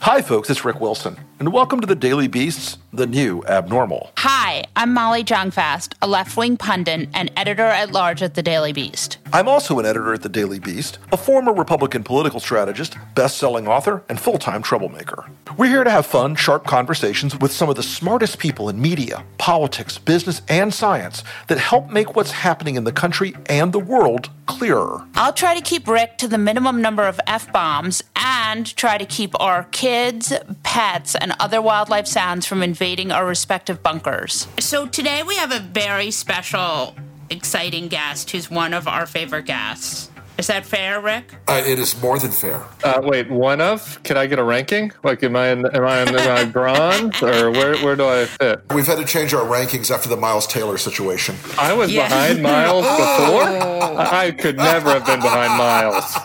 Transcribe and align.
Hi, 0.00 0.22
folks, 0.22 0.50
it's 0.50 0.64
Rick 0.64 0.80
Wilson, 0.80 1.16
and 1.40 1.52
welcome 1.52 1.80
to 1.80 1.86
the 1.86 1.96
Daily 1.96 2.28
Beast's 2.28 2.78
The 2.92 3.06
New 3.06 3.42
Abnormal. 3.44 4.12
Hi, 4.18 4.64
I'm 4.76 4.94
Molly 4.94 5.24
Jong-Fast, 5.24 5.94
a 6.00 6.06
left-wing 6.06 6.58
pundit 6.58 7.08
and 7.12 7.32
editor 7.36 7.64
at 7.64 7.90
large 7.90 8.22
at 8.22 8.34
the 8.34 8.42
Daily 8.42 8.72
Beast. 8.72 9.18
I'm 9.32 9.48
also 9.48 9.78
an 9.78 9.86
editor 9.86 10.14
at 10.14 10.22
the 10.22 10.28
Daily 10.28 10.58
Beast, 10.58 10.98
a 11.12 11.16
former 11.16 11.52
Republican 11.52 12.04
political 12.04 12.40
strategist, 12.40 12.96
best-selling 13.14 13.66
author, 13.66 14.02
and 14.08 14.20
full-time 14.20 14.62
troublemaker. 14.62 15.28
We're 15.56 15.66
here 15.66 15.84
to 15.84 15.90
have 15.90 16.06
fun, 16.06 16.36
sharp 16.36 16.64
conversations 16.64 17.36
with 17.38 17.50
some 17.50 17.68
of 17.68 17.76
the 17.76 17.82
smartest 17.82 18.38
people 18.38 18.68
in 18.68 18.80
media, 18.80 19.24
politics, 19.38 19.98
business, 19.98 20.42
and 20.48 20.72
science 20.72 21.24
that 21.48 21.58
help 21.58 21.90
make 21.90 22.14
what's 22.14 22.30
happening 22.30 22.76
in 22.76 22.84
the 22.84 22.92
country 22.92 23.34
and 23.46 23.72
the 23.72 23.78
world 23.78 24.30
clearer. 24.46 25.04
I'll 25.14 25.32
try 25.32 25.54
to 25.54 25.60
keep 25.60 25.88
Rick 25.88 26.18
to 26.18 26.28
the 26.28 26.38
minimum 26.38 26.80
number 26.80 27.04
of 27.04 27.20
F-bombs 27.26 28.02
and 28.14 28.76
try 28.76 28.96
to 28.98 29.06
keep 29.06 29.38
our 29.40 29.64
kids, 29.64 30.32
pets, 30.62 31.14
and 31.14 31.34
other 31.40 31.60
wildlife 31.60 32.06
sounds 32.06 32.46
from 32.46 32.62
invading 32.62 33.10
our 33.10 33.26
respective 33.26 33.82
bunkers. 33.82 34.46
So 34.60 34.86
today 34.86 35.22
we 35.22 35.36
have 35.36 35.52
a 35.52 35.60
very 35.60 36.10
special, 36.10 36.94
exciting 37.30 37.88
guest 37.88 38.30
who's 38.30 38.50
one 38.50 38.74
of 38.74 38.86
our 38.88 39.06
favorite 39.06 39.46
guests. 39.46 40.10
Is 40.38 40.48
that 40.48 40.66
fair, 40.66 41.00
Rick? 41.00 41.34
Uh, 41.48 41.62
it 41.66 41.78
is 41.78 42.00
more 42.02 42.18
than 42.18 42.30
fair. 42.30 42.62
Uh, 42.84 43.00
wait, 43.02 43.30
one 43.30 43.60
of? 43.62 44.02
Can 44.02 44.16
I 44.18 44.26
get 44.26 44.38
a 44.38 44.44
ranking? 44.44 44.92
Like, 45.02 45.22
am 45.22 45.34
I 45.34 45.48
in, 45.48 45.64
am 45.66 45.84
I 45.84 46.02
in, 46.02 46.08
am 46.08 46.16
I 46.36 46.44
bronze 46.44 47.22
or 47.22 47.50
where 47.50 47.76
where 47.78 47.96
do 47.96 48.06
I 48.06 48.26
fit? 48.26 48.60
We've 48.74 48.86
had 48.86 48.98
to 48.98 49.04
change 49.06 49.32
our 49.32 49.44
rankings 49.46 49.90
after 49.90 50.08
the 50.10 50.16
Miles 50.16 50.46
Taylor 50.46 50.76
situation. 50.76 51.36
I 51.58 51.72
was 51.72 51.90
Yeah. 51.92 52.08
behind 52.08 52.42
Miles 52.42 52.84
before. 53.00 53.42
I 53.44 54.26
I 54.26 54.30
could 54.32 54.56
never 54.56 54.90
have 54.90 55.06
been 55.06 55.20
behind 55.20 55.56
Miles. 55.56 56.16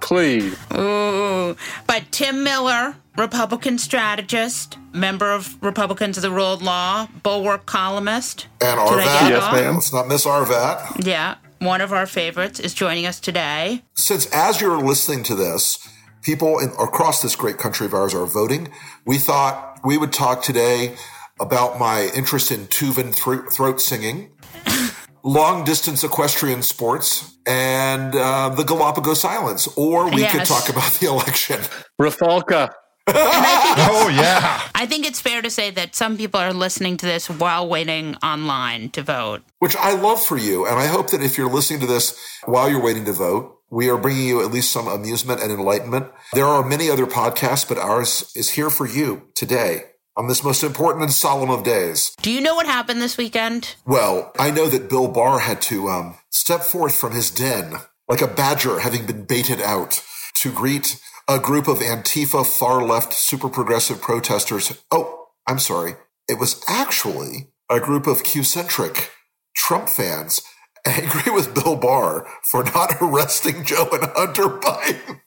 Please. 0.00 0.56
Ooh. 0.76 1.56
But 1.86 2.04
Tim 2.10 2.42
Miller, 2.42 2.96
Republican 3.16 3.78
strategist, 3.78 4.76
member 4.92 5.30
of 5.32 5.56
Republicans 5.62 6.16
of 6.16 6.22
the 6.22 6.30
Rule 6.30 6.52
of 6.54 6.62
Law, 6.62 7.06
bulwark 7.22 7.66
columnist. 7.66 8.46
And 8.60 8.78
Did 8.78 8.98
I 8.98 9.04
Arvat. 9.04 9.30
Yes, 9.30 9.52
ma'am. 9.52 9.74
Let's 9.74 9.92
not 9.92 10.08
miss 10.08 10.24
Arvat. 10.26 11.06
Yeah, 11.06 11.36
one 11.60 11.80
of 11.80 11.92
our 11.92 12.06
favorites 12.06 12.58
is 12.58 12.74
joining 12.74 13.06
us 13.06 13.20
today. 13.20 13.84
Since 13.94 14.26
as 14.32 14.60
you're 14.60 14.80
listening 14.80 15.22
to 15.24 15.34
this, 15.34 15.86
people 16.22 16.58
in, 16.58 16.70
across 16.70 17.22
this 17.22 17.36
great 17.36 17.58
country 17.58 17.86
of 17.86 17.94
ours 17.94 18.14
are 18.14 18.26
voting, 18.26 18.68
we 19.06 19.18
thought 19.18 19.78
we 19.84 19.96
would 19.98 20.12
talk 20.12 20.42
today 20.42 20.96
about 21.38 21.78
my 21.78 22.10
interest 22.14 22.50
in 22.50 22.66
Tuvan 22.66 23.14
thro- 23.14 23.46
throat 23.50 23.80
singing, 23.80 24.30
long 25.22 25.64
distance 25.64 26.02
equestrian 26.02 26.62
sports, 26.62 27.36
and 27.46 28.14
uh, 28.14 28.48
the 28.50 28.64
Galapagos 28.64 29.24
Islands. 29.24 29.68
Or 29.76 30.10
we 30.10 30.24
could 30.26 30.44
talk 30.44 30.68
about 30.68 30.92
the 30.92 31.06
election. 31.06 31.60
Rafalka. 32.00 32.70
Oh, 33.82 34.08
yeah. 34.08 34.68
I 34.74 34.86
think 34.86 35.06
it's 35.06 35.20
fair 35.20 35.42
to 35.42 35.50
say 35.50 35.70
that 35.70 35.94
some 35.94 36.16
people 36.16 36.40
are 36.40 36.52
listening 36.52 36.96
to 36.98 37.06
this 37.06 37.30
while 37.30 37.68
waiting 37.68 38.16
online 38.16 38.90
to 38.90 39.02
vote. 39.02 39.42
Which 39.58 39.76
I 39.76 39.94
love 39.94 40.22
for 40.22 40.36
you. 40.36 40.66
And 40.66 40.78
I 40.78 40.86
hope 40.86 41.10
that 41.10 41.22
if 41.22 41.38
you're 41.38 41.50
listening 41.50 41.80
to 41.80 41.86
this 41.86 42.18
while 42.44 42.68
you're 42.68 42.82
waiting 42.82 43.04
to 43.04 43.12
vote, 43.12 43.58
we 43.70 43.88
are 43.88 43.96
bringing 43.96 44.26
you 44.26 44.44
at 44.44 44.50
least 44.50 44.72
some 44.72 44.88
amusement 44.88 45.40
and 45.40 45.52
enlightenment. 45.52 46.08
There 46.32 46.46
are 46.46 46.66
many 46.66 46.90
other 46.90 47.06
podcasts, 47.06 47.66
but 47.66 47.78
ours 47.78 48.32
is 48.34 48.50
here 48.50 48.70
for 48.70 48.86
you 48.86 49.28
today 49.34 49.84
on 50.16 50.26
this 50.26 50.42
most 50.42 50.64
important 50.64 51.04
and 51.04 51.12
solemn 51.12 51.50
of 51.50 51.62
days. 51.62 52.12
Do 52.20 52.30
you 52.30 52.40
know 52.40 52.54
what 52.54 52.66
happened 52.66 53.00
this 53.00 53.16
weekend? 53.16 53.76
Well, 53.86 54.32
I 54.38 54.50
know 54.50 54.68
that 54.68 54.90
Bill 54.90 55.08
Barr 55.08 55.38
had 55.38 55.62
to 55.62 55.88
um, 55.88 56.16
step 56.30 56.62
forth 56.62 56.96
from 56.96 57.12
his 57.12 57.30
den 57.30 57.76
like 58.08 58.20
a 58.20 58.26
badger 58.26 58.80
having 58.80 59.06
been 59.06 59.24
baited 59.24 59.60
out 59.60 60.02
to 60.34 60.50
greet 60.50 61.00
a 61.28 61.38
group 61.38 61.68
of 61.68 61.78
Antifa 61.78 62.46
far 62.46 62.82
left 62.82 63.12
super 63.12 63.48
progressive 63.48 64.00
protesters. 64.00 64.72
Oh, 64.90 65.28
I'm 65.46 65.58
sorry. 65.58 65.94
It 66.28 66.38
was 66.38 66.62
actually 66.68 67.48
a 67.70 67.80
group 67.80 68.06
of 68.06 68.22
Q-centric 68.22 69.10
Trump 69.56 69.88
fans 69.88 70.40
angry 70.86 71.32
with 71.32 71.54
Bill 71.54 71.76
Barr 71.76 72.26
for 72.42 72.64
not 72.64 72.94
arresting 73.00 73.64
Joe 73.64 73.88
and 73.92 74.10
Hunter 74.14 74.48
Biden. 74.48 75.20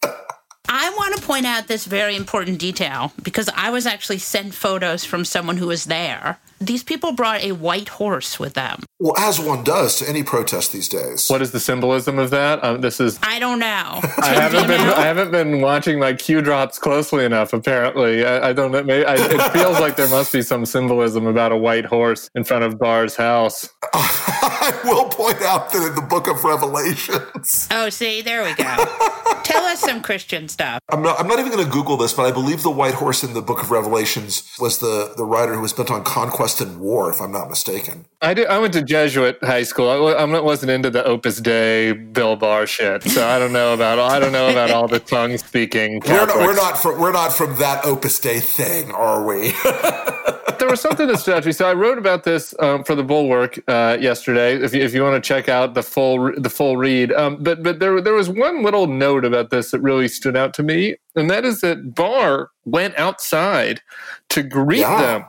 I 0.69 0.89
want 0.97 1.15
to 1.15 1.21
point 1.33 1.45
out 1.47 1.65
this 1.67 1.85
very 1.85 2.15
important 2.15 2.59
detail 2.59 3.11
because 3.23 3.49
I 3.55 3.71
was 3.71 3.87
actually 3.87 4.19
sent 4.19 4.53
photos 4.53 5.03
from 5.03 5.25
someone 5.25 5.57
who 5.57 5.65
was 5.65 5.85
there. 5.85 6.37
These 6.61 6.83
people 6.83 7.11
brought 7.11 7.41
a 7.41 7.53
white 7.53 7.89
horse 7.89 8.39
with 8.39 8.53
them. 8.53 8.83
well, 8.99 9.17
as 9.17 9.37
one 9.39 9.63
does 9.63 9.97
to 9.97 10.07
any 10.07 10.21
protest 10.23 10.71
these 10.71 10.87
days. 10.87 11.27
What 11.27 11.41
is 11.41 11.51
the 11.51 11.59
symbolism 11.59 12.19
of 12.19 12.29
that? 12.29 12.63
Um, 12.63 12.81
this 12.81 12.99
is. 12.99 13.19
I 13.23 13.39
don't 13.39 13.59
know. 13.59 13.65
I 14.21 14.33
haven't 14.43 14.67
been. 14.67 14.79
I 14.79 15.01
haven't 15.01 15.31
been 15.31 15.59
watching 15.59 15.99
my 15.99 16.13
Q 16.13 16.41
drops 16.41 16.77
closely 16.79 17.25
enough. 17.25 17.51
Apparently, 17.51 18.23
I, 18.23 18.49
I 18.49 18.53
don't 18.53 18.71
know. 18.71 18.83
Maybe 18.83 19.03
I, 19.05 19.15
it 19.17 19.51
feels 19.51 19.79
like 19.79 19.95
there 19.97 20.07
must 20.07 20.31
be 20.31 20.41
some 20.43 20.65
symbolism 20.65 21.25
about 21.25 21.51
a 21.51 21.57
white 21.57 21.85
horse 21.85 22.29
in 22.35 22.43
front 22.45 22.63
of 22.63 22.77
Barr's 22.79 23.15
house. 23.15 23.67
I 23.93 24.79
will 24.85 25.09
point 25.09 25.41
out 25.41 25.71
that 25.73 25.85
in 25.89 25.95
the 25.95 26.01
book 26.01 26.27
of 26.29 26.43
Revelations, 26.45 27.67
Oh, 27.71 27.89
see, 27.89 28.21
there 28.21 28.43
we 28.43 28.53
go. 28.53 28.63
Tell 29.43 29.63
us 29.65 29.81
some 29.81 30.01
Christian 30.01 30.47
stuff. 30.47 30.79
I'm 30.89 31.01
not, 31.01 31.19
I'm 31.23 31.29
not 31.29 31.39
even 31.39 31.53
going 31.53 31.63
to 31.63 31.71
Google 31.71 31.95
this, 31.95 32.11
but 32.11 32.25
I 32.25 32.31
believe 32.31 32.63
the 32.63 32.69
white 32.69 32.95
horse 32.95 33.23
in 33.23 33.33
the 33.33 33.41
book 33.41 33.61
of 33.63 33.71
Revelations 33.71 34.43
was 34.59 34.79
the, 34.79 35.13
the 35.15 35.23
rider 35.23 35.53
who 35.53 35.61
was 35.61 35.71
bent 35.71 35.89
on 35.89 36.03
conquest 36.03 36.59
and 36.59 36.81
war, 36.81 37.09
if 37.09 37.21
I'm 37.21 37.31
not 37.31 37.49
mistaken. 37.49 38.03
I 38.21 38.33
did. 38.33 38.47
I 38.47 38.59
went 38.59 38.73
to 38.73 38.81
Jesuit 38.81 39.37
high 39.41 39.63
school. 39.63 39.89
I, 39.89 39.95
I 39.95 40.39
wasn't 40.41 40.71
into 40.71 40.89
the 40.89 41.01
Opus 41.05 41.39
Dei 41.39 41.93
Bill 41.93 42.35
Barr 42.35 42.67
shit, 42.67 43.03
so 43.03 43.25
I 43.25 43.39
don't 43.39 43.53
know 43.53 43.73
about. 43.73 43.99
I 43.99 44.19
don't 44.19 44.33
know 44.33 44.49
about 44.49 44.71
all 44.71 44.89
the 44.89 44.99
tongue 44.99 45.37
speaking. 45.37 46.01
We're 46.05 46.25
not, 46.25 46.35
we're 46.35 46.55
not 46.55 46.77
from 46.77 46.99
we're 46.99 47.13
not 47.13 47.31
from 47.31 47.55
that 47.59 47.85
Opus 47.85 48.19
Dei 48.19 48.41
thing, 48.41 48.91
are 48.91 49.25
we? 49.25 49.53
was 50.73 50.81
something 50.81 51.07
that 51.07 51.19
stood 51.19 51.35
out 51.35 51.43
to 51.43 51.49
me. 51.49 51.53
So 51.53 51.69
I 51.69 51.73
wrote 51.73 51.99
about 51.99 52.23
this 52.23 52.55
um, 52.59 52.83
for 52.83 52.95
the 52.95 53.03
Bulwark 53.03 53.59
uh, 53.67 53.97
yesterday. 54.01 54.55
If 54.55 54.73
you, 54.73 54.81
if 54.81 54.91
you 54.93 55.03
want 55.03 55.23
to 55.23 55.27
check 55.27 55.47
out 55.47 55.75
the 55.75 55.83
full 55.83 56.33
the 56.35 56.49
full 56.49 56.77
read, 56.77 57.11
um, 57.13 57.37
but 57.43 57.61
but 57.61 57.79
there 57.79 58.01
there 58.01 58.13
was 58.15 58.27
one 58.27 58.63
little 58.63 58.87
note 58.87 59.23
about 59.23 59.51
this 59.51 59.69
that 59.71 59.79
really 59.81 60.07
stood 60.07 60.35
out 60.35 60.53
to 60.55 60.63
me, 60.63 60.95
and 61.15 61.29
that 61.29 61.45
is 61.45 61.61
that 61.61 61.93
Barr 61.93 62.49
went 62.65 62.97
outside 62.97 63.81
to 64.29 64.41
greet 64.41 64.79
Yeah. 64.79 64.99
them, 65.01 65.25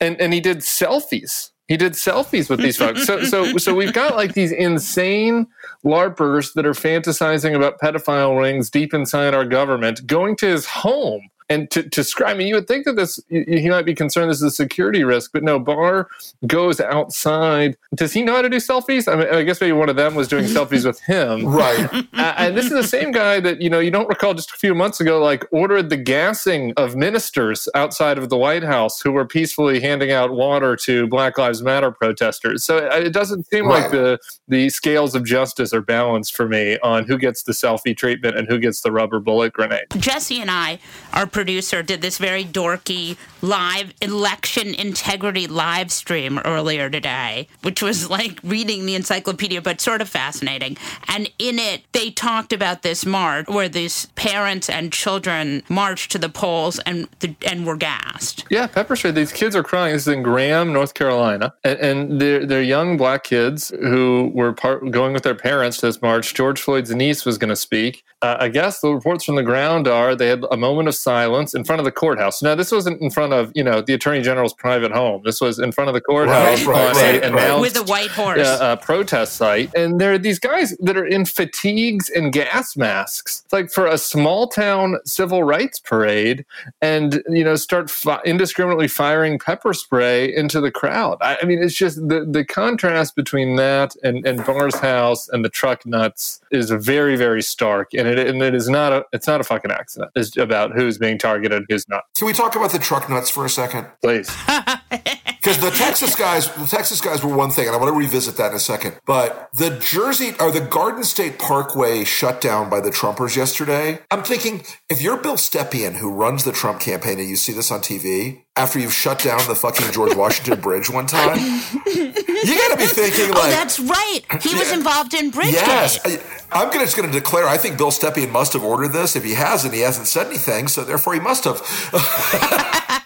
and 0.00 0.20
and 0.20 0.32
he 0.32 0.40
did 0.40 0.58
selfies. 0.58 1.50
He 1.66 1.76
did 1.76 1.94
selfies 1.94 2.48
with 2.48 2.60
these 2.60 2.76
folks. 2.76 3.04
So 3.04 3.24
so 3.24 3.56
so 3.56 3.74
we've 3.74 3.92
got 3.92 4.14
like 4.14 4.34
these 4.34 4.52
insane 4.52 5.46
larpers 5.84 6.52
that 6.54 6.66
are 6.66 6.72
fantasizing 6.72 7.56
about 7.56 7.80
pedophile 7.80 8.38
rings 8.38 8.70
deep 8.70 8.94
inside 8.94 9.34
our 9.34 9.44
government 9.44 10.06
going 10.06 10.36
to 10.36 10.46
his 10.46 10.66
home 10.66 11.22
and 11.48 11.70
to, 11.70 11.82
to 11.82 11.88
describe, 11.88 12.30
I 12.30 12.38
mean, 12.38 12.48
you 12.48 12.54
would 12.54 12.66
think 12.66 12.84
that 12.86 12.96
this, 12.96 13.20
y- 13.30 13.44
he 13.46 13.68
might 13.68 13.84
be 13.84 13.94
concerned 13.94 14.30
this 14.30 14.38
is 14.38 14.42
a 14.42 14.50
security 14.50 15.04
risk, 15.04 15.30
but 15.32 15.42
no, 15.42 15.58
Barr 15.58 16.08
goes 16.46 16.80
outside. 16.80 17.76
Does 17.94 18.12
he 18.12 18.22
know 18.22 18.34
how 18.36 18.42
to 18.42 18.48
do 18.48 18.56
selfies? 18.56 19.10
I 19.12 19.16
mean, 19.16 19.28
I 19.28 19.42
guess 19.42 19.60
maybe 19.60 19.72
one 19.72 19.88
of 19.88 19.96
them 19.96 20.14
was 20.14 20.28
doing 20.28 20.44
selfies 20.56 20.84
with 20.84 21.00
him. 21.00 21.46
right. 21.46 21.88
Uh, 22.14 22.32
and 22.38 22.56
this 22.56 22.66
is 22.66 22.70
the 22.70 22.84
same 22.84 23.10
guy 23.10 23.40
that, 23.40 23.60
you 23.60 23.68
know, 23.68 23.80
you 23.80 23.90
don't 23.90 24.08
recall 24.08 24.34
just 24.34 24.50
a 24.50 24.54
few 24.54 24.72
months 24.74 25.00
ago, 25.00 25.20
like 25.20 25.44
ordered 25.50 25.90
the 25.90 25.96
gassing 25.96 26.72
of 26.76 26.94
ministers 26.94 27.68
outside 27.74 28.18
of 28.18 28.28
the 28.28 28.36
White 28.36 28.62
House 28.62 29.00
who 29.00 29.10
were 29.12 29.26
peacefully 29.26 29.80
handing 29.80 30.12
out 30.12 30.30
water 30.30 30.76
to 30.76 31.06
Black 31.08 31.36
Lives 31.36 31.60
Matter 31.62 31.90
protesters. 31.90 32.64
So 32.64 32.78
it 32.78 33.04
it 33.04 33.12
doesn't 33.12 33.46
seem 33.48 33.66
like 33.66 33.90
the, 33.90 34.18
the 34.48 34.70
scales 34.70 35.14
of 35.14 35.24
justice 35.24 35.72
are 35.74 35.82
balanced 35.82 36.34
for 36.34 36.48
me 36.48 36.78
on 36.82 37.04
who 37.04 37.18
gets 37.18 37.42
the 37.42 37.52
selfie 37.52 37.96
treatment 37.96 38.36
and 38.36 38.48
who 38.48 38.58
gets 38.58 38.80
the 38.80 38.90
rubber 38.92 39.20
bullet 39.20 39.52
grenade. 39.52 39.86
Jesse 39.96 40.40
and 40.40 40.50
I 40.50 40.78
are 41.12 41.26
producer, 41.34 41.82
did 41.82 42.00
this 42.00 42.16
very 42.16 42.44
dorky 42.44 43.18
live 43.42 43.92
election 44.00 44.72
integrity 44.72 45.46
live 45.46 45.92
stream 45.92 46.38
earlier 46.44 46.88
today, 46.88 47.48
which 47.62 47.82
was 47.82 48.08
like 48.08 48.38
reading 48.42 48.86
the 48.86 48.94
encyclopedia, 48.94 49.60
but 49.60 49.80
sort 49.80 50.00
of 50.00 50.08
fascinating. 50.08 50.78
And 51.08 51.30
in 51.38 51.58
it, 51.58 51.82
they 51.92 52.10
talked 52.10 52.52
about 52.52 52.82
this 52.82 53.04
march 53.04 53.48
where 53.48 53.68
these 53.68 54.06
parents 54.14 54.70
and 54.70 54.92
children 54.92 55.62
marched 55.68 56.12
to 56.12 56.18
the 56.18 56.28
polls 56.28 56.78
and 56.86 57.08
and 57.44 57.66
were 57.66 57.76
gassed. 57.76 58.44
Yeah, 58.48 58.68
pepper 58.68 58.94
spray. 58.94 59.10
These 59.10 59.32
kids 59.32 59.56
are 59.56 59.64
crying. 59.64 59.92
This 59.92 60.02
is 60.02 60.14
in 60.14 60.22
Graham, 60.22 60.72
North 60.72 60.94
Carolina, 60.94 61.52
and, 61.64 61.78
and 61.80 62.20
they're 62.20 62.46
they're 62.46 62.62
young 62.62 62.96
black 62.96 63.24
kids 63.24 63.70
who 63.80 64.30
were 64.32 64.52
part 64.52 64.88
going 64.92 65.12
with 65.12 65.24
their 65.24 65.34
parents 65.34 65.78
to 65.78 65.86
this 65.86 66.00
march. 66.00 66.32
George 66.32 66.60
Floyd's 66.60 66.94
niece 66.94 67.24
was 67.24 67.38
going 67.38 67.50
to 67.50 67.56
speak. 67.56 68.04
Uh, 68.22 68.36
I 68.38 68.48
guess 68.48 68.80
the 68.80 68.94
reports 68.94 69.24
from 69.24 69.34
the 69.34 69.42
ground 69.42 69.88
are 69.88 70.14
they 70.14 70.28
had 70.28 70.44
a 70.50 70.56
moment 70.56 70.88
of 70.88 70.94
silence 70.94 71.23
in 71.54 71.64
front 71.64 71.80
of 71.80 71.84
the 71.84 71.92
courthouse. 71.92 72.42
Now, 72.42 72.54
this 72.54 72.72
wasn't 72.72 73.00
in 73.00 73.10
front 73.10 73.32
of 73.32 73.52
you 73.54 73.64
know 73.64 73.80
the 73.80 73.94
attorney 73.94 74.22
general's 74.22 74.54
private 74.54 74.92
home. 74.92 75.22
This 75.24 75.40
was 75.40 75.58
in 75.58 75.72
front 75.72 75.88
of 75.88 75.94
the 75.94 76.00
courthouse 76.00 76.64
right, 76.64 76.94
right, 76.94 77.22
right, 77.22 77.32
right, 77.32 77.60
with 77.60 77.76
a 77.76 77.82
white 77.82 78.10
horse 78.10 78.46
uh, 78.46 78.76
protest 78.76 79.36
site, 79.36 79.70
and 79.74 80.00
there 80.00 80.12
are 80.12 80.18
these 80.18 80.38
guys 80.38 80.76
that 80.78 80.96
are 80.96 81.06
in 81.06 81.24
fatigues 81.24 82.08
and 82.08 82.32
gas 82.32 82.76
masks. 82.76 83.42
It's 83.44 83.52
like 83.52 83.70
for 83.70 83.86
a 83.86 83.98
small 83.98 84.48
town 84.48 84.96
civil 85.04 85.42
rights 85.42 85.78
parade, 85.78 86.44
and 86.80 87.22
you 87.28 87.44
know 87.44 87.56
start 87.56 87.90
fi- 87.90 88.22
indiscriminately 88.24 88.88
firing 88.88 89.38
pepper 89.38 89.72
spray 89.72 90.34
into 90.34 90.60
the 90.60 90.70
crowd. 90.70 91.18
I, 91.20 91.38
I 91.42 91.44
mean, 91.44 91.62
it's 91.62 91.74
just 91.74 91.96
the 92.08 92.26
the 92.28 92.44
contrast 92.44 93.16
between 93.16 93.56
that 93.56 93.94
and 94.02 94.26
and 94.26 94.44
Barr's 94.44 94.76
house 94.76 95.28
and 95.28 95.44
the 95.44 95.48
truck 95.48 95.86
nuts 95.86 96.40
is 96.50 96.70
very 96.70 97.16
very 97.16 97.42
stark, 97.42 97.94
and 97.94 98.06
it 98.08 98.18
and 98.18 98.42
it 98.42 98.54
is 98.54 98.68
not 98.68 98.92
a 98.92 99.04
it's 99.12 99.26
not 99.26 99.40
a 99.40 99.44
fucking 99.44 99.70
accident. 99.70 100.10
It's 100.14 100.36
about 100.36 100.72
who's 100.72 100.98
being 100.98 101.13
targeted, 101.18 101.64
who's 101.68 101.88
not. 101.88 102.04
Can 102.16 102.26
we 102.26 102.32
talk 102.32 102.56
about 102.56 102.72
the 102.72 102.78
truck 102.78 103.08
nuts 103.08 103.30
for 103.30 103.44
a 103.44 103.48
second? 103.48 103.86
Please. 104.02 104.30
Because 105.44 105.58
the 105.58 105.70
Texas 105.72 106.16
guys, 106.16 106.50
the 106.54 106.64
Texas 106.64 107.02
guys 107.02 107.22
were 107.22 107.36
one 107.36 107.50
thing, 107.50 107.66
and 107.66 107.76
I 107.76 107.78
want 107.78 107.92
to 107.92 107.98
revisit 107.98 108.38
that 108.38 108.52
in 108.52 108.56
a 108.56 108.58
second. 108.58 108.98
But 109.04 109.50
the 109.52 109.78
Jersey 109.78 110.32
or 110.40 110.50
the 110.50 110.62
Garden 110.62 111.04
State 111.04 111.38
Parkway 111.38 112.04
shut 112.04 112.40
down 112.40 112.70
by 112.70 112.80
the 112.80 112.88
Trumpers 112.88 113.36
yesterday. 113.36 114.00
I'm 114.10 114.22
thinking 114.22 114.64
if 114.88 115.02
you're 115.02 115.18
Bill 115.18 115.34
Stepien, 115.34 115.96
who 115.96 116.10
runs 116.10 116.44
the 116.44 116.52
Trump 116.52 116.80
campaign, 116.80 117.18
and 117.18 117.28
you 117.28 117.36
see 117.36 117.52
this 117.52 117.70
on 117.70 117.80
TV 117.80 118.44
after 118.56 118.78
you've 118.78 118.94
shut 118.94 119.18
down 119.18 119.46
the 119.46 119.54
fucking 119.54 119.92
George 119.92 120.16
Washington 120.16 120.62
Bridge 120.62 120.88
one 120.88 121.06
time, 121.06 121.36
you 121.36 122.12
got 122.56 122.70
to 122.70 122.76
be 122.78 122.86
thinking 122.86 123.26
oh, 123.26 123.32
like, 123.34 123.44
oh, 123.44 123.50
that's 123.50 123.78
right. 123.78 124.20
He 124.40 124.54
was 124.54 124.70
Yeah. 124.70 124.78
involved 124.78 125.12
in 125.12 125.28
Bridge. 125.28 125.52
Yes, 125.52 125.98
I, 126.06 126.22
I'm 126.52 126.70
gonna, 126.70 126.86
just 126.86 126.96
going 126.96 127.12
to 127.12 127.12
declare. 127.12 127.46
I 127.46 127.58
think 127.58 127.76
Bill 127.76 127.90
Stepien 127.90 128.30
must 128.30 128.54
have 128.54 128.64
ordered 128.64 128.94
this. 128.94 129.14
If 129.14 129.24
he 129.24 129.34
hasn't, 129.34 129.74
he 129.74 129.80
hasn't 129.80 130.06
said 130.06 130.28
anything, 130.28 130.68
so 130.68 130.84
therefore 130.84 131.12
he 131.12 131.20
must 131.20 131.44
have. 131.44 131.60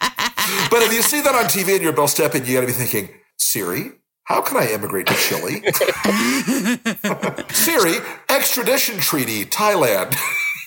but 0.70 0.82
if 0.82 0.92
you 0.92 1.02
see 1.02 1.20
that 1.20 1.34
on 1.34 1.44
TV 1.44 1.74
and 1.74 1.82
you're 1.82 1.92
Bill 1.92 2.04
Stepien, 2.06 2.46
you 2.46 2.54
got 2.54 2.60
to 2.60 2.66
be 2.66 2.72
thinking, 2.72 3.08
Siri, 3.36 3.92
how 4.24 4.42
can 4.42 4.58
I 4.58 4.68
immigrate 4.72 5.06
to 5.06 5.14
Chile? 5.14 5.62
Siri, 7.50 7.96
extradition 8.28 8.98
treaty, 8.98 9.46
Thailand. 9.46 10.14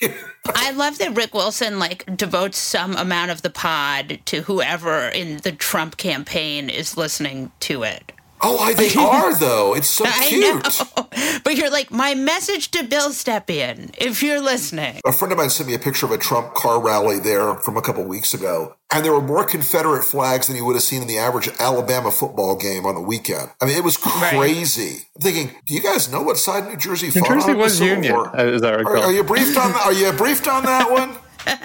I 0.54 0.72
love 0.72 0.98
that 0.98 1.16
Rick 1.16 1.34
Wilson 1.34 1.78
like 1.78 2.16
devotes 2.16 2.58
some 2.58 2.96
amount 2.96 3.30
of 3.30 3.42
the 3.42 3.50
pod 3.50 4.20
to 4.26 4.42
whoever 4.42 5.06
in 5.08 5.36
the 5.38 5.52
Trump 5.52 5.96
campaign 5.96 6.68
is 6.68 6.96
listening 6.96 7.52
to 7.60 7.84
it. 7.84 8.12
Oh, 8.42 8.58
I, 8.58 8.74
they 8.74 8.94
are 8.98 9.34
though. 9.38 9.74
It's 9.74 9.88
so 9.88 10.04
I 10.06 10.26
cute. 10.26 10.64
know. 10.96 11.08
But 11.44 11.56
you're 11.56 11.70
like, 11.70 11.90
my 11.90 12.14
message 12.14 12.70
to 12.70 12.84
Bill 12.84 13.10
Stepien, 13.10 13.94
if 13.98 14.22
you're 14.22 14.40
listening. 14.40 15.00
A 15.04 15.12
friend 15.12 15.32
of 15.32 15.38
mine 15.38 15.50
sent 15.50 15.68
me 15.68 15.74
a 15.74 15.78
picture 15.78 16.06
of 16.06 16.12
a 16.12 16.18
Trump 16.18 16.54
car 16.54 16.80
rally 16.80 17.18
there 17.18 17.54
from 17.56 17.76
a 17.76 17.82
couple 17.82 18.04
weeks 18.04 18.32
ago, 18.32 18.76
and 18.92 19.04
there 19.04 19.12
were 19.12 19.20
more 19.20 19.44
Confederate 19.44 20.04
flags 20.04 20.46
than 20.46 20.56
you 20.56 20.64
would 20.64 20.74
have 20.76 20.82
seen 20.82 21.02
in 21.02 21.08
the 21.08 21.18
average 21.18 21.48
Alabama 21.58 22.10
football 22.10 22.56
game 22.56 22.86
on 22.86 22.96
a 22.96 23.00
weekend. 23.00 23.50
I 23.60 23.66
mean, 23.66 23.76
it 23.76 23.84
was 23.84 23.96
crazy. 23.96 25.08
I'm 25.16 25.20
thinking, 25.22 25.50
do 25.66 25.74
you 25.74 25.82
guys 25.82 26.10
know 26.10 26.22
what 26.22 26.38
side 26.38 26.66
New 26.68 26.76
Jersey 26.76 27.06
New 27.06 27.12
fought 27.12 27.28
Jersey 27.28 27.44
on 27.44 27.50
in 27.50 27.56
the 27.56 27.62
was 27.62 27.80
Union, 27.80 28.12
War? 28.14 28.36
as 28.36 28.62
I 28.62 28.72
Are, 28.74 28.96
are 28.98 29.12
you 29.12 29.24
briefed 29.24 29.56
on? 29.58 29.72
Are 29.72 29.92
you 29.92 30.12
briefed 30.12 30.46
on 30.48 30.64
that 30.64 30.90
one? 30.90 31.16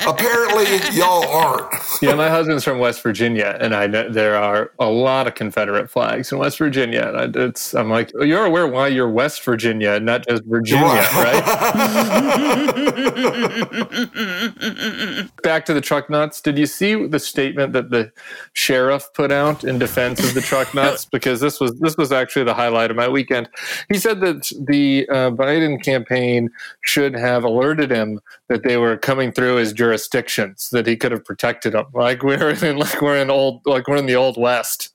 Apparently, 0.07 0.65
y'all 0.97 1.27
aren't. 1.27 1.67
yeah, 2.01 2.13
my 2.13 2.29
husband's 2.29 2.63
from 2.63 2.79
West 2.79 3.03
Virginia, 3.03 3.57
and 3.59 3.75
I 3.75 3.87
know 3.87 4.09
there 4.09 4.35
are 4.35 4.71
a 4.79 4.89
lot 4.89 5.27
of 5.27 5.35
Confederate 5.35 5.89
flags 5.89 6.31
in 6.31 6.37
West 6.37 6.57
Virginia. 6.57 7.11
And 7.13 7.37
I, 7.37 7.45
it's, 7.45 7.73
I'm 7.73 7.89
like, 7.89 8.11
you're 8.21 8.45
aware 8.45 8.67
why 8.67 8.87
you're 8.87 9.09
West 9.09 9.43
Virginia, 9.43 9.99
not 9.99 10.25
just 10.27 10.43
Virginia, 10.45 10.85
right? 11.13 11.43
Back 15.43 15.65
to 15.65 15.73
the 15.73 15.81
truck 15.81 16.09
nuts. 16.09 16.41
Did 16.41 16.57
you 16.57 16.65
see 16.65 17.07
the 17.07 17.19
statement 17.19 17.73
that 17.73 17.89
the 17.89 18.11
sheriff 18.53 19.07
put 19.13 19.31
out 19.31 19.63
in 19.63 19.79
defense 19.79 20.19
of 20.23 20.33
the 20.33 20.41
truck 20.41 20.73
nuts? 20.73 21.07
Because 21.17 21.39
this 21.39 21.59
was 21.59 21.73
this 21.79 21.97
was 21.97 22.11
actually 22.11 22.43
the 22.43 22.53
highlight 22.53 22.91
of 22.91 22.97
my 22.97 23.07
weekend. 23.07 23.49
He 23.89 23.97
said 23.97 24.19
that 24.21 24.51
the 24.67 25.07
uh, 25.09 25.31
Biden 25.31 25.81
campaign 25.83 26.49
should 26.81 27.15
have 27.15 27.43
alerted 27.43 27.89
him 27.89 28.19
that 28.49 28.63
they 28.63 28.77
were 28.77 28.97
coming 28.97 29.31
through 29.31 29.57
jurisdictions, 29.73 30.69
that 30.71 30.87
he 30.87 30.95
could 30.95 31.11
have 31.11 31.25
protected 31.25 31.73
them, 31.73 31.85
like 31.93 32.23
we're 32.23 32.51
in 32.51 32.77
like 32.79 33.01
we're 33.01 33.17
in 33.17 33.29
old 33.29 33.61
like 33.65 33.87
we're 33.87 33.97
in 33.97 34.05
the 34.05 34.15
old 34.15 34.37
west, 34.37 34.93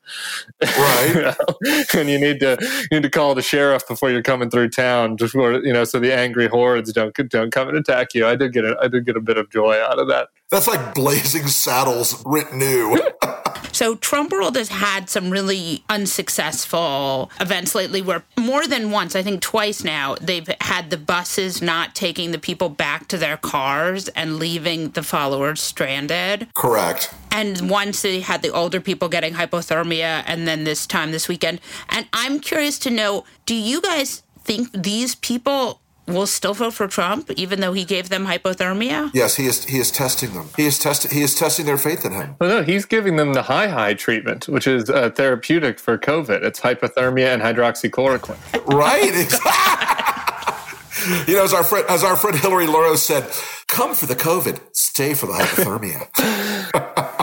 Right. 0.61 1.35
and 1.95 2.09
you 2.09 2.19
need 2.19 2.41
to 2.41 2.57
you 2.61 2.99
need 2.99 3.03
to 3.03 3.11
call 3.11 3.35
the 3.35 3.43
sheriff 3.43 3.87
before 3.87 4.11
you're 4.11 4.23
coming 4.23 4.51
through 4.51 4.71
town, 4.71 5.17
just 5.17 5.33
for, 5.33 5.65
you 5.65 5.73
know, 5.73 5.85
so 5.85 5.99
the 5.99 6.15
angry 6.15 6.49
hordes 6.49 6.93
don't 6.93 7.15
don't 7.29 7.53
come 7.53 7.69
and 7.69 7.77
attack 7.77 8.15
you. 8.15 8.27
I 8.27 8.37
did 8.37 8.53
get 8.53 8.65
a, 8.65 8.77
I 8.81 8.89
did 8.89 9.07
get 9.07 9.17
a 9.17 9.21
bit 9.21 9.39
of 9.39 9.51
joy 9.51 9.81
out 9.83 9.99
of 9.99 10.09
that. 10.09 10.29
That's 10.51 10.69
like 10.69 10.95
Blazing 10.95 11.47
Saddles 11.47 12.23
writ 12.27 12.53
new. 12.53 12.99
So 13.83 13.97
Trump 13.97 14.31
World 14.31 14.55
has 14.55 14.69
had 14.69 15.11
some 15.11 15.31
really 15.31 15.83
unsuccessful 15.89 17.33
events 17.41 17.75
lately 17.75 18.01
where 18.01 18.23
more 18.39 18.65
than 18.65 18.93
once, 18.93 19.17
I 19.17 19.25
think 19.25 19.41
twice 19.41 19.83
now, 19.83 20.15
they've 20.21 20.49
had 20.61 20.91
the 20.91 20.97
buses 20.97 21.61
not 21.61 21.93
taking 21.93 22.31
the 22.31 22.39
people 22.39 22.69
back 22.69 23.09
to 23.09 23.19
their 23.19 23.37
cars 23.37 24.07
and 24.11 24.37
leaving 24.39 24.91
the 24.91 25.03
followers 25.03 25.61
stranded. 25.61 26.47
Correct. 26.55 27.13
And 27.33 27.69
once 27.69 28.03
they 28.03 28.21
had 28.21 28.43
the 28.43 28.51
older 28.51 28.81
people 28.81 29.09
getting 29.09 29.35
hypothermia, 29.35 30.23
and 30.29 30.47
then 30.47 30.63
this 30.63 30.87
time 30.87 31.11
this 31.11 31.27
weekend. 31.27 31.61
And 31.89 32.07
I'm 32.13 32.39
curious 32.39 32.79
to 32.79 32.91
know 32.91 33.25
do 33.47 33.57
you 33.57 33.81
guys 33.81 34.23
think 34.45 34.71
these 34.73 35.17
people 35.17 35.81
will 36.13 36.27
still 36.27 36.55
vote 36.55 36.75
for 36.75 36.87
Trump, 36.87 37.31
even 37.33 37.61
though 37.61 37.73
he 37.73 37.85
gave 37.85 38.09
them 38.09 38.27
hypothermia? 38.27 39.11
Yes, 39.15 39.37
he 39.37 39.47
is. 39.47 39.65
He 39.65 39.79
is 39.79 39.91
testing 39.91 40.35
them. 40.35 40.51
He 40.57 40.67
is 40.67 40.79
testing. 40.79 41.11
He 41.11 41.23
is 41.23 41.35
testing 41.35 41.67
their 41.67 41.79
faith 41.79 42.05
in 42.05 42.13
him. 42.13 42.37
Well, 42.41 42.51
no, 42.51 42.63
he's 42.63 42.85
giving 42.85 43.17
them 43.17 43.33
the 43.33 43.43
high 43.43 43.69
high 43.69 43.95
treatment, 43.95 44.49
which 44.49 44.67
is 44.67 44.91
uh, 44.91 45.11
therapeutic 45.11 45.79
for 45.79 45.99
COVID. 45.99 46.43
It's 46.43 46.61
hypothermia 46.61 47.33
and 47.33 47.43
hydroxychloroquine. 47.43 48.39
Right. 48.67 49.13
you 51.29 51.37
know, 51.37 51.45
as 51.45 51.53
our 51.53 51.65
friend, 51.65 51.87
as 51.89 52.05
our 52.05 52.17
friend 52.17 52.39
Hillary 52.39 52.67
Lauro 52.67 52.97
said, 52.97 53.31
"Come 53.67 53.95
for 53.95 54.07
the 54.07 54.17
COVID, 54.17 54.61
stay 54.73 55.15
for 55.15 55.27
the 55.27 55.33
hypothermia." 55.33 56.09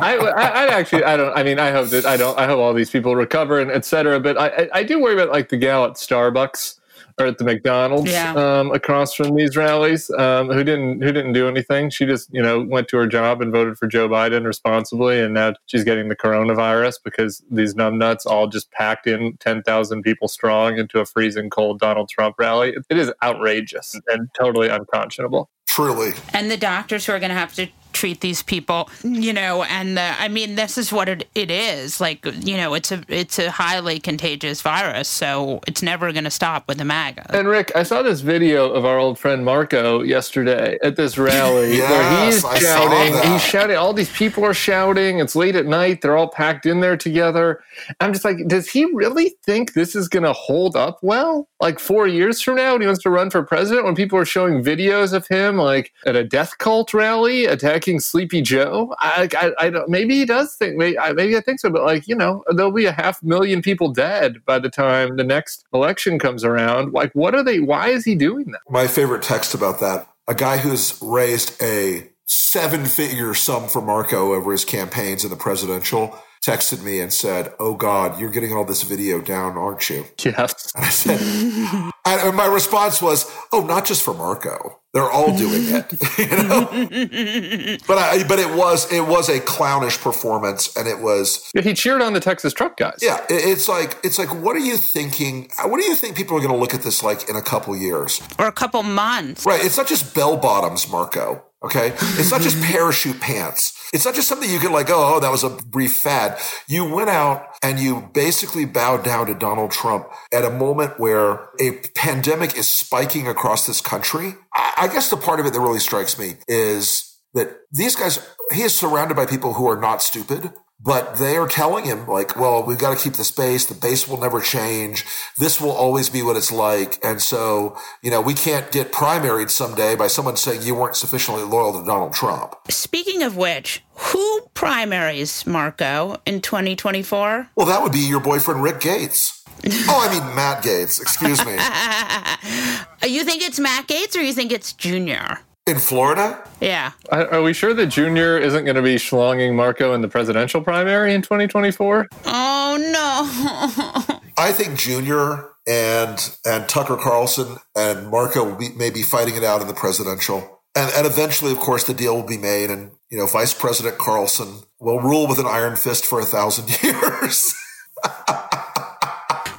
I, 0.02 0.16
I, 0.16 0.48
I 0.48 0.68
actually, 0.68 1.04
I 1.04 1.18
don't. 1.18 1.38
I 1.38 1.44
mean, 1.44 1.60
I 1.60 1.72
hope 1.72 1.90
that 1.90 2.06
I 2.06 2.18
don't. 2.18 2.38
I 2.38 2.46
hope 2.46 2.60
all 2.60 2.74
these 2.74 2.90
people 2.90 3.16
recover 3.16 3.60
and 3.60 3.72
et 3.72 3.86
cetera. 3.86 4.20
But 4.20 4.38
I, 4.38 4.48
I, 4.48 4.70
I 4.76 4.84
do 4.84 5.02
worry 5.02 5.14
about 5.14 5.30
like 5.30 5.50
the 5.50 5.58
gal 5.58 5.86
at 5.86 5.94
Starbucks 5.94 6.79
or 7.20 7.26
at 7.28 7.38
the 7.38 7.44
McDonald's 7.44 8.10
Yeah. 8.12 8.34
um, 8.34 8.72
across 8.72 9.14
from 9.14 9.36
these 9.36 9.58
rallies, 9.58 10.10
um, 10.12 10.50
who 10.50 10.64
didn't 10.64 11.02
who 11.02 11.12
didn't 11.12 11.34
do 11.34 11.48
anything. 11.48 11.90
She 11.90 12.06
just 12.06 12.30
you 12.32 12.42
know 12.42 12.62
went 12.62 12.88
to 12.90 12.98
her 12.98 13.08
job 13.08 13.42
and 13.42 13.52
voted 13.52 13.78
for 13.78 13.88
Joe 13.88 14.08
Biden 14.08 14.46
responsibly, 14.46 15.20
and 15.20 15.34
now 15.34 15.54
she's 15.66 15.84
getting 15.84 16.10
the 16.10 16.16
coronavirus 16.16 16.96
because 17.04 17.44
these 17.52 17.76
numbnuts 17.76 18.26
all 18.26 18.48
just 18.48 18.72
packed 18.72 19.08
in 19.08 19.38
ten 19.40 19.62
thousand 19.64 20.04
people 20.04 20.28
strong 20.28 20.78
into 20.78 21.00
a 21.00 21.06
freezing 21.06 21.50
cold 21.50 21.80
Donald 21.80 22.10
Trump 22.10 22.36
rally. 22.40 22.74
It 22.90 22.98
is 22.98 23.12
outrageous 23.24 23.96
and 24.08 24.30
totally 24.38 24.70
unconscionable. 24.70 25.50
Truly, 25.68 26.14
and 26.34 26.50
the 26.50 26.58
doctors 26.58 27.06
who 27.06 27.12
are 27.14 27.20
going 27.20 27.30
to 27.30 27.36
have 27.36 27.54
to 27.56 27.68
treat 27.94 28.22
these 28.22 28.44
people 28.44 28.90
you 29.04 29.34
know 29.34 29.64
and 29.64 29.98
uh, 29.98 30.14
i 30.20 30.28
mean 30.28 30.56
this 30.56 30.78
is 30.78 30.92
what 30.92 31.10
it, 31.10 31.28
it 31.36 31.50
is 31.52 32.00
like 32.00 32.24
you 32.46 32.56
know 32.56 32.74
it's 32.74 32.92
a 32.92 33.04
it's 33.08 33.40
a 33.40 33.50
highly 33.52 34.00
contagious 34.00 34.62
virus 34.62 35.08
so 35.08 35.60
it's 35.68 35.82
never 35.82 36.12
going 36.12 36.24
to 36.24 36.32
stop 36.32 36.68
with 36.68 36.78
the 36.78 36.86
maga 36.86 37.26
And 37.36 37.48
Rick, 37.48 37.72
I 37.76 37.84
saw 37.84 38.02
this 38.02 38.22
video 38.22 38.72
of 38.72 38.86
our 38.86 38.98
old 38.98 39.18
friend 39.20 39.44
Marco 39.44 40.02
yesterday 40.02 40.78
at 40.84 40.96
this 40.96 41.18
rally 41.18 41.80
where 41.80 42.26
he's 42.26 42.44
I 42.46 42.60
saw 42.60 42.90
shouting. 42.90 43.14
that. 43.14 43.26
He's 43.26 43.44
shouting. 43.44 43.76
All 43.78 43.94
these 43.94 44.12
people 44.12 44.46
are 44.46 44.54
shouting. 44.54 45.20
It's 45.20 45.36
late 45.36 45.56
at 45.56 45.66
night. 45.66 46.02
They're 46.02 46.18
all 46.18 46.28
packed 46.30 46.66
in 46.66 46.80
there 46.82 46.98
together. 46.98 47.62
I'm 48.00 48.14
just 48.14 48.26
like, 48.26 48.38
does 48.48 48.70
he 48.70 48.86
really 48.86 49.34
think 49.46 49.74
this 49.74 49.96
is 49.96 50.08
going 50.08 50.24
to 50.24 50.34
hold 50.34 50.76
up 50.76 51.00
well? 51.02 51.48
Like 51.60 51.80
four 51.80 52.08
years 52.08 52.42
from 52.42 52.56
now, 52.56 52.74
when 52.74 52.82
he 52.82 52.88
wants 52.88 53.04
to 53.04 53.10
run 53.10 53.30
for 53.30 53.44
president, 53.44 53.86
when 53.86 53.96
people 53.96 54.18
are 54.18 54.26
showing 54.26 54.64
videos 54.64 55.14
of 55.14 55.28
him 55.28 55.58
like 55.58 55.92
at 56.06 56.16
a 56.16 56.24
death 56.24 56.58
cult 56.58 56.94
rally 56.94 57.46
attacking 57.46 57.79
Sleepy 57.80 58.42
Joe, 58.42 58.96
I, 59.00 59.30
I, 59.36 59.52
I 59.66 59.70
don't. 59.70 59.90
Maybe 59.90 60.16
he 60.20 60.26
does 60.26 60.56
think. 60.56 60.76
Maybe 60.76 60.98
I, 60.98 61.14
maybe 61.14 61.38
I 61.38 61.42
think 61.42 61.60
so. 61.60 61.70
But 61.70 61.84
like, 61.84 62.08
you 62.08 62.16
know, 62.16 62.44
there'll 62.52 62.72
be 62.72 62.86
a 62.86 62.92
half 62.92 63.22
million 63.24 63.62
people 63.62 63.90
dead 63.92 64.44
by 64.46 64.60
the 64.60 64.70
time 64.70 65.18
the 65.18 65.24
next 65.24 65.66
election 65.74 66.20
comes 66.20 66.44
around. 66.44 66.94
Like, 66.94 67.12
what 67.14 67.36
are 67.36 67.44
they? 67.44 67.60
Why 67.60 67.90
is 67.90 68.06
he 68.06 68.16
doing 68.16 68.46
that? 68.52 68.62
my 68.70 68.88
favorite 68.88 69.24
text 69.24 69.54
about 69.54 69.80
that: 69.80 70.08
a 70.28 70.36
guy 70.36 70.58
who's 70.58 71.00
raised 71.02 71.62
a 71.62 72.10
seven 72.26 72.86
figure 72.86 73.34
sum 73.34 73.68
for 73.68 73.82
Marco 73.82 74.34
over 74.34 74.52
his 74.52 74.66
campaigns 74.66 75.24
in 75.24 75.30
the 75.30 75.36
presidential 75.36 76.18
texted 76.42 76.84
me 76.84 77.00
and 77.00 77.12
said, 77.12 77.54
"Oh 77.60 77.74
God, 77.76 78.20
you're 78.20 78.30
getting 78.30 78.54
all 78.54 78.66
this 78.66 78.84
video 78.84 79.20
down, 79.22 79.58
aren't 79.58 79.90
you?" 79.90 80.06
Yes. 80.24 80.72
And 80.76 80.86
I 80.86 80.90
said, 80.90 81.20
and 82.18 82.36
my 82.36 82.46
response 82.46 83.02
was, 83.02 83.30
"Oh, 83.52 83.62
not 83.62 83.86
just 83.86 84.04
for 84.04 84.14
Marco. 84.14 84.80
They're 84.94 85.10
all 85.10 85.38
doing 85.38 85.64
it." 85.66 85.92
you 86.18 86.28
know? 86.28 87.78
but 87.88 87.98
I, 87.98 88.24
but 88.28 88.40
it 88.40 88.56
was 88.56 88.92
it 88.92 89.08
was 89.08 89.30
a 89.30 89.40
clownish 89.40 90.00
performance, 90.00 90.76
and 90.76 90.88
it 90.88 91.00
was. 91.00 91.50
He 91.54 91.74
cheered 91.74 92.02
on 92.02 92.14
the 92.14 92.20
Texas 92.20 92.54
truck 92.54 92.78
guys. 92.78 93.00
Yeah, 93.02 93.24
it's 93.30 93.68
like 93.68 93.98
it's 94.04 94.18
like, 94.20 94.34
what 94.34 94.56
are 94.56 94.60
you 94.60 94.78
thinking? 94.78 95.50
What 95.64 95.80
do 95.80 95.86
you 95.86 95.96
think 95.96 96.16
people 96.16 96.36
are 96.38 96.42
going 96.42 96.54
to 96.54 96.58
look 96.58 96.74
at 96.74 96.82
this 96.82 97.04
like 97.04 97.30
in 97.30 97.36
a 97.36 97.42
couple 97.42 97.76
years 97.76 98.22
or 98.38 98.48
a 98.48 98.52
couple 98.52 98.84
months? 98.84 99.46
Right. 99.46 99.64
It's 99.64 99.78
not 99.78 99.88
just 99.88 100.16
bell 100.16 100.38
bottoms, 100.38 100.90
Marco. 100.90 101.44
Okay. 101.64 101.94
It's 102.18 102.32
not 102.32 102.42
just 102.42 102.62
parachute 102.64 103.20
pants. 103.20 103.74
It's 103.92 104.06
not 104.06 104.14
just 104.14 104.28
something 104.28 104.50
you 104.50 104.60
can 104.60 104.72
like, 104.72 104.90
oh, 104.90 105.16
oh, 105.16 105.20
that 105.20 105.32
was 105.32 105.44
a 105.44 105.50
brief 105.50 105.98
fad. 105.98 106.40
You 106.68 106.86
went 106.86 107.10
out 107.10 107.48
and 107.64 107.80
you 107.80 108.10
basically 108.14 108.66
bowed 108.66 109.04
down 109.04 109.26
to 109.28 109.34
Donald 109.34 109.72
Trump 109.72 110.08
at 110.32 110.46
a 110.46 110.50
moment 110.50 111.00
where 111.00 111.50
a 111.60 111.72
pandemic 111.96 112.56
is 112.56 112.70
spiking 112.70 113.28
across 113.28 113.66
this 113.66 113.82
country. 113.82 114.36
I 114.54 114.88
guess 114.92 115.10
the 115.10 115.18
part 115.18 115.40
of 115.40 115.46
it 115.46 115.54
that 115.54 115.60
really 115.60 115.80
strikes 115.80 116.20
me 116.20 116.36
is 116.48 117.18
that 117.34 117.62
these 117.72 117.96
guys, 117.96 118.20
he 118.52 118.62
is 118.62 118.76
surrounded 118.76 119.16
by 119.16 119.26
people 119.26 119.54
who 119.54 119.68
are 119.68 119.80
not 119.80 120.04
stupid 120.04 120.54
but 120.80 121.18
they 121.18 121.36
are 121.36 121.48
telling 121.48 121.86
him 121.86 122.08
like, 122.08 122.36
well, 122.36 122.64
we've 122.64 122.78
got 122.78 122.98
to 122.98 123.04
keep 123.04 123.14
the 123.14 123.32
base. 123.36 123.66
The 123.66 123.76
base 123.76 124.08
will 124.08 124.20
never 124.20 124.40
change. 124.40 125.06
This 125.38 125.60
will 125.60 125.72
always 125.72 126.10
be 126.10 126.22
what 126.22 126.38
it's 126.38 126.52
like. 126.52 126.98
And 127.04 127.22
so, 127.22 127.78
you 128.02 128.10
know, 128.10 128.22
we 128.22 128.34
can't 128.34 128.72
get 128.72 128.92
primaried 128.92 129.50
someday 129.50 129.96
by 129.96 130.08
someone 130.08 130.38
saying 130.38 130.62
you 130.62 130.76
weren't 130.76 130.96
sufficiently 130.96 131.44
loyal 131.44 131.80
to 131.80 131.86
Donald 131.86 132.14
Trump. 132.14 132.56
Speaking 132.70 133.24
of 133.24 133.36
which, 133.36 133.84
who 133.96 134.42
primaries 134.54 135.46
Marco 135.46 136.18
in 136.26 136.42
2024? 136.42 137.50
Well, 137.56 137.66
that 137.66 137.84
would 137.84 137.92
be 137.92 138.00
your 138.00 138.22
boyfriend, 138.22 138.64
Rick 138.64 138.80
Gates. 138.80 139.44
oh, 139.66 140.08
I 140.10 140.14
mean, 140.14 140.36
Matt 140.36 140.64
Gaetz. 140.64 141.02
Excuse 141.02 141.46
me. 141.46 141.52
you 143.14 143.26
think 143.26 143.44
it's 143.44 143.60
Matt 143.60 143.88
Gaetz 143.88 144.16
or 144.16 144.22
you 144.22 144.32
think 144.32 144.54
it's 144.54 144.72
Junior? 144.72 145.40
In 145.70 145.78
Florida? 145.78 146.44
Yeah. 146.60 146.94
Are 147.12 147.44
we 147.44 147.54
sure 147.54 147.76
that 147.76 147.86
Junior 147.88 148.40
isn't 148.40 148.66
going 148.66 148.76
to 148.76 148.82
be 148.82 148.96
schlonging 148.96 149.54
Marco 149.54 149.94
in 149.94 150.02
the 150.02 150.08
presidential 150.08 150.62
primary 150.64 151.14
in 151.14 151.22
2024? 151.22 152.08
Oh, 152.26 152.78
no. 152.92 154.20
I 154.38 154.52
think 154.52 154.80
Junior 154.80 155.52
and 155.68 156.36
and 156.44 156.68
Tucker 156.68 156.98
Carlson 156.98 157.58
and 157.76 158.08
Marco 158.08 158.46
will 158.46 158.56
be, 158.56 158.70
may 158.70 158.90
be 158.90 159.04
fighting 159.04 159.36
it 159.36 159.44
out 159.44 159.62
in 159.62 159.68
the 159.68 159.76
presidential. 159.76 160.60
And, 160.76 160.92
and 160.96 161.06
eventually, 161.06 161.52
of 161.52 161.60
course, 161.60 161.84
the 161.84 161.94
deal 161.94 162.16
will 162.16 162.28
be 162.28 162.40
made. 162.40 162.72
And, 162.72 162.90
you 163.12 163.20
know, 163.20 163.28
Vice 163.28 163.54
President 163.54 164.00
Carlson 164.00 164.62
will 164.80 165.00
rule 165.00 165.28
with 165.28 165.38
an 165.38 165.46
iron 165.46 165.76
fist 165.76 166.04
for 166.04 166.20
a 166.20 166.26
thousand 166.26 166.68
years. 166.84 167.54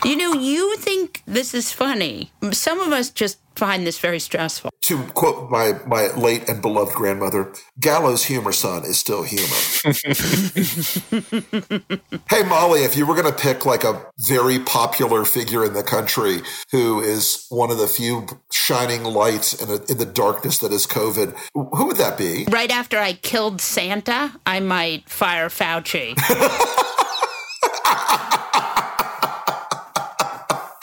You 0.04 0.16
know, 0.16 0.32
you 0.32 0.76
think 0.78 1.22
this 1.26 1.52
is 1.52 1.72
funny. 1.72 2.32
Some 2.52 2.80
of 2.80 2.92
us 2.92 3.10
just 3.10 3.38
find 3.54 3.86
this 3.86 3.98
very 3.98 4.18
stressful. 4.18 4.70
To 4.82 5.02
quote 5.08 5.50
my, 5.50 5.74
my 5.86 6.06
late 6.14 6.48
and 6.48 6.62
beloved 6.62 6.94
grandmother, 6.94 7.52
gallows 7.78 8.24
humor, 8.24 8.52
son, 8.52 8.84
is 8.84 8.98
still 8.98 9.22
humor. 9.22 9.44
hey, 12.30 12.42
Molly, 12.44 12.84
if 12.84 12.96
you 12.96 13.04
were 13.04 13.14
going 13.14 13.30
to 13.30 13.38
pick 13.38 13.66
like 13.66 13.84
a 13.84 14.06
very 14.18 14.58
popular 14.60 15.26
figure 15.26 15.66
in 15.66 15.74
the 15.74 15.82
country 15.82 16.40
who 16.70 17.00
is 17.00 17.44
one 17.50 17.70
of 17.70 17.76
the 17.76 17.86
few 17.86 18.26
shining 18.50 19.04
lights 19.04 19.52
in, 19.62 19.68
a, 19.68 19.84
in 19.92 19.98
the 19.98 20.06
darkness 20.06 20.56
that 20.58 20.72
is 20.72 20.86
COVID, 20.86 21.36
who 21.52 21.86
would 21.86 21.98
that 21.98 22.16
be? 22.16 22.46
Right 22.48 22.70
after 22.70 22.98
I 22.98 23.12
killed 23.12 23.60
Santa, 23.60 24.32
I 24.46 24.60
might 24.60 25.10
fire 25.10 25.50
Fauci. 25.50 26.16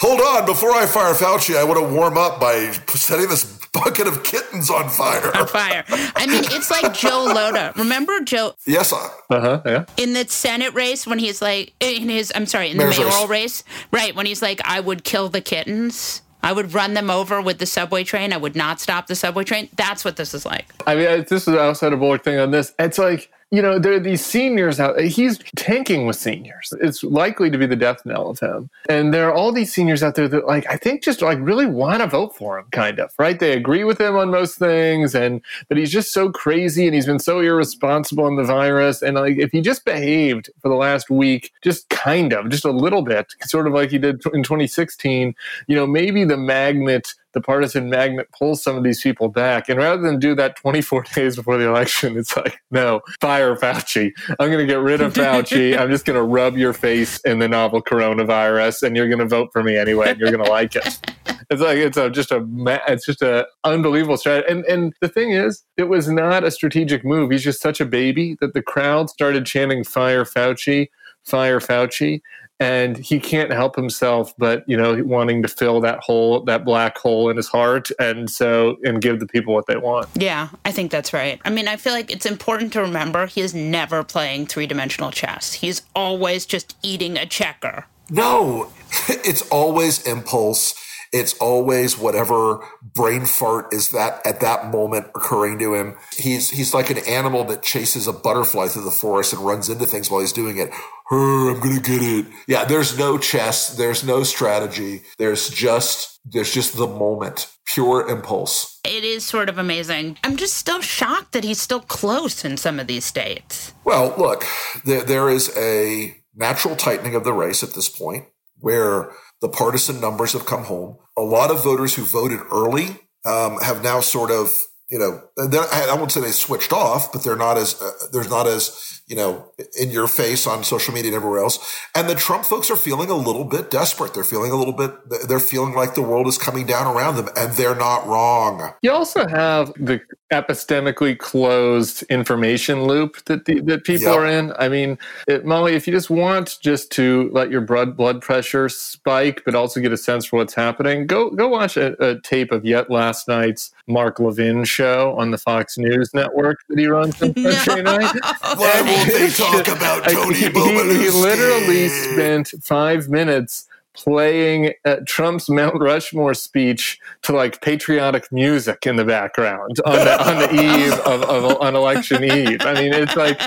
hold 0.07 0.21
on, 0.21 0.45
before 0.45 0.71
I 0.71 0.85
fire 0.85 1.13
Fauci, 1.13 1.57
I 1.57 1.63
want 1.63 1.79
to 1.79 1.93
warm 1.93 2.17
up 2.17 2.39
by 2.39 2.71
setting 2.87 3.27
this 3.27 3.57
bucket 3.73 4.07
of 4.07 4.23
kittens 4.23 4.69
on 4.69 4.89
fire. 4.89 5.35
On 5.35 5.47
fire. 5.47 5.83
I 5.89 6.25
mean, 6.27 6.43
it's 6.45 6.71
like 6.71 6.93
Joe 6.93 7.33
Lhota. 7.33 7.75
Remember 7.75 8.21
Joe? 8.21 8.53
Yes. 8.65 8.93
Uh 8.93 9.09
huh. 9.29 9.61
Yeah. 9.65 9.85
In 9.97 10.13
the 10.13 10.27
Senate 10.27 10.73
race, 10.73 11.05
when 11.05 11.19
he's 11.19 11.41
like, 11.41 11.73
in 11.79 12.09
his, 12.09 12.31
I'm 12.35 12.45
sorry, 12.45 12.71
in 12.71 12.77
the 12.77 12.85
mayoral 12.87 13.27
race. 13.27 13.63
race, 13.67 13.87
right? 13.91 14.15
When 14.15 14.25
he's 14.25 14.41
like, 14.41 14.61
I 14.63 14.79
would 14.79 15.03
kill 15.03 15.29
the 15.29 15.41
kittens. 15.41 16.21
I 16.41 16.53
would 16.53 16.73
run 16.73 16.93
them 16.93 17.09
over 17.09 17.41
with 17.41 17.57
the 17.57 17.65
subway 17.65 18.03
train. 18.03 18.31
I 18.31 18.37
would 18.37 18.55
not 18.55 18.79
stop 18.79 19.07
the 19.07 19.15
subway 19.15 19.43
train. 19.43 19.69
That's 19.75 20.05
what 20.05 20.15
this 20.15 20.33
is 20.33 20.45
like. 20.45 20.67
I 20.85 20.95
mean, 20.95 21.25
this 21.29 21.47
is 21.47 21.49
outside 21.49 21.91
of 21.91 21.99
Bullock 21.99 22.23
thing 22.23 22.39
on 22.39 22.51
this. 22.51 22.73
It's 22.79 22.97
like 22.97 23.29
you 23.51 23.61
know, 23.61 23.79
there 23.79 23.93
are 23.93 23.99
these 23.99 24.25
seniors 24.25 24.79
out. 24.79 24.99
He's 24.99 25.39
tanking 25.55 26.05
with 26.05 26.17
seniors. 26.17 26.73
It's 26.81 27.01
likely 27.03 27.49
to 27.49 27.57
be 27.57 27.65
the 27.65 27.77
death 27.77 28.05
knell 28.05 28.29
of 28.29 28.39
him. 28.39 28.69
And 28.89 29.13
there 29.13 29.29
are 29.29 29.33
all 29.33 29.53
these 29.53 29.71
seniors 29.73 30.03
out 30.03 30.15
there 30.15 30.27
that, 30.27 30.45
like, 30.45 30.65
I 30.69 30.75
think 30.75 31.01
just 31.01 31.21
like 31.21 31.37
really 31.39 31.65
want 31.65 32.01
to 32.01 32.07
vote 32.07 32.35
for 32.35 32.59
him, 32.59 32.65
kind 32.71 32.99
of, 32.99 33.13
right? 33.17 33.39
They 33.39 33.53
agree 33.53 33.85
with 33.85 34.01
him 34.01 34.17
on 34.17 34.31
most 34.31 34.57
things, 34.57 35.15
and 35.15 35.41
but 35.69 35.77
he's 35.77 35.91
just 35.91 36.11
so 36.11 36.29
crazy 36.29 36.85
and 36.87 36.93
he's 36.93 37.05
been 37.05 37.19
so 37.19 37.39
irresponsible 37.39 38.27
in 38.27 38.35
the 38.35 38.43
virus. 38.43 39.01
And 39.01 39.15
like, 39.15 39.37
if 39.37 39.51
he 39.51 39.61
just 39.61 39.85
behaved 39.85 40.49
for 40.61 40.67
the 40.67 40.75
last 40.75 41.09
week, 41.09 41.53
just 41.61 41.87
kind 41.89 42.33
of, 42.33 42.49
just 42.49 42.65
a 42.65 42.71
little 42.71 43.01
bit, 43.01 43.33
sort 43.43 43.67
of 43.67 43.73
like 43.73 43.91
he 43.91 43.97
did 43.97 44.25
in 44.33 44.43
2016, 44.43 45.33
you 45.67 45.75
know, 45.75 45.87
maybe 45.87 46.25
the 46.25 46.37
magnet 46.37 47.13
the 47.37 47.41
partisan 47.41 47.87
magnet 47.87 48.27
pulls 48.35 48.63
some 48.63 48.75
of 48.75 48.83
these 48.83 48.99
people 48.99 49.29
back. 49.29 49.69
And 49.69 49.77
rather 49.77 50.01
than 50.01 50.17
do 50.17 50.33
that 50.35 50.55
24 50.55 51.03
days 51.13 51.35
before 51.35 51.57
the 51.57 51.67
election, 51.67 52.17
it's 52.17 52.35
like, 52.35 52.59
no, 52.71 53.01
fire 53.21 53.55
Fauci. 53.55 54.11
I'm 54.39 54.49
going 54.49 54.57
to 54.57 54.65
get 54.65 54.79
rid 54.79 55.01
of 55.01 55.13
Fauci. 55.13 55.77
I'm 55.79 55.91
just 55.91 56.03
going 56.03 56.15
to 56.17 56.23
rub 56.23 56.57
your 56.57 56.73
face 56.73 57.19
in 57.25 57.37
the 57.37 57.47
novel 57.47 57.83
coronavirus, 57.83 58.81
and 58.81 58.97
you're 58.97 59.07
going 59.07 59.19
to 59.19 59.27
vote 59.27 59.49
for 59.53 59.61
me 59.61 59.77
anyway, 59.77 60.09
and 60.09 60.19
you're 60.19 60.31
going 60.31 60.43
to 60.43 60.49
like 60.49 60.75
it. 60.75 60.99
It's 61.49 61.61
like 61.61 61.77
it's 61.77 61.95
a, 61.95 62.09
just 62.09 62.31
a 62.31 62.45
it's 62.89 63.05
just 63.05 63.21
a 63.21 63.47
unbelievable 63.63 64.17
strategy. 64.17 64.51
And 64.51 64.65
and 64.65 64.93
the 64.99 65.07
thing 65.07 65.31
is, 65.31 65.63
it 65.77 65.85
was 65.85 66.09
not 66.09 66.43
a 66.43 66.51
strategic 66.51 67.05
move. 67.05 67.31
He's 67.31 67.43
just 67.43 67.61
such 67.61 67.79
a 67.79 67.85
baby 67.85 68.35
that 68.41 68.53
the 68.53 68.61
crowd 68.61 69.09
started 69.09 69.45
chanting 69.45 69.85
"Fire 69.85 70.25
Fauci." 70.25 70.87
Fire 71.23 71.59
Fauci 71.59 72.21
and 72.59 72.97
he 72.97 73.19
can't 73.19 73.51
help 73.51 73.75
himself 73.75 74.33
but 74.37 74.63
you 74.67 74.75
know 74.75 75.01
wanting 75.03 75.41
to 75.41 75.47
fill 75.47 75.79
that 75.81 75.99
hole 75.99 76.41
that 76.41 76.65
black 76.65 76.97
hole 76.97 77.29
in 77.29 77.37
his 77.37 77.47
heart 77.47 77.89
and 77.99 78.29
so 78.29 78.77
and 78.83 79.01
give 79.01 79.19
the 79.19 79.27
people 79.27 79.53
what 79.53 79.67
they 79.67 79.77
want. 79.77 80.07
Yeah 80.15 80.49
i 80.65 80.71
think 80.71 80.91
that's 80.91 81.13
right. 81.13 81.39
I 81.45 81.49
mean 81.49 81.67
i 81.67 81.77
feel 81.77 81.93
like 81.93 82.11
it's 82.11 82.25
important 82.25 82.73
to 82.73 82.81
remember 82.81 83.25
he 83.27 83.41
is 83.41 83.53
never 83.53 84.03
playing 84.03 84.47
three-dimensional 84.47 85.11
chess. 85.11 85.53
He's 85.53 85.81
always 85.95 86.45
just 86.45 86.75
eating 86.81 87.17
a 87.17 87.25
checker. 87.25 87.85
No 88.09 88.71
it's 89.09 89.41
always 89.49 90.05
impulse 90.07 90.73
it's 91.11 91.37
always 91.39 91.97
whatever 91.97 92.65
brain 92.81 93.25
fart 93.25 93.73
is 93.73 93.91
that 93.91 94.25
at 94.25 94.39
that 94.41 94.71
moment 94.71 95.07
occurring 95.15 95.59
to 95.59 95.73
him. 95.73 95.95
He's 96.17 96.49
he's 96.49 96.73
like 96.73 96.89
an 96.89 96.99
animal 97.07 97.43
that 97.45 97.63
chases 97.63 98.07
a 98.07 98.13
butterfly 98.13 98.67
through 98.67 98.83
the 98.83 98.91
forest 98.91 99.33
and 99.33 99.41
runs 99.41 99.69
into 99.69 99.85
things 99.85 100.09
while 100.09 100.21
he's 100.21 100.33
doing 100.33 100.57
it. 100.57 100.69
I'm 101.09 101.59
gonna 101.59 101.79
get 101.79 102.01
it. 102.01 102.25
Yeah, 102.47 102.65
there's 102.65 102.97
no 102.97 103.17
chess, 103.17 103.75
there's 103.77 104.03
no 104.03 104.23
strategy. 104.23 105.03
There's 105.17 105.49
just 105.49 106.19
there's 106.25 106.53
just 106.53 106.75
the 106.77 106.87
moment, 106.87 107.47
pure 107.65 108.07
impulse. 108.09 108.79
It 108.83 109.03
is 109.03 109.23
sort 109.23 109.49
of 109.49 109.57
amazing. 109.57 110.17
I'm 110.23 110.35
just 110.35 110.55
still 110.55 110.81
shocked 110.81 111.31
that 111.31 111.43
he's 111.43 111.61
still 111.61 111.79
close 111.79 112.43
in 112.43 112.57
some 112.57 112.79
of 112.79 112.87
these 112.87 113.05
states. 113.05 113.73
Well, 113.85 114.13
look, 114.17 114.45
there, 114.85 115.03
there 115.03 115.29
is 115.29 115.55
a 115.57 116.17
natural 116.35 116.75
tightening 116.75 117.15
of 117.15 117.23
the 117.23 117.33
race 117.33 117.63
at 117.63 117.73
this 117.73 117.89
point 117.89 118.25
where 118.59 119.11
the 119.41 119.49
partisan 119.49 120.01
numbers 120.01 120.33
have 120.33 120.45
come 120.45 120.63
home. 120.63 120.97
A 121.17 121.21
lot 121.21 121.51
of 121.51 121.63
voters 121.63 121.95
who 121.95 122.03
voted 122.03 122.39
early 122.51 122.99
um, 123.25 123.57
have 123.59 123.83
now 123.83 123.99
sort 123.99 124.31
of, 124.31 124.51
you 124.89 124.99
know, 124.99 125.21
I 125.37 125.95
won't 125.95 126.11
say 126.11 126.21
they 126.21 126.31
switched 126.31 126.71
off, 126.71 127.11
but 127.11 127.23
they're 127.23 127.35
not 127.35 127.57
as, 127.57 127.81
uh, 127.81 127.91
there's 128.11 128.29
not 128.29 128.47
as 128.47 128.97
you 129.07 129.15
know, 129.15 129.51
in 129.79 129.89
your 129.89 130.07
face 130.07 130.45
on 130.45 130.63
social 130.65 130.93
media 130.93 131.11
and 131.11 131.15
everywhere 131.15 131.39
else. 131.39 131.79
And 131.95 132.09
the 132.09 132.15
Trump 132.15 132.43
folks 132.43 132.69
are 132.69 132.75
feeling 132.75 133.09
a 133.09 133.15
little 133.15 133.45
bit 133.45 133.71
desperate. 133.71 134.13
They're 134.13 134.25
feeling 134.25 134.51
a 134.51 134.55
little 134.55 134.73
bit, 134.73 134.91
they're 135.27 135.39
feeling 135.39 135.73
like 135.73 135.95
the 135.95 136.01
world 136.01 136.27
is 136.27 136.37
coming 136.37 136.65
down 136.65 136.93
around 136.93 137.15
them, 137.15 137.29
and 137.37 137.53
they're 137.53 137.75
not 137.75 138.05
wrong. 138.05 138.73
You 138.81 138.91
also 138.91 139.25
have 139.27 139.71
the 139.75 140.01
epistemically 140.31 141.17
closed 141.17 142.03
information 142.03 142.83
loop 142.83 143.23
that 143.25 143.45
the, 143.45 143.61
that 143.61 143.85
people 143.85 144.07
yep. 144.07 144.15
are 144.17 144.25
in. 144.25 144.53
I 144.59 144.67
mean, 144.67 144.97
it, 145.27 145.45
Molly, 145.45 145.73
if 145.73 145.87
you 145.87 145.93
just 145.93 146.09
want 146.09 146.57
just 146.61 146.91
to 146.93 147.29
let 147.31 147.49
your 147.49 147.61
blood 147.61 147.95
blood 147.95 148.21
pressure 148.21 148.67
spike, 148.67 149.43
but 149.45 149.55
also 149.55 149.79
get 149.79 149.93
a 149.93 149.97
sense 149.97 150.25
for 150.25 150.37
what's 150.37 150.53
happening, 150.53 151.07
go 151.07 151.29
go 151.29 151.47
watch 151.47 151.77
a, 151.77 151.95
a 152.03 152.19
tape 152.21 152.51
of 152.51 152.65
yet 152.65 152.89
last 152.89 153.27
night's 153.27 153.71
Mark 153.87 154.19
Levin 154.19 154.65
show 154.65 155.15
on 155.17 155.31
the 155.31 155.37
Fox 155.37 155.77
News 155.77 156.13
network 156.13 156.57
that 156.67 156.77
he 156.77 156.87
runs 156.87 157.21
on 157.21 157.33
Sunday 157.35 157.83
night. 157.83 158.13
Why 158.41 158.81
won't 158.81 159.13
they 159.13 159.29
talk 159.35 159.67
about 159.67 160.03
Tony 160.09 160.35
he, 160.35 160.49
he 160.49 161.09
literally 161.09 161.87
spent 161.87 162.53
five 162.61 163.07
minutes 163.07 163.67
playing 163.97 164.73
Trump's 165.05 165.49
Mount 165.49 165.79
Rushmore 165.79 166.33
speech 166.33 166.99
to 167.23 167.33
like 167.33 167.61
patriotic 167.61 168.31
music 168.31 168.85
in 168.85 168.95
the 168.95 169.05
background 169.05 169.79
on 169.85 169.95
the, 169.95 170.29
on 170.29 170.37
the 170.39 170.53
eve 170.53 170.93
of, 170.99 171.23
of 171.23 171.61
on 171.61 171.75
election 171.75 172.23
eve. 172.23 172.61
I 172.61 172.73
mean, 172.73 172.93
it's 172.93 173.15
like, 173.15 173.39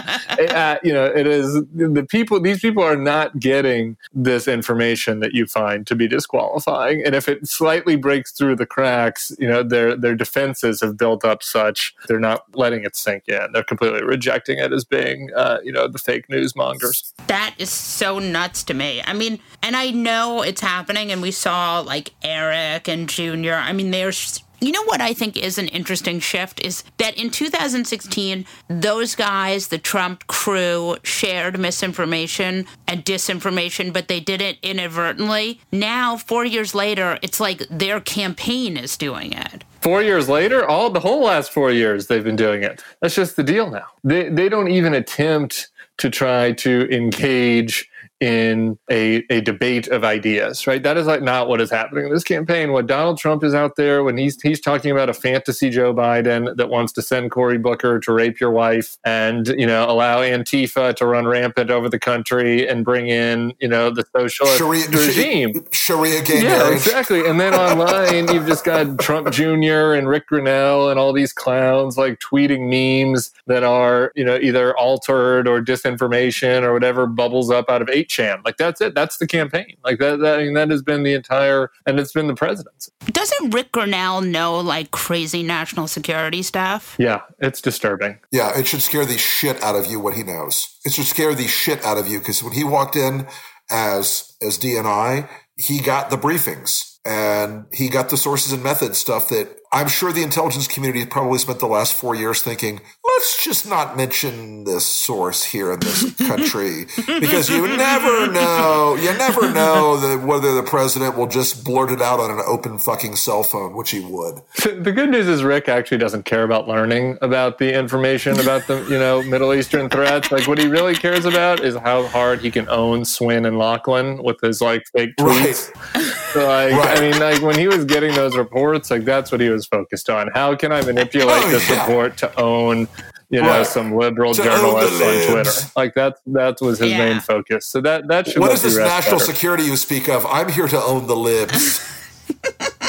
uh, 0.52 0.78
you 0.82 0.92
know, 0.92 1.04
it 1.04 1.26
is 1.26 1.54
the 1.74 2.06
people. 2.08 2.40
These 2.40 2.60
people 2.60 2.82
are 2.82 2.96
not 2.96 3.38
getting 3.38 3.96
this 4.12 4.48
information 4.48 5.20
that 5.20 5.32
you 5.32 5.46
find 5.46 5.86
to 5.86 5.94
be 5.94 6.08
disqualifying, 6.08 7.02
and 7.04 7.14
if 7.14 7.28
it 7.28 7.46
slightly 7.46 7.96
breaks 7.96 8.32
through 8.32 8.56
the 8.56 8.66
cracks, 8.66 9.32
you 9.38 9.48
know, 9.48 9.62
their 9.62 9.96
their 9.96 10.14
defenses 10.14 10.80
have 10.80 10.96
built 10.96 11.24
up 11.24 11.42
such 11.42 11.94
they're 12.06 12.18
not 12.18 12.44
letting 12.54 12.84
it 12.84 12.96
sink 12.96 13.28
in. 13.28 13.52
They're 13.52 13.62
completely 13.62 14.02
rejecting 14.02 14.58
it 14.58 14.72
as 14.72 14.84
being, 14.84 15.30
uh, 15.36 15.58
you 15.62 15.72
know, 15.72 15.86
the 15.86 15.98
fake 15.98 16.28
news 16.28 16.56
mongers. 16.56 17.12
That 17.26 17.54
is 17.58 17.70
so 17.70 18.18
nuts 18.18 18.62
to 18.64 18.74
me. 18.74 19.02
I 19.04 19.12
mean, 19.12 19.38
and 19.62 19.76
I 19.76 19.90
know 19.90 20.39
it's 20.42 20.60
happening, 20.60 21.12
and 21.12 21.22
we 21.22 21.30
saw 21.30 21.80
like 21.80 22.12
Eric 22.22 22.88
and 22.88 23.08
Junior. 23.08 23.54
I 23.54 23.72
mean, 23.72 23.90
there's 23.90 24.42
you 24.60 24.72
know 24.72 24.84
what 24.84 25.00
I 25.00 25.14
think 25.14 25.36
is 25.36 25.56
an 25.56 25.68
interesting 25.68 26.20
shift 26.20 26.60
is 26.62 26.84
that 26.98 27.16
in 27.16 27.30
2016, 27.30 28.44
those 28.68 29.14
guys, 29.14 29.68
the 29.68 29.78
Trump 29.78 30.26
crew, 30.26 30.96
shared 31.02 31.58
misinformation 31.58 32.66
and 32.86 33.04
disinformation, 33.04 33.92
but 33.92 34.08
they 34.08 34.20
did 34.20 34.42
it 34.42 34.58
inadvertently. 34.62 35.60
Now, 35.72 36.18
four 36.18 36.44
years 36.44 36.74
later, 36.74 37.18
it's 37.22 37.40
like 37.40 37.66
their 37.70 38.00
campaign 38.00 38.76
is 38.76 38.98
doing 38.98 39.32
it. 39.32 39.64
Four 39.80 40.02
years 40.02 40.28
later, 40.28 40.66
all 40.66 40.90
the 40.90 41.00
whole 41.00 41.24
last 41.24 41.52
four 41.52 41.72
years 41.72 42.06
they've 42.06 42.24
been 42.24 42.36
doing 42.36 42.62
it. 42.62 42.82
That's 43.00 43.14
just 43.14 43.36
the 43.36 43.42
deal 43.42 43.70
now. 43.70 43.86
They 44.04 44.28
they 44.28 44.50
don't 44.50 44.68
even 44.68 44.92
attempt 44.92 45.70
to 45.98 46.10
try 46.10 46.52
to 46.52 46.88
engage 46.90 47.89
in 48.20 48.78
a, 48.90 49.24
a 49.30 49.40
debate 49.40 49.88
of 49.88 50.04
ideas, 50.04 50.66
right? 50.66 50.82
That 50.82 50.98
is 50.98 51.06
like 51.06 51.22
not 51.22 51.48
what 51.48 51.60
is 51.60 51.70
happening 51.70 52.04
in 52.04 52.12
this 52.12 52.22
campaign. 52.22 52.70
What 52.70 52.86
Donald 52.86 53.16
Trump 53.16 53.42
is 53.42 53.54
out 53.54 53.76
there 53.76 54.04
when 54.04 54.18
he's 54.18 54.40
he's 54.42 54.60
talking 54.60 54.90
about 54.90 55.08
a 55.08 55.14
fantasy 55.14 55.70
Joe 55.70 55.94
Biden 55.94 56.54
that 56.56 56.68
wants 56.68 56.92
to 56.94 57.02
send 57.02 57.30
Cory 57.30 57.56
Booker 57.56 57.98
to 57.98 58.12
rape 58.12 58.38
your 58.38 58.50
wife 58.50 58.98
and 59.04 59.48
you 59.48 59.66
know 59.66 59.88
allow 59.88 60.20
Antifa 60.20 60.94
to 60.96 61.06
run 61.06 61.26
rampant 61.26 61.70
over 61.70 61.88
the 61.88 61.98
country 61.98 62.68
and 62.68 62.84
bring 62.84 63.08
in 63.08 63.54
you 63.58 63.68
know 63.68 63.90
the 63.90 64.04
socialist 64.14 64.58
Sharia, 64.58 64.86
regime, 64.88 65.64
Sharia 65.72 66.22
gay 66.22 66.42
yeah, 66.42 66.58
marriage, 66.58 66.74
exactly. 66.74 67.26
And 67.26 67.40
then 67.40 67.54
online 67.60 68.28
you've 68.34 68.46
just 68.46 68.66
got 68.66 68.98
Trump 68.98 69.30
Jr. 69.30 69.94
and 69.94 70.06
Ric 70.06 70.28
Grenell 70.28 70.90
and 70.90 71.00
all 71.00 71.14
these 71.14 71.32
clowns 71.32 71.96
like 71.96 72.18
tweeting 72.18 72.68
memes 72.68 73.32
that 73.46 73.62
are 73.62 74.12
you 74.14 74.24
know 74.24 74.36
either 74.36 74.76
altered 74.76 75.48
or 75.48 75.62
disinformation 75.62 76.62
or 76.62 76.74
whatever 76.74 77.06
bubbles 77.06 77.50
up 77.50 77.70
out 77.70 77.80
of 77.80 77.88
eight 77.88 78.09
chan. 78.10 78.42
Like 78.44 78.56
that's 78.58 78.80
it. 78.80 78.94
That's 78.94 79.16
the 79.16 79.26
campaign. 79.26 79.76
Like 79.84 79.98
that. 80.00 80.18
that 80.20 80.40
I 80.40 80.44
mean, 80.44 80.54
that 80.54 80.70
has 80.70 80.82
been 80.82 81.02
the 81.02 81.14
entire, 81.14 81.70
and 81.86 81.98
it's 81.98 82.12
been 82.12 82.26
the 82.26 82.34
president's. 82.34 82.90
Doesn't 83.06 83.54
Ric 83.54 83.72
Grenell 83.72 84.26
know 84.26 84.58
like 84.58 84.90
crazy 84.90 85.42
national 85.42 85.86
security 85.86 86.42
stuff? 86.42 86.96
Yeah, 86.98 87.22
it's 87.38 87.60
disturbing. 87.62 88.18
Yeah, 88.30 88.58
it 88.58 88.66
should 88.66 88.82
scare 88.82 89.06
the 89.06 89.16
shit 89.16 89.62
out 89.62 89.76
of 89.76 89.86
you 89.86 90.00
what 90.00 90.14
he 90.14 90.22
knows. 90.22 90.78
It 90.84 90.92
should 90.92 91.06
scare 91.06 91.34
the 91.34 91.46
shit 91.46 91.84
out 91.84 91.96
of 91.96 92.08
you 92.08 92.18
because 92.18 92.42
when 92.42 92.52
he 92.52 92.64
walked 92.64 92.96
in 92.96 93.26
as 93.70 94.36
as 94.42 94.58
DNI, 94.58 95.28
he 95.56 95.80
got 95.80 96.10
the 96.10 96.16
briefings 96.16 96.98
and 97.04 97.66
he 97.72 97.88
got 97.88 98.10
the 98.10 98.16
sources 98.16 98.52
and 98.52 98.62
methods 98.62 98.98
stuff 98.98 99.28
that 99.28 99.56
I'm 99.72 99.88
sure 99.88 100.12
the 100.12 100.22
intelligence 100.22 100.66
community 100.66 101.06
probably 101.06 101.38
spent 101.38 101.60
the 101.60 101.66
last 101.66 101.94
four 101.94 102.14
years 102.14 102.42
thinking, 102.42 102.80
let's 103.20 103.44
just 103.44 103.68
not 103.68 103.98
mention 103.98 104.64
this 104.64 104.86
source 104.86 105.44
here 105.44 105.72
in 105.72 105.80
this 105.80 106.10
country 106.26 106.86
because 107.20 107.50
you 107.50 107.66
never 107.76 108.32
know. 108.32 108.96
You 108.98 109.12
never 109.12 109.52
know 109.52 109.98
that 109.98 110.26
whether 110.26 110.54
the 110.54 110.62
president 110.62 111.18
will 111.18 111.26
just 111.26 111.62
blurt 111.62 111.90
it 111.90 112.00
out 112.00 112.18
on 112.18 112.30
an 112.30 112.40
open 112.46 112.78
fucking 112.78 113.16
cell 113.16 113.42
phone, 113.42 113.76
which 113.76 113.90
he 113.90 114.00
would. 114.00 114.40
The 114.80 114.92
good 114.92 115.10
news 115.10 115.28
is 115.28 115.42
Rick 115.44 115.68
actually 115.68 115.98
doesn't 115.98 116.24
care 116.24 116.42
about 116.42 116.66
learning 116.66 117.18
about 117.20 117.58
the 117.58 117.76
information 117.76 118.40
about 118.40 118.66
the 118.66 118.82
you 118.84 118.98
know 118.98 119.22
Middle 119.22 119.52
Eastern 119.52 119.90
threats. 119.90 120.32
Like 120.32 120.48
what 120.48 120.56
he 120.56 120.66
really 120.68 120.94
cares 120.94 121.26
about 121.26 121.60
is 121.60 121.76
how 121.76 122.06
hard 122.06 122.40
he 122.40 122.50
can 122.50 122.66
own 122.70 123.04
Swan 123.04 123.44
and 123.44 123.58
Lachlan 123.58 124.22
with 124.22 124.40
his 124.40 124.62
like 124.62 124.84
fake 124.94 125.16
tweets. 125.16 125.70
Right. 125.94 126.06
So 126.30 126.46
like 126.46 126.72
right. 126.72 126.96
I 126.96 127.00
mean 127.00 127.18
like 127.18 127.42
when 127.42 127.58
he 127.58 127.66
was 127.66 127.84
getting 127.84 128.14
those 128.14 128.36
reports, 128.36 128.88
like 128.88 129.04
that's 129.04 129.32
what 129.32 129.40
he 129.40 129.48
was 129.48 129.66
focused 129.66 130.08
on. 130.08 130.30
How 130.32 130.54
can 130.54 130.70
I 130.70 130.80
manipulate 130.82 131.42
oh, 131.42 131.50
this 131.50 131.68
yeah. 131.68 131.84
report 131.84 132.16
to 132.18 132.40
own, 132.40 132.86
you 133.30 133.40
know, 133.40 133.48
right. 133.48 133.66
some 133.66 133.94
liberal 133.94 134.34
to 134.34 134.42
journalists 134.42 135.00
on 135.00 135.32
Twitter? 135.32 135.72
Like 135.76 135.94
that 135.94 136.16
that 136.26 136.60
was 136.60 136.78
his 136.78 136.90
yeah. 136.90 136.98
main 136.98 137.20
focus. 137.20 137.66
So 137.66 137.80
that 137.80 138.08
that 138.08 138.26
should. 138.26 138.34
Be. 138.34 138.40
What 138.40 138.52
is 138.52 138.62
this 138.62 138.76
national 138.76 139.18
better. 139.18 139.32
security 139.32 139.64
you 139.64 139.76
speak 139.76 140.08
of? 140.08 140.26
I'm 140.26 140.50
here 140.50 140.68
to 140.68 140.82
own 140.82 141.06
the 141.06 141.16
libs. 141.16 141.80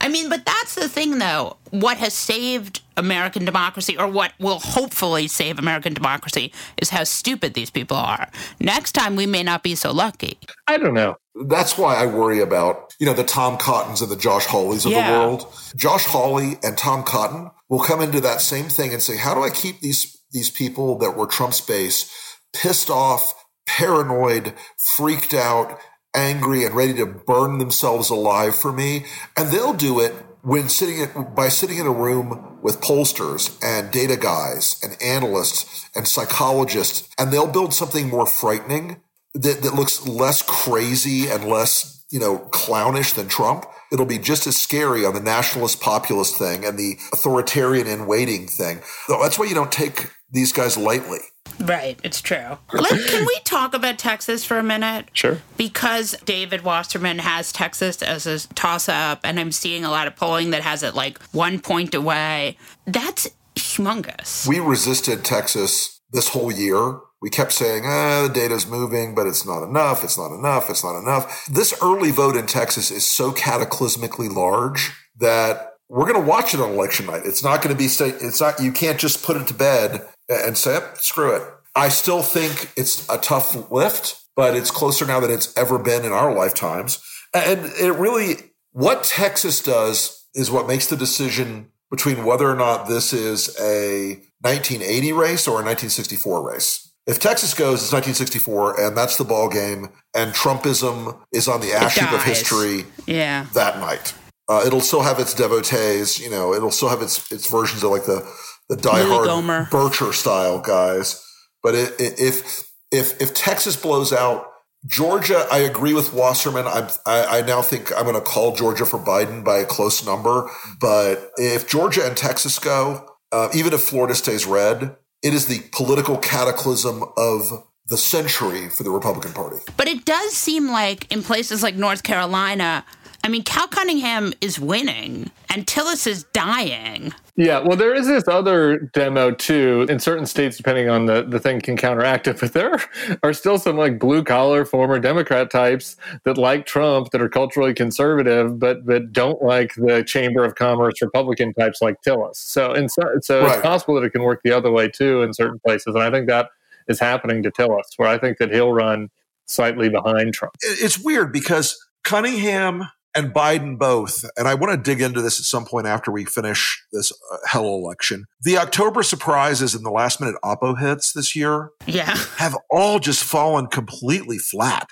I 0.00 0.08
mean, 0.08 0.28
but 0.28 0.44
that's 0.44 0.74
the 0.74 0.86
thing, 0.86 1.18
though. 1.18 1.56
What 1.70 1.96
has 1.96 2.12
saved 2.12 2.82
American 2.98 3.46
democracy, 3.46 3.96
or 3.96 4.06
what 4.06 4.32
will 4.38 4.58
hopefully 4.58 5.28
save 5.28 5.58
American 5.58 5.94
democracy, 5.94 6.52
is 6.76 6.90
how 6.90 7.04
stupid 7.04 7.54
these 7.54 7.70
people 7.70 7.96
are. 7.96 8.28
Next 8.60 8.92
time, 8.92 9.16
we 9.16 9.24
may 9.24 9.42
not 9.42 9.62
be 9.62 9.74
so 9.74 9.92
lucky. 9.92 10.38
I 10.68 10.76
don't 10.76 10.92
know. 10.92 11.16
That's 11.46 11.78
why 11.78 11.96
I 11.96 12.04
worry 12.04 12.40
about, 12.40 12.94
you 13.00 13.06
know, 13.06 13.14
the 13.14 13.24
Tom 13.24 13.56
Cottons 13.56 14.02
and 14.02 14.10
the 14.10 14.16
Josh 14.16 14.44
Hawleys 14.46 14.84
of 14.84 14.92
yeah. 14.92 15.10
the 15.10 15.18
world. 15.18 15.52
Josh 15.74 16.04
Hawley 16.04 16.58
and 16.62 16.76
Tom 16.76 17.02
Cotton 17.02 17.50
will 17.68 17.80
come 17.80 18.00
into 18.00 18.20
that 18.20 18.40
same 18.40 18.66
thing 18.66 18.92
and 18.92 19.02
say, 19.02 19.16
how 19.16 19.34
do 19.34 19.42
I 19.42 19.50
keep 19.50 19.80
these, 19.80 20.22
these 20.32 20.50
people 20.50 20.98
that 20.98 21.16
were 21.16 21.26
Trump's 21.26 21.60
base 21.60 22.10
pissed 22.54 22.90
off, 22.90 23.34
paranoid, 23.66 24.54
freaked 24.96 25.34
out, 25.34 25.78
angry, 26.14 26.64
and 26.64 26.74
ready 26.74 26.94
to 26.94 27.06
burn 27.06 27.58
themselves 27.58 28.10
alive 28.10 28.56
for 28.56 28.72
me? 28.72 29.06
And 29.36 29.50
they'll 29.50 29.74
do 29.74 30.00
it 30.00 30.14
when 30.42 30.68
sitting 30.68 31.06
by 31.34 31.48
sitting 31.48 31.78
in 31.78 31.86
a 31.86 31.92
room 31.92 32.58
with 32.62 32.82
pollsters 32.82 33.58
and 33.62 33.90
data 33.90 34.16
guys 34.16 34.78
and 34.82 34.96
analysts 35.02 35.88
and 35.96 36.06
psychologists, 36.06 37.08
and 37.18 37.32
they'll 37.32 37.46
build 37.46 37.72
something 37.72 38.08
more 38.08 38.26
frightening 38.26 39.00
that, 39.32 39.62
that 39.62 39.74
looks 39.74 40.06
less 40.06 40.42
crazy 40.42 41.28
and 41.28 41.44
less, 41.44 42.04
you 42.10 42.20
know, 42.20 42.38
clownish 42.38 43.14
than 43.14 43.26
Trump. 43.26 43.64
It'll 43.94 44.06
be 44.06 44.18
just 44.18 44.48
as 44.48 44.56
scary 44.56 45.06
on 45.06 45.14
the 45.14 45.20
nationalist 45.20 45.80
populist 45.80 46.36
thing 46.36 46.64
and 46.64 46.76
the 46.76 46.98
authoritarian 47.12 47.86
in 47.86 48.06
waiting 48.06 48.48
thing. 48.48 48.80
That's 49.08 49.38
why 49.38 49.46
you 49.46 49.54
don't 49.54 49.70
take 49.70 50.10
these 50.32 50.52
guys 50.52 50.76
lightly. 50.76 51.20
Right, 51.60 51.96
it's 52.02 52.20
true. 52.20 52.58
Let, 52.72 52.90
can 52.90 53.24
we 53.24 53.38
talk 53.44 53.72
about 53.72 53.96
Texas 53.98 54.44
for 54.44 54.58
a 54.58 54.64
minute? 54.64 55.10
Sure. 55.12 55.38
Because 55.56 56.16
David 56.24 56.62
Wasserman 56.62 57.20
has 57.20 57.52
Texas 57.52 58.02
as 58.02 58.26
a 58.26 58.40
toss 58.54 58.88
up, 58.88 59.20
and 59.22 59.38
I'm 59.38 59.52
seeing 59.52 59.84
a 59.84 59.90
lot 59.92 60.08
of 60.08 60.16
polling 60.16 60.50
that 60.50 60.62
has 60.62 60.82
it 60.82 60.96
like 60.96 61.22
one 61.30 61.60
point 61.60 61.94
away. 61.94 62.58
That's 62.86 63.28
humongous. 63.54 64.48
We 64.48 64.58
resisted 64.58 65.24
Texas 65.24 66.00
this 66.10 66.30
whole 66.30 66.50
year 66.50 66.98
we 67.20 67.30
kept 67.30 67.52
saying, 67.52 67.84
ah, 67.86 68.26
the 68.26 68.34
data's 68.34 68.66
moving, 68.66 69.14
but 69.14 69.26
it's 69.26 69.46
not 69.46 69.62
enough. 69.62 70.04
It's 70.04 70.18
not 70.18 70.34
enough. 70.34 70.68
It's 70.68 70.84
not 70.84 70.98
enough. 70.98 71.46
This 71.46 71.74
early 71.82 72.10
vote 72.10 72.36
in 72.36 72.46
Texas 72.46 72.90
is 72.90 73.06
so 73.06 73.32
cataclysmically 73.32 74.32
large 74.32 74.92
that 75.18 75.72
we're 75.88 76.10
going 76.10 76.22
to 76.22 76.28
watch 76.28 76.54
it 76.54 76.60
on 76.60 76.72
election 76.72 77.06
night. 77.06 77.22
It's 77.24 77.42
not 77.42 77.62
going 77.62 77.74
to 77.74 77.78
be, 77.78 77.88
state, 77.88 78.16
it's 78.20 78.40
not, 78.40 78.60
you 78.60 78.72
can't 78.72 78.98
just 78.98 79.24
put 79.24 79.36
it 79.36 79.46
to 79.48 79.54
bed 79.54 80.06
and 80.28 80.56
say, 80.56 80.80
screw 80.96 81.34
it. 81.36 81.42
I 81.74 81.88
still 81.88 82.22
think 82.22 82.72
it's 82.76 83.08
a 83.08 83.18
tough 83.18 83.70
lift, 83.70 84.22
but 84.36 84.54
it's 84.56 84.70
closer 84.70 85.06
now 85.06 85.20
than 85.20 85.30
it's 85.30 85.56
ever 85.56 85.78
been 85.78 86.04
in 86.04 86.12
our 86.12 86.34
lifetimes. 86.34 87.02
And 87.32 87.72
it 87.80 87.94
really, 87.96 88.52
what 88.72 89.04
Texas 89.04 89.62
does 89.62 90.26
is 90.34 90.50
what 90.50 90.66
makes 90.66 90.86
the 90.86 90.96
decision 90.96 91.70
between 91.90 92.24
whether 92.24 92.50
or 92.50 92.56
not 92.56 92.88
this 92.88 93.12
is 93.12 93.48
a 93.60 94.20
1980 94.40 95.12
race 95.12 95.46
or 95.46 95.60
a 95.60 95.64
1964 95.64 96.50
race. 96.50 96.92
If 97.06 97.18
Texas 97.18 97.52
goes, 97.52 97.82
it's 97.82 97.92
1964, 97.92 98.80
and 98.80 98.96
that's 98.96 99.16
the 99.16 99.24
ball 99.24 99.48
game, 99.50 99.90
and 100.14 100.32
Trumpism 100.32 101.18
is 101.32 101.48
on 101.48 101.60
the 101.60 101.72
ash 101.72 101.96
heap 101.98 102.10
of 102.12 102.22
history. 102.22 102.86
Yeah. 103.06 103.46
that 103.54 103.78
night. 103.78 104.14
Uh, 104.48 104.62
it'll 104.66 104.80
still 104.80 105.02
have 105.02 105.18
its 105.18 105.34
devotees, 105.34 106.18
you 106.18 106.30
know. 106.30 106.54
It'll 106.54 106.70
still 106.70 106.88
have 106.88 107.02
its 107.02 107.30
its 107.32 107.50
versions 107.50 107.82
of 107.82 107.90
like 107.90 108.04
the 108.04 108.26
the 108.68 108.76
diehard 108.76 109.68
Bircher 109.68 110.12
style 110.12 110.60
guys. 110.60 111.22
But 111.62 111.74
it, 111.74 111.98
it, 111.98 112.20
if 112.20 112.64
if 112.90 113.20
if 113.20 113.34
Texas 113.34 113.76
blows 113.76 114.12
out, 114.12 114.46
Georgia, 114.86 115.46
I 115.50 115.58
agree 115.58 115.94
with 115.94 116.12
Wasserman. 116.12 116.66
I'm, 116.66 116.88
I, 117.06 117.38
I 117.38 117.40
now 117.42 117.62
think 117.62 117.90
I'm 117.96 118.04
going 118.04 118.14
to 118.14 118.20
call 118.20 118.54
Georgia 118.54 118.84
for 118.84 118.98
Biden 118.98 119.42
by 119.42 119.58
a 119.58 119.64
close 119.64 120.04
number. 120.04 120.50
But 120.78 121.32
if 121.36 121.66
Georgia 121.66 122.06
and 122.06 122.16
Texas 122.16 122.58
go, 122.58 123.06
uh, 123.32 123.48
even 123.54 123.72
if 123.72 123.80
Florida 123.80 124.14
stays 124.14 124.44
red, 124.44 124.96
it 125.24 125.32
is 125.32 125.46
the 125.46 125.60
political 125.72 126.18
cataclysm 126.18 127.02
of 127.16 127.64
the 127.88 127.96
century 127.96 128.68
for 128.68 128.82
the 128.82 128.90
Republican 128.90 129.32
Party. 129.32 129.56
But 129.76 129.88
it 129.88 130.04
does 130.04 130.32
seem 130.34 130.68
like 130.68 131.10
in 131.10 131.22
places 131.22 131.62
like 131.62 131.74
North 131.74 132.02
Carolina, 132.02 132.84
I 133.24 133.28
mean, 133.28 133.42
Cal 133.42 133.66
Cunningham 133.66 134.34
is 134.42 134.60
winning 134.60 135.30
and 135.48 135.66
Tillis 135.66 136.06
is 136.06 136.24
dying. 136.34 137.14
Yeah, 137.36 137.58
well, 137.58 137.76
there 137.76 137.94
is 137.94 138.06
this 138.06 138.28
other 138.28 138.78
demo 138.92 139.32
too. 139.32 139.86
In 139.88 139.98
certain 139.98 140.24
states, 140.24 140.56
depending 140.56 140.88
on 140.88 141.06
the, 141.06 141.24
the 141.24 141.40
thing, 141.40 141.60
can 141.60 141.76
counteract 141.76 142.28
it. 142.28 142.38
But 142.44 142.52
there 142.52 142.78
are 143.22 143.32
still 143.32 143.58
some 143.58 143.76
like 143.76 143.98
blue 143.98 144.22
collar 144.22 144.64
former 144.64 144.98
Democrat 144.98 145.50
types 145.50 145.96
that 146.24 146.36
like 146.36 146.66
Trump, 146.66 147.10
that 147.10 147.22
are 147.22 147.28
culturally 147.28 147.72
conservative, 147.72 148.58
but 148.58 148.84
but 148.84 149.12
don't 149.12 149.42
like 149.42 149.74
the 149.76 150.04
Chamber 150.04 150.44
of 150.44 150.54
Commerce 150.54 151.00
Republican 151.00 151.54
types 151.54 151.80
like 151.80 151.96
Tillis. 152.06 152.36
So 152.36 152.72
and 152.72 152.90
so, 152.90 153.02
so 153.22 153.40
right. 153.40 153.54
it's 153.54 153.62
possible 153.62 153.94
that 153.94 154.04
it 154.04 154.10
can 154.10 154.22
work 154.22 154.40
the 154.44 154.52
other 154.52 154.70
way 154.70 154.88
too 154.88 155.22
in 155.22 155.32
certain 155.32 155.58
places. 155.58 155.94
And 155.94 156.04
I 156.04 156.10
think 156.10 156.28
that 156.28 156.50
is 156.86 157.00
happening 157.00 157.42
to 157.42 157.50
Tillis, 157.50 157.84
where 157.96 158.08
I 158.08 158.18
think 158.18 158.38
that 158.38 158.52
he'll 158.52 158.72
run 158.72 159.08
slightly 159.46 159.88
behind 159.88 160.34
Trump. 160.34 160.54
It's 160.60 160.98
weird 160.98 161.32
because 161.32 161.76
Cunningham 162.04 162.84
and 163.14 163.32
Biden 163.32 163.78
both, 163.78 164.24
and 164.36 164.48
I 164.48 164.54
want 164.54 164.72
to 164.72 164.76
dig 164.76 165.00
into 165.00 165.22
this 165.22 165.38
at 165.38 165.44
some 165.44 165.64
point 165.64 165.86
after 165.86 166.10
we 166.10 166.24
finish 166.24 166.84
this 166.92 167.12
uh, 167.12 167.36
hell 167.46 167.66
election. 167.66 168.26
The 168.42 168.58
October 168.58 169.02
surprises 169.02 169.74
and 169.74 169.84
the 169.84 169.90
last 169.90 170.20
minute 170.20 170.36
oppo 170.44 170.78
hits 170.78 171.12
this 171.12 171.36
year 171.36 171.70
yeah. 171.86 172.16
have 172.36 172.56
all 172.70 172.98
just 172.98 173.22
fallen 173.22 173.66
completely 173.66 174.38
flat. 174.38 174.88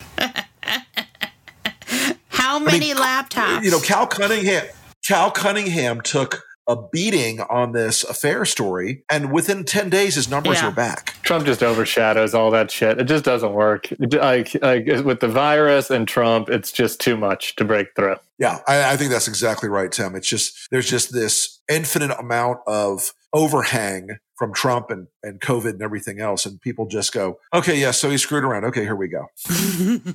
How 2.28 2.58
many 2.58 2.92
I 2.92 2.94
mean, 2.94 2.96
laptops? 2.96 3.62
You 3.64 3.70
know, 3.70 3.80
Cal 3.80 4.06
Cunningham 4.06 4.66
Cal 5.04 5.30
Cunningham 5.30 6.00
took 6.00 6.44
a 6.68 6.76
beating 6.76 7.40
on 7.40 7.72
this 7.72 8.04
affair 8.04 8.44
story, 8.44 9.04
and 9.10 9.32
within 9.32 9.64
ten 9.64 9.90
days, 9.90 10.14
his 10.14 10.28
numbers 10.28 10.58
yeah. 10.58 10.66
were 10.66 10.74
back. 10.74 11.16
Trump 11.22 11.46
just 11.46 11.62
overshadows 11.62 12.34
all 12.34 12.50
that 12.50 12.70
shit. 12.70 13.00
It 13.00 13.04
just 13.04 13.24
doesn't 13.24 13.52
work. 13.52 13.88
Like, 13.98 14.54
like 14.62 14.86
with 15.04 15.20
the 15.20 15.28
virus 15.28 15.90
and 15.90 16.06
Trump, 16.06 16.48
it's 16.48 16.72
just 16.72 17.00
too 17.00 17.16
much 17.16 17.56
to 17.56 17.64
break 17.64 17.88
through. 17.96 18.16
Yeah, 18.38 18.60
I, 18.66 18.92
I 18.92 18.96
think 18.96 19.10
that's 19.10 19.28
exactly 19.28 19.68
right, 19.68 19.90
Tim. 19.90 20.14
It's 20.14 20.28
just 20.28 20.68
there's 20.70 20.88
just 20.88 21.12
this 21.12 21.60
infinite 21.68 22.18
amount 22.18 22.58
of 22.66 23.12
overhang 23.32 24.18
from 24.36 24.52
Trump 24.52 24.90
and, 24.90 25.06
and 25.22 25.40
COVID 25.40 25.70
and 25.70 25.82
everything 25.82 26.20
else. 26.20 26.44
And 26.46 26.60
people 26.60 26.86
just 26.86 27.12
go, 27.12 27.38
okay, 27.54 27.80
yeah, 27.80 27.92
so 27.92 28.10
he 28.10 28.18
screwed 28.18 28.44
around. 28.44 28.64
Okay, 28.64 28.82
here 28.82 28.96
we 28.96 29.08
go. 29.08 29.26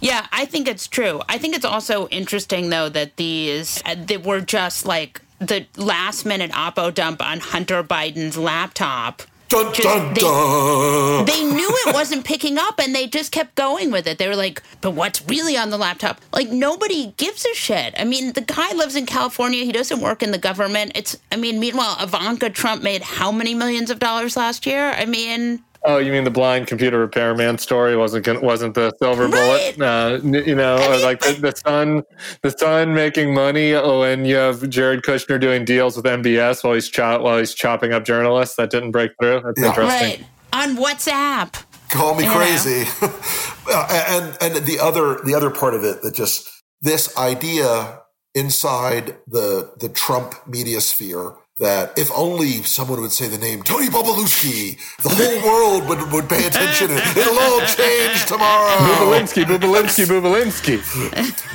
yeah, 0.00 0.26
I 0.30 0.44
think 0.44 0.68
it's 0.68 0.86
true. 0.86 1.20
I 1.28 1.38
think 1.38 1.56
it's 1.56 1.64
also 1.64 2.06
interesting, 2.08 2.70
though, 2.70 2.88
that 2.88 3.16
these, 3.16 3.82
uh, 3.84 3.96
that 4.06 4.24
were 4.24 4.40
just 4.40 4.86
like 4.86 5.20
the 5.38 5.66
last 5.76 6.24
minute 6.24 6.50
oppo 6.52 6.92
dump 6.92 7.22
on 7.24 7.40
Hunter 7.40 7.82
Biden's 7.82 8.36
laptop. 8.36 9.22
Dun, 9.48 9.72
dun, 9.74 10.12
they, 10.12 10.20
dun. 10.20 11.24
they 11.24 11.44
knew 11.44 11.70
it 11.86 11.94
wasn't 11.94 12.24
picking 12.24 12.58
up 12.58 12.80
and 12.80 12.92
they 12.92 13.06
just 13.06 13.30
kept 13.30 13.54
going 13.54 13.92
with 13.92 14.08
it. 14.08 14.18
They 14.18 14.26
were 14.26 14.34
like, 14.34 14.60
but 14.80 14.90
what's 14.90 15.24
really 15.28 15.56
on 15.56 15.70
the 15.70 15.76
laptop? 15.78 16.20
Like, 16.32 16.50
nobody 16.50 17.14
gives 17.16 17.46
a 17.46 17.54
shit. 17.54 17.94
I 17.96 18.02
mean, 18.02 18.32
the 18.32 18.40
guy 18.40 18.72
lives 18.72 18.96
in 18.96 19.06
California. 19.06 19.64
He 19.64 19.70
doesn't 19.70 20.00
work 20.00 20.24
in 20.24 20.32
the 20.32 20.38
government. 20.38 20.92
It's, 20.96 21.16
I 21.30 21.36
mean, 21.36 21.60
meanwhile, 21.60 21.96
Ivanka 22.00 22.50
Trump 22.50 22.82
made 22.82 23.02
how 23.02 23.30
many 23.30 23.54
millions 23.54 23.90
of 23.90 24.00
dollars 24.00 24.36
last 24.36 24.66
year? 24.66 24.90
I 24.90 25.04
mean, 25.04 25.62
Oh, 25.86 25.98
you 25.98 26.10
mean 26.10 26.24
the 26.24 26.30
blind 26.30 26.66
computer 26.66 26.98
repairman 26.98 27.58
story 27.58 27.96
wasn't 27.96 28.42
wasn't 28.42 28.74
the 28.74 28.92
silver 28.98 29.28
bullet? 29.28 29.80
Uh, 29.80 30.18
you 30.22 30.54
know, 30.54 30.76
I 30.76 30.90
mean, 30.90 31.02
like 31.02 31.20
the, 31.20 31.32
the 31.32 31.52
son, 31.56 32.02
the 32.42 32.50
son 32.50 32.92
making 32.92 33.32
money 33.32 33.72
when 33.72 34.24
you 34.24 34.34
have 34.34 34.68
Jared 34.68 35.02
Kushner 35.02 35.40
doing 35.40 35.64
deals 35.64 35.96
with 35.96 36.04
MBS 36.04 36.64
while 36.64 36.74
he's 36.74 36.88
chop 36.88 37.22
while 37.22 37.38
he's 37.38 37.54
chopping 37.54 37.92
up 37.92 38.04
journalists. 38.04 38.56
That 38.56 38.70
didn't 38.70 38.90
break 38.90 39.12
through. 39.20 39.42
That's 39.44 39.60
yeah. 39.60 39.68
interesting. 39.68 40.20
Right 40.20 40.26
on 40.52 40.76
WhatsApp. 40.76 41.62
Call 41.90 42.14
me 42.14 42.26
crazy. 42.26 42.84
and 43.70 44.36
and 44.40 44.66
the 44.66 44.78
other 44.80 45.20
the 45.24 45.34
other 45.34 45.50
part 45.50 45.74
of 45.74 45.84
it 45.84 46.02
that 46.02 46.14
just 46.14 46.48
this 46.80 47.16
idea 47.16 48.00
inside 48.34 49.16
the 49.26 49.72
the 49.78 49.88
Trump 49.88 50.34
media 50.46 50.80
sphere 50.80 51.34
that 51.58 51.98
if 51.98 52.10
only 52.14 52.62
someone 52.64 53.00
would 53.00 53.12
say 53.12 53.28
the 53.28 53.38
name 53.38 53.62
Tony 53.62 53.86
Bobulinski, 53.86 54.76
the 55.02 55.08
whole 55.08 55.42
world 55.42 55.88
would, 55.88 56.12
would 56.12 56.28
pay 56.28 56.46
attention 56.46 56.90
and 56.90 57.00
it'll 57.16 57.38
all 57.38 57.60
change 57.60 58.26
tomorrow. 58.26 58.76
Bobulinski, 58.76 59.44
Bobulinski, 59.44 60.04
Bobulinski. 60.04 60.76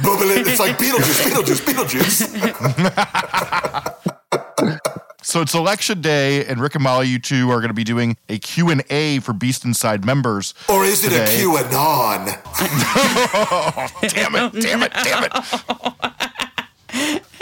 Bobolin- 0.01 0.47
it's 0.47 0.59
like 0.59 0.75
Beetlejuice, 0.77 1.29
Beetlejuice, 1.29 1.61
Beetlejuice. 1.65 2.21
So 5.23 5.39
it's 5.41 5.53
election 5.53 6.01
day, 6.01 6.43
and 6.45 6.59
Rick 6.59 6.73
and 6.73 6.83
Molly, 6.83 7.07
you 7.07 7.19
two 7.19 7.51
are 7.51 7.57
going 7.59 7.67
to 7.69 7.75
be 7.75 7.83
doing 7.83 8.17
a 8.27 8.39
Q&A 8.39 9.19
for 9.19 9.33
Beast 9.33 9.63
Inside 9.63 10.03
members. 10.03 10.55
Or 10.67 10.83
is 10.83 11.05
it 11.05 11.11
today. 11.11 11.23
a 11.23 11.27
QAnon? 11.45 12.41
oh, 13.33 13.87
damn 14.09 14.35
it, 14.35 14.51
damn 14.61 14.81
it, 14.83 14.91
damn 14.91 15.23
it. 15.25 15.31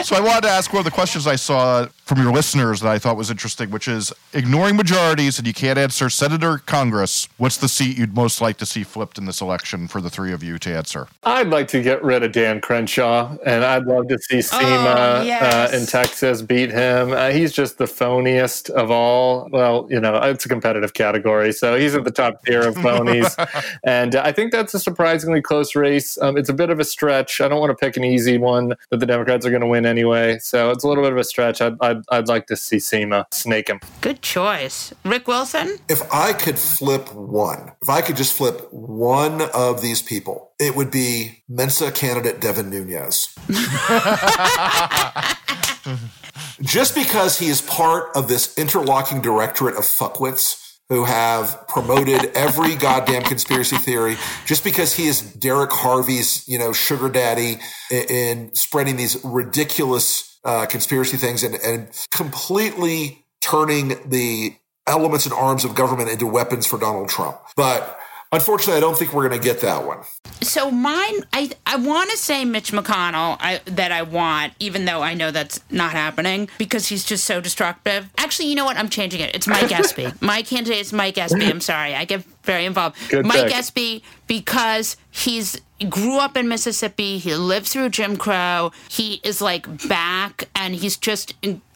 So 0.02 0.16
I 0.16 0.20
wanted 0.20 0.42
to 0.42 0.48
ask 0.48 0.72
one 0.72 0.80
of 0.80 0.84
the 0.84 0.90
questions 0.90 1.26
I 1.26 1.36
saw 1.36 1.86
from 2.04 2.22
your 2.22 2.32
listeners 2.32 2.80
that 2.80 2.90
I 2.90 2.98
thought 2.98 3.16
was 3.16 3.30
interesting, 3.30 3.70
which 3.70 3.86
is 3.86 4.12
ignoring 4.32 4.76
majorities 4.76 5.38
and 5.38 5.46
you 5.46 5.52
can't 5.52 5.78
answer 5.78 6.08
Senator 6.08 6.58
Congress. 6.58 7.28
What's 7.36 7.58
the 7.58 7.68
seat 7.68 7.98
you'd 7.98 8.16
most 8.16 8.40
like 8.40 8.56
to 8.56 8.66
see 8.66 8.82
flipped 8.82 9.18
in 9.18 9.26
this 9.26 9.40
election 9.40 9.86
for 9.86 10.00
the 10.00 10.10
three 10.10 10.32
of 10.32 10.42
you 10.42 10.58
to 10.58 10.74
answer? 10.74 11.06
I'd 11.22 11.48
like 11.48 11.68
to 11.68 11.82
get 11.82 12.02
rid 12.02 12.22
of 12.22 12.32
Dan 12.32 12.60
Crenshaw, 12.60 13.36
and 13.44 13.64
I'd 13.64 13.84
love 13.84 14.08
to 14.08 14.18
see 14.18 14.38
Sima 14.38 15.20
oh, 15.20 15.22
yes. 15.22 15.72
uh, 15.72 15.76
in 15.76 15.86
Texas 15.86 16.42
beat 16.42 16.70
him. 16.70 17.12
Uh, 17.12 17.30
he's 17.30 17.52
just 17.52 17.78
the 17.78 17.84
phoniest 17.84 18.70
of 18.70 18.90
all. 18.90 19.48
Well, 19.52 19.86
you 19.90 20.00
know, 20.00 20.16
it's 20.16 20.46
a 20.46 20.48
competitive 20.48 20.94
category, 20.94 21.52
so 21.52 21.78
he's 21.78 21.94
at 21.94 22.04
the 22.04 22.10
top 22.10 22.44
tier 22.44 22.66
of 22.66 22.74
phonies. 22.76 23.36
and 23.84 24.16
uh, 24.16 24.22
I 24.24 24.32
think 24.32 24.50
that's 24.50 24.74
a 24.74 24.80
surprisingly 24.80 25.42
close 25.42 25.76
race. 25.76 26.18
Um, 26.20 26.36
it's 26.36 26.48
a 26.48 26.54
bit 26.54 26.70
of 26.70 26.80
a 26.80 26.84
stretch. 26.84 27.40
I 27.40 27.48
don't 27.48 27.60
want 27.60 27.70
to 27.70 27.76
pick 27.76 27.96
an 27.96 28.04
easy 28.04 28.38
one 28.38 28.74
that 28.88 28.98
the 28.98 29.06
Democrats 29.06 29.46
are 29.46 29.50
going 29.50 29.60
to 29.60 29.68
win 29.68 29.89
anyway, 29.90 30.38
so 30.38 30.70
it's 30.70 30.84
a 30.84 30.88
little 30.88 31.04
bit 31.04 31.12
of 31.12 31.18
a 31.18 31.24
stretch. 31.24 31.60
I'd, 31.60 31.74
I'd 31.80 32.02
I'd, 32.10 32.28
like 32.28 32.46
to 32.46 32.56
see 32.56 32.78
Sima 32.78 33.26
snake 33.32 33.68
him. 33.68 33.80
Good 34.00 34.22
choice. 34.22 34.94
Rick 35.04 35.28
Wilson? 35.28 35.76
If 35.88 36.00
I 36.12 36.32
could 36.32 36.58
flip 36.58 37.12
one, 37.12 37.72
if 37.82 37.88
I 37.88 38.00
could 38.00 38.16
just 38.16 38.32
flip 38.32 38.72
one 38.72 39.42
of 39.52 39.82
these 39.82 40.00
people, 40.00 40.52
it 40.58 40.76
would 40.76 40.90
be 40.90 41.42
Mensa 41.48 41.90
candidate 41.90 42.40
Devin 42.40 42.70
Nunes. 42.70 43.34
just 46.62 46.94
because 46.94 47.38
he 47.38 47.48
is 47.48 47.62
part 47.62 48.14
of 48.14 48.28
this 48.28 48.56
interlocking 48.58 49.20
directorate 49.20 49.76
of 49.76 49.82
fuckwits 49.82 50.59
who 50.90 51.04
have 51.04 51.66
promoted 51.68 52.32
every 52.34 52.74
goddamn 52.74 53.22
conspiracy 53.22 53.76
theory 53.76 54.16
just 54.44 54.64
because 54.64 54.92
he 54.92 55.06
is 55.06 55.22
Derek 55.22 55.70
Harvey's, 55.70 56.46
you 56.48 56.58
know, 56.58 56.72
sugar 56.72 57.08
daddy 57.08 57.60
in, 57.90 58.02
in 58.10 58.54
spreading 58.54 58.96
these 58.96 59.24
ridiculous 59.24 60.38
uh, 60.44 60.66
conspiracy 60.66 61.16
things 61.16 61.44
and, 61.44 61.54
and 61.54 61.88
completely 62.10 63.24
turning 63.40 64.00
the 64.08 64.56
elements 64.86 65.26
and 65.26 65.32
arms 65.32 65.64
of 65.64 65.76
government 65.76 66.10
into 66.10 66.26
weapons 66.26 66.66
for 66.66 66.78
Donald 66.78 67.08
Trump. 67.08 67.38
But 67.54 67.99
Unfortunately, 68.32 68.76
I 68.76 68.80
don't 68.80 68.96
think 68.96 69.12
we're 69.12 69.28
going 69.28 69.40
to 69.40 69.44
get 69.44 69.60
that 69.62 69.84
one. 69.84 69.98
So 70.40 70.70
mine, 70.70 71.24
I 71.32 71.50
I 71.66 71.76
want 71.76 72.10
to 72.10 72.16
say 72.16 72.44
Mitch 72.44 72.70
McConnell 72.70 73.36
I, 73.40 73.60
that 73.64 73.90
I 73.90 74.02
want, 74.02 74.52
even 74.60 74.84
though 74.84 75.02
I 75.02 75.14
know 75.14 75.32
that's 75.32 75.60
not 75.68 75.90
happening 75.90 76.48
because 76.56 76.86
he's 76.86 77.04
just 77.04 77.24
so 77.24 77.40
destructive. 77.40 78.08
Actually, 78.18 78.48
you 78.48 78.54
know 78.54 78.64
what? 78.64 78.76
I'm 78.76 78.88
changing 78.88 79.20
it. 79.20 79.34
It's 79.34 79.48
Mike 79.48 79.72
Espy. 79.78 80.12
My 80.20 80.42
candidate 80.42 80.78
is 80.78 80.92
Mike 80.92 81.18
Espy. 81.18 81.44
I'm 81.44 81.60
sorry, 81.60 81.96
I 81.96 82.04
get 82.04 82.22
very 82.44 82.66
involved. 82.66 82.96
Good 83.08 83.26
Mike 83.26 83.46
pick. 83.48 83.56
Espy 83.56 84.04
because 84.28 84.96
he's 85.10 85.60
grew 85.88 86.18
up 86.18 86.36
in 86.36 86.46
Mississippi. 86.46 87.18
He 87.18 87.34
lived 87.34 87.66
through 87.66 87.88
Jim 87.88 88.16
Crow. 88.16 88.70
He 88.88 89.20
is 89.24 89.40
like 89.40 89.88
back, 89.88 90.48
and 90.54 90.76
he's 90.76 90.96
just 90.96 91.34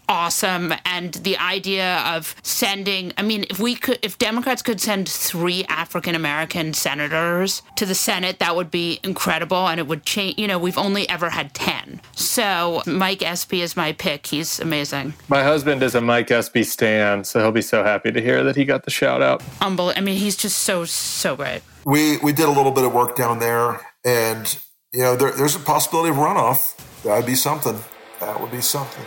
awesome 0.08 0.72
and 0.84 1.14
the 1.14 1.36
idea 1.38 1.98
of 2.06 2.34
sending 2.42 3.12
i 3.16 3.22
mean 3.22 3.44
if 3.50 3.58
we 3.58 3.74
could 3.74 3.98
if 4.02 4.18
democrats 4.18 4.62
could 4.62 4.80
send 4.80 5.08
three 5.08 5.64
african 5.68 6.14
american 6.14 6.74
senators 6.74 7.62
to 7.76 7.86
the 7.86 7.94
senate 7.94 8.38
that 8.38 8.54
would 8.54 8.70
be 8.70 9.00
incredible 9.02 9.68
and 9.68 9.80
it 9.80 9.86
would 9.86 10.04
change 10.04 10.38
you 10.38 10.46
know 10.46 10.58
we've 10.58 10.78
only 10.78 11.08
ever 11.08 11.30
had 11.30 11.54
10 11.54 12.00
so 12.14 12.82
mike 12.86 13.22
espy 13.22 13.60
is 13.60 13.76
my 13.76 13.92
pick. 13.92 14.26
He's 14.26 14.60
amazing. 14.60 15.14
My 15.28 15.42
husband 15.42 15.82
is 15.82 15.94
a 15.94 16.00
mike 16.00 16.30
espy 16.30 16.64
stan 16.64 17.24
so 17.24 17.40
he'll 17.40 17.52
be 17.52 17.62
so 17.62 17.82
happy 17.82 18.12
to 18.12 18.20
hear 18.20 18.42
that 18.44 18.56
he 18.56 18.64
got 18.64 18.84
the 18.84 18.90
shout 18.90 19.22
out. 19.22 19.42
Unbelievable 19.60 19.92
i 19.96 20.00
mean 20.00 20.16
he's 20.16 20.36
just 20.36 20.60
so 20.60 20.84
so 20.84 21.36
great. 21.36 21.62
We 21.84 22.18
we 22.18 22.32
did 22.32 22.46
a 22.46 22.52
little 22.52 22.72
bit 22.72 22.84
of 22.84 22.92
work 22.92 23.16
down 23.16 23.38
there 23.38 23.80
and 24.04 24.58
you 24.92 25.00
know 25.00 25.16
there, 25.16 25.32
there's 25.32 25.56
a 25.56 25.60
possibility 25.60 26.10
of 26.10 26.16
runoff. 26.16 26.76
That 27.02 27.16
would 27.16 27.26
be 27.26 27.34
something. 27.34 27.78
That 28.20 28.40
would 28.40 28.50
be 28.50 28.60
something 28.60 29.04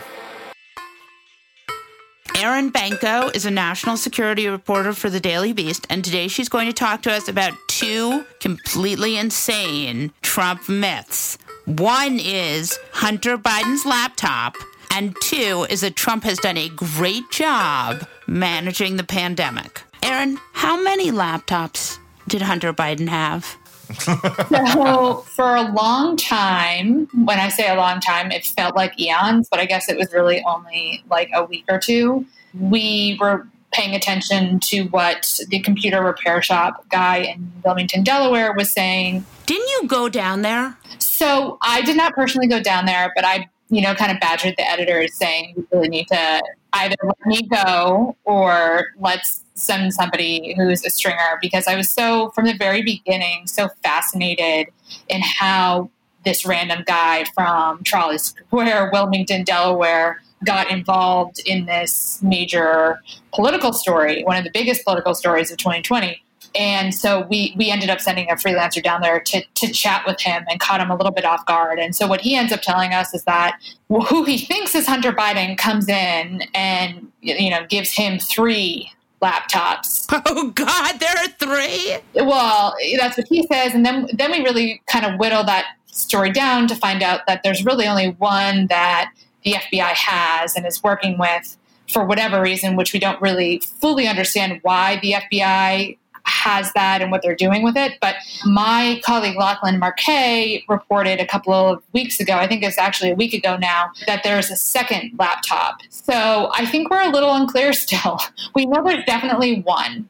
Erin 2.40 2.70
Banco 2.70 3.30
is 3.30 3.46
a 3.46 3.50
national 3.50 3.96
security 3.96 4.46
reporter 4.46 4.92
for 4.92 5.10
the 5.10 5.18
Daily 5.18 5.52
Beast, 5.52 5.88
and 5.90 6.04
today 6.04 6.28
she's 6.28 6.48
going 6.48 6.68
to 6.68 6.72
talk 6.72 7.02
to 7.02 7.12
us 7.12 7.26
about 7.26 7.52
two 7.66 8.24
completely 8.38 9.16
insane 9.16 10.12
Trump 10.22 10.68
myths. 10.68 11.36
One 11.64 12.20
is 12.20 12.78
Hunter 12.92 13.36
Biden's 13.36 13.84
laptop, 13.84 14.54
and 14.92 15.16
two 15.20 15.66
is 15.68 15.80
that 15.80 15.96
Trump 15.96 16.22
has 16.22 16.38
done 16.38 16.56
a 16.56 16.68
great 16.68 17.28
job 17.32 18.06
managing 18.28 18.98
the 18.98 19.04
pandemic. 19.04 19.82
Erin, 20.04 20.38
how 20.52 20.80
many 20.80 21.10
laptops 21.10 21.98
did 22.28 22.42
Hunter 22.42 22.72
Biden 22.72 23.08
have? 23.08 23.56
So 23.94 25.24
for 25.34 25.56
a 25.56 25.72
long 25.72 26.16
time, 26.16 27.08
when 27.24 27.38
I 27.38 27.48
say 27.48 27.68
a 27.68 27.74
long 27.74 28.00
time, 28.00 28.30
it 28.30 28.44
felt 28.44 28.76
like 28.76 28.98
eons, 29.00 29.48
but 29.50 29.60
I 29.60 29.66
guess 29.66 29.88
it 29.88 29.96
was 29.96 30.12
really 30.12 30.42
only 30.44 31.04
like 31.10 31.30
a 31.34 31.44
week 31.44 31.64
or 31.68 31.78
two. 31.78 32.26
We 32.58 33.16
were 33.20 33.46
paying 33.72 33.94
attention 33.94 34.60
to 34.60 34.84
what 34.84 35.38
the 35.48 35.60
computer 35.60 36.02
repair 36.02 36.40
shop 36.42 36.88
guy 36.88 37.18
in 37.18 37.52
Wilmington, 37.64 38.02
Delaware 38.02 38.54
was 38.54 38.70
saying. 38.70 39.24
Didn't 39.46 39.68
you 39.68 39.88
go 39.88 40.08
down 40.08 40.42
there? 40.42 40.76
So 40.98 41.58
I 41.62 41.82
did 41.82 41.96
not 41.96 42.14
personally 42.14 42.46
go 42.46 42.60
down 42.60 42.86
there, 42.86 43.12
but 43.14 43.24
I, 43.24 43.48
you 43.68 43.82
know, 43.82 43.94
kind 43.94 44.10
of 44.10 44.20
badgered 44.20 44.54
the 44.56 44.68
editors 44.68 45.14
saying 45.14 45.54
we 45.56 45.64
really 45.72 45.88
need 45.88 46.08
to 46.08 46.42
either 46.72 46.96
let 47.04 47.26
me 47.26 47.42
go 47.42 48.16
or 48.24 48.88
let's 48.98 49.44
send 49.54 49.92
somebody 49.92 50.54
who's 50.56 50.84
a 50.84 50.90
stringer 50.90 51.38
because 51.40 51.66
I 51.66 51.74
was 51.76 51.90
so, 51.90 52.30
from 52.30 52.46
the 52.46 52.54
very 52.54 52.82
beginning, 52.82 53.46
so 53.46 53.68
fascinated 53.82 54.68
in 55.08 55.20
how 55.22 55.90
this 56.24 56.44
random 56.44 56.84
guy 56.86 57.24
from 57.34 57.82
Trolley 57.84 58.18
Square, 58.18 58.90
Wilmington, 58.92 59.44
Delaware, 59.44 60.20
got 60.44 60.70
involved 60.70 61.40
in 61.46 61.66
this 61.66 62.22
major 62.22 63.00
political 63.32 63.72
story, 63.72 64.22
one 64.24 64.36
of 64.36 64.44
the 64.44 64.50
biggest 64.52 64.84
political 64.84 65.14
stories 65.14 65.50
of 65.50 65.58
2020. 65.58 66.22
And 66.58 66.92
so 66.94 67.26
we 67.30 67.54
we 67.56 67.70
ended 67.70 67.88
up 67.88 68.00
sending 68.00 68.30
a 68.30 68.34
freelancer 68.34 68.82
down 68.82 69.00
there 69.00 69.20
to 69.20 69.42
to 69.42 69.72
chat 69.72 70.04
with 70.06 70.20
him 70.20 70.44
and 70.50 70.58
caught 70.58 70.80
him 70.80 70.90
a 70.90 70.96
little 70.96 71.12
bit 71.12 71.24
off 71.24 71.46
guard. 71.46 71.78
And 71.78 71.94
so 71.94 72.06
what 72.06 72.20
he 72.20 72.34
ends 72.34 72.52
up 72.52 72.62
telling 72.62 72.92
us 72.92 73.14
is 73.14 73.22
that 73.24 73.60
who 73.88 74.24
he 74.24 74.38
thinks 74.38 74.74
is 74.74 74.86
Hunter 74.86 75.12
Biden 75.12 75.56
comes 75.56 75.88
in 75.88 76.42
and 76.54 77.10
you 77.20 77.50
know 77.50 77.64
gives 77.66 77.92
him 77.92 78.18
three 78.18 78.90
laptops. 79.22 80.06
Oh 80.30 80.50
God, 80.50 80.98
there 81.00 81.14
are 81.16 81.28
three. 81.28 81.96
Well, 82.14 82.74
that's 82.98 83.16
what 83.16 83.26
he 83.28 83.46
says, 83.46 83.74
and 83.74 83.86
then 83.86 84.08
then 84.12 84.32
we 84.32 84.42
really 84.42 84.82
kind 84.86 85.06
of 85.06 85.18
whittle 85.18 85.44
that 85.44 85.66
story 85.86 86.30
down 86.30 86.66
to 86.68 86.74
find 86.74 87.02
out 87.02 87.26
that 87.26 87.42
there's 87.42 87.64
really 87.64 87.86
only 87.86 88.10
one 88.18 88.66
that 88.66 89.12
the 89.44 89.52
FBI 89.52 89.94
has 89.94 90.54
and 90.56 90.66
is 90.66 90.82
working 90.82 91.18
with 91.18 91.56
for 91.88 92.04
whatever 92.04 92.40
reason, 92.40 92.76
which 92.76 92.92
we 92.92 92.98
don't 92.98 93.20
really 93.20 93.62
fully 93.80 94.06
understand 94.06 94.60
why 94.62 94.98
the 95.00 95.12
FBI 95.12 95.96
has 96.28 96.72
that 96.74 97.02
and 97.02 97.10
what 97.10 97.22
they're 97.22 97.34
doing 97.34 97.62
with 97.62 97.76
it. 97.76 97.98
But 98.00 98.16
my 98.44 99.00
colleague 99.04 99.36
Lachlan 99.36 99.80
Markay 99.80 100.64
reported 100.68 101.20
a 101.20 101.26
couple 101.26 101.54
of 101.54 101.82
weeks 101.92 102.20
ago, 102.20 102.34
I 102.34 102.46
think 102.46 102.62
it's 102.62 102.78
actually 102.78 103.10
a 103.10 103.14
week 103.14 103.32
ago 103.32 103.56
now, 103.56 103.90
that 104.06 104.22
there's 104.22 104.50
a 104.50 104.56
second 104.56 105.12
laptop. 105.18 105.78
So 105.90 106.50
I 106.54 106.66
think 106.66 106.90
we're 106.90 107.02
a 107.02 107.10
little 107.10 107.34
unclear 107.34 107.72
still. 107.72 108.18
We 108.54 108.66
know 108.66 108.82
there's 108.84 109.04
definitely 109.04 109.62
one. 109.62 110.08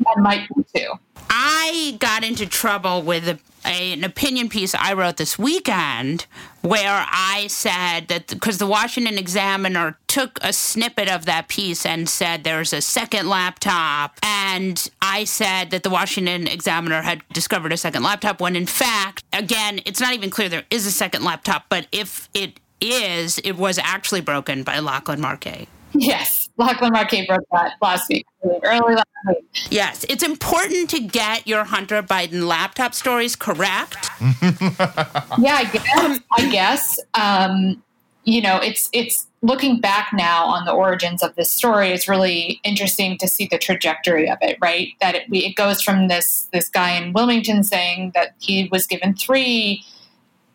That 0.00 0.18
might 0.18 0.48
be 0.48 0.64
two. 0.74 0.92
I 1.30 1.96
got 1.98 2.24
into 2.24 2.46
trouble 2.46 3.02
with 3.02 3.28
a, 3.28 3.38
a, 3.64 3.92
an 3.92 4.04
opinion 4.04 4.48
piece 4.48 4.74
I 4.74 4.92
wrote 4.92 5.16
this 5.16 5.38
weekend 5.38 6.26
where 6.62 7.04
I 7.08 7.46
said 7.48 8.08
that 8.08 8.28
because 8.28 8.58
the 8.58 8.66
Washington 8.66 9.18
Examiner 9.18 9.98
took 10.06 10.38
a 10.42 10.52
snippet 10.52 11.08
of 11.08 11.26
that 11.26 11.48
piece 11.48 11.84
and 11.84 12.08
said 12.08 12.44
there's 12.44 12.72
a 12.72 12.80
second 12.80 13.28
laptop, 13.28 14.18
and 14.22 14.90
I 15.00 15.24
said 15.24 15.70
that 15.70 15.82
the 15.82 15.90
Washington 15.90 16.46
Examiner 16.46 17.02
had 17.02 17.22
discovered 17.32 17.72
a 17.72 17.76
second 17.76 18.02
laptop 18.02 18.40
when 18.40 18.56
in 18.56 18.66
fact, 18.66 19.24
again, 19.32 19.80
it's 19.84 20.00
not 20.00 20.14
even 20.14 20.30
clear 20.30 20.48
there 20.48 20.64
is 20.70 20.86
a 20.86 20.92
second 20.92 21.24
laptop, 21.24 21.66
but 21.68 21.86
if 21.92 22.28
it 22.34 22.60
is, 22.80 23.38
it 23.44 23.56
was 23.56 23.78
actually 23.78 24.20
broken 24.20 24.62
by 24.62 24.78
Lachlan 24.78 25.20
Markay. 25.20 25.66
Yes, 25.94 26.41
Lachlan 26.56 26.92
Markay 26.92 27.26
broke 27.26 27.44
that 27.52 27.74
last 27.80 28.08
week, 28.08 28.26
early 28.64 28.94
last 28.94 29.06
week. 29.26 29.44
Yes, 29.70 30.04
it's 30.08 30.22
important 30.22 30.90
to 30.90 31.00
get 31.00 31.46
your 31.46 31.64
Hunter 31.64 32.02
Biden 32.02 32.46
laptop 32.46 32.94
stories 32.94 33.36
correct. 33.36 34.10
yeah, 34.20 35.56
I 35.56 35.70
guess. 35.72 36.20
I 36.32 36.50
guess. 36.50 37.00
Um, 37.14 37.82
you 38.24 38.40
know, 38.40 38.58
it's 38.58 38.88
it's 38.92 39.26
looking 39.40 39.80
back 39.80 40.10
now 40.12 40.44
on 40.44 40.64
the 40.64 40.72
origins 40.72 41.22
of 41.22 41.34
this 41.34 41.50
story. 41.50 41.88
It's 41.88 42.08
really 42.08 42.60
interesting 42.62 43.18
to 43.18 43.26
see 43.26 43.48
the 43.50 43.58
trajectory 43.58 44.30
of 44.30 44.38
it. 44.42 44.58
Right, 44.60 44.88
that 45.00 45.14
it, 45.14 45.24
it 45.30 45.56
goes 45.56 45.82
from 45.82 46.08
this 46.08 46.48
this 46.52 46.68
guy 46.68 46.92
in 46.92 47.12
Wilmington 47.12 47.64
saying 47.64 48.12
that 48.14 48.34
he 48.38 48.68
was 48.70 48.86
given 48.86 49.14
three 49.14 49.84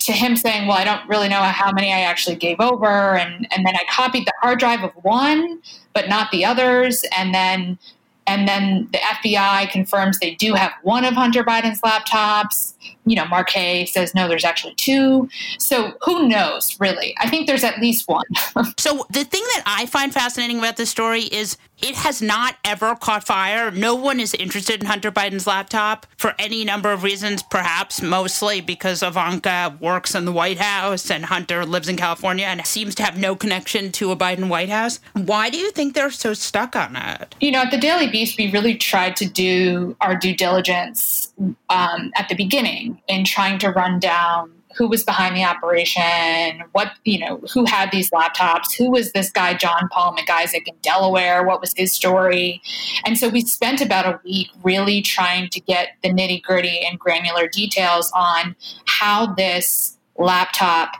to 0.08 0.13
him 0.13 0.36
saying, 0.36 0.67
"Well, 0.67 0.78
I 0.78 0.84
don't 0.84 1.08
really 1.08 1.30
know 1.30 1.41
how 1.41 1.72
many 1.72 1.93
I 1.93 2.02
actually 2.02 2.36
gave 2.36 2.60
over," 2.60 3.15
and 3.17 3.48
and 3.52 3.65
then 3.65 3.76
I 3.76 3.84
copied 3.89 4.26
the 4.26 4.34
hard 4.41 4.60
drive 4.60 4.84
of 4.84 4.91
one, 5.04 5.60
but 5.93 6.10
not 6.10 6.32
the 6.32 6.43
others, 6.43 7.04
and 7.15 7.34
then 7.34 7.78
and 8.26 8.48
then 8.48 8.89
the 8.91 9.00
FBI 9.00 9.70
confirms 9.72 10.20
they 10.20 10.36
do 10.36 10.54
have 10.54 10.74
one 10.82 11.06
of 11.06 11.13
Hunter 11.13 11.43
Biden's 11.43 11.82
laptops. 11.82 12.74
You 13.06 13.15
know, 13.15 13.26
Markay 13.26 13.88
says 13.88 14.13
no, 14.13 14.28
there's 14.28 14.45
actually 14.45 14.76
two. 14.76 15.30
So 15.60 15.93
who 16.02 16.28
knows, 16.28 16.80
really? 16.80 17.15
I 17.19 17.30
think 17.30 17.47
there's 17.47 17.63
at 17.63 17.80
least 17.80 18.08
one. 18.08 18.26
so 18.78 19.06
the 19.10 19.23
thing 19.23 19.43
that 19.56 19.63
I 19.65 19.86
find 19.86 20.13
fascinating 20.13 20.60
about 20.60 20.78
this 20.78 20.89
story 20.89 21.23
is 21.23 21.58
it 21.82 21.95
has 21.95 22.21
not 22.21 22.56
ever 22.65 22.95
caught 22.95 23.23
fire. 23.23 23.69
No 23.69 23.93
one 23.93 24.19
is 24.19 24.34
interested 24.34 24.82
in 24.82 24.88
Hunter 24.88 25.12
Biden's 25.12 25.45
laptop 25.45 26.08
for 26.17 26.34
any 26.39 26.65
number 26.65 26.91
of 26.91 27.04
reasons, 27.04 27.43
perhaps 27.43 28.02
mostly 28.02 28.62
because 28.62 29.04
Ivanka 29.04 29.78
works 29.80 30.15
in 30.15 30.26
the 30.26 30.32
White 30.32 30.58
House 30.58 31.12
and 31.12 31.26
Hunter 31.26 31.65
lives 31.65 31.88
in 31.88 31.95
California 31.95 32.45
and 32.45 32.65
seems 32.65 32.95
to 32.95 33.04
have 33.04 33.17
no 33.17 33.36
connection 33.36 33.91
to 33.93 34.12
a 34.12 34.15
Biden 34.15 34.50
White 34.50 34.69
House. 34.69 35.00
Why 35.13 35.50
do 35.50 35.58
you 35.58 35.71
think 35.71 35.93
they're 35.93 36.10
so 36.10 36.34
stuck 36.34 36.76
on 36.76 36.95
it? 36.95 37.36
You 37.39 37.52
know, 37.52 37.62
at 37.62 37.71
the 37.71 37.78
Daily 37.78 38.10
Beast, 38.10 38.38
we 38.38 38.52
really 38.52 38.76
tried 38.76 39.15
to 39.17 39.30
do 39.30 39.95
our 40.02 40.15
due 40.15 40.36
diligence 40.36 41.32
um, 41.69 42.12
at 42.15 42.28
the 42.30 42.36
beginning 42.36 42.76
in 43.07 43.25
trying 43.25 43.59
to 43.59 43.69
run 43.69 43.99
down 43.99 44.51
who 44.77 44.87
was 44.87 45.03
behind 45.03 45.35
the 45.35 45.43
operation, 45.43 46.63
what, 46.73 46.91
you 47.03 47.17
know, 47.17 47.41
who 47.51 47.65
had 47.65 47.91
these 47.91 48.11
laptops, 48.11 48.75
who 48.77 48.91
was 48.91 49.11
this 49.11 49.31
guy, 49.31 49.55
John 49.55 49.89
Paul 49.91 50.13
Mac 50.13 50.29
Isaac 50.29 50.67
in 50.67 50.75
Delaware, 50.83 51.43
what 51.43 51.59
was 51.59 51.73
his 51.75 51.91
story. 51.91 52.61
And 53.05 53.17
so 53.17 53.27
we 53.27 53.41
spent 53.41 53.81
about 53.81 54.05
a 54.05 54.19
week 54.23 54.49
really 54.63 55.01
trying 55.01 55.49
to 55.49 55.59
get 55.59 55.89
the 56.03 56.09
nitty 56.09 56.43
gritty 56.43 56.85
and 56.85 56.99
granular 56.99 57.47
details 57.47 58.11
on 58.13 58.55
how 58.85 59.33
this 59.33 59.97
laptop 60.17 60.91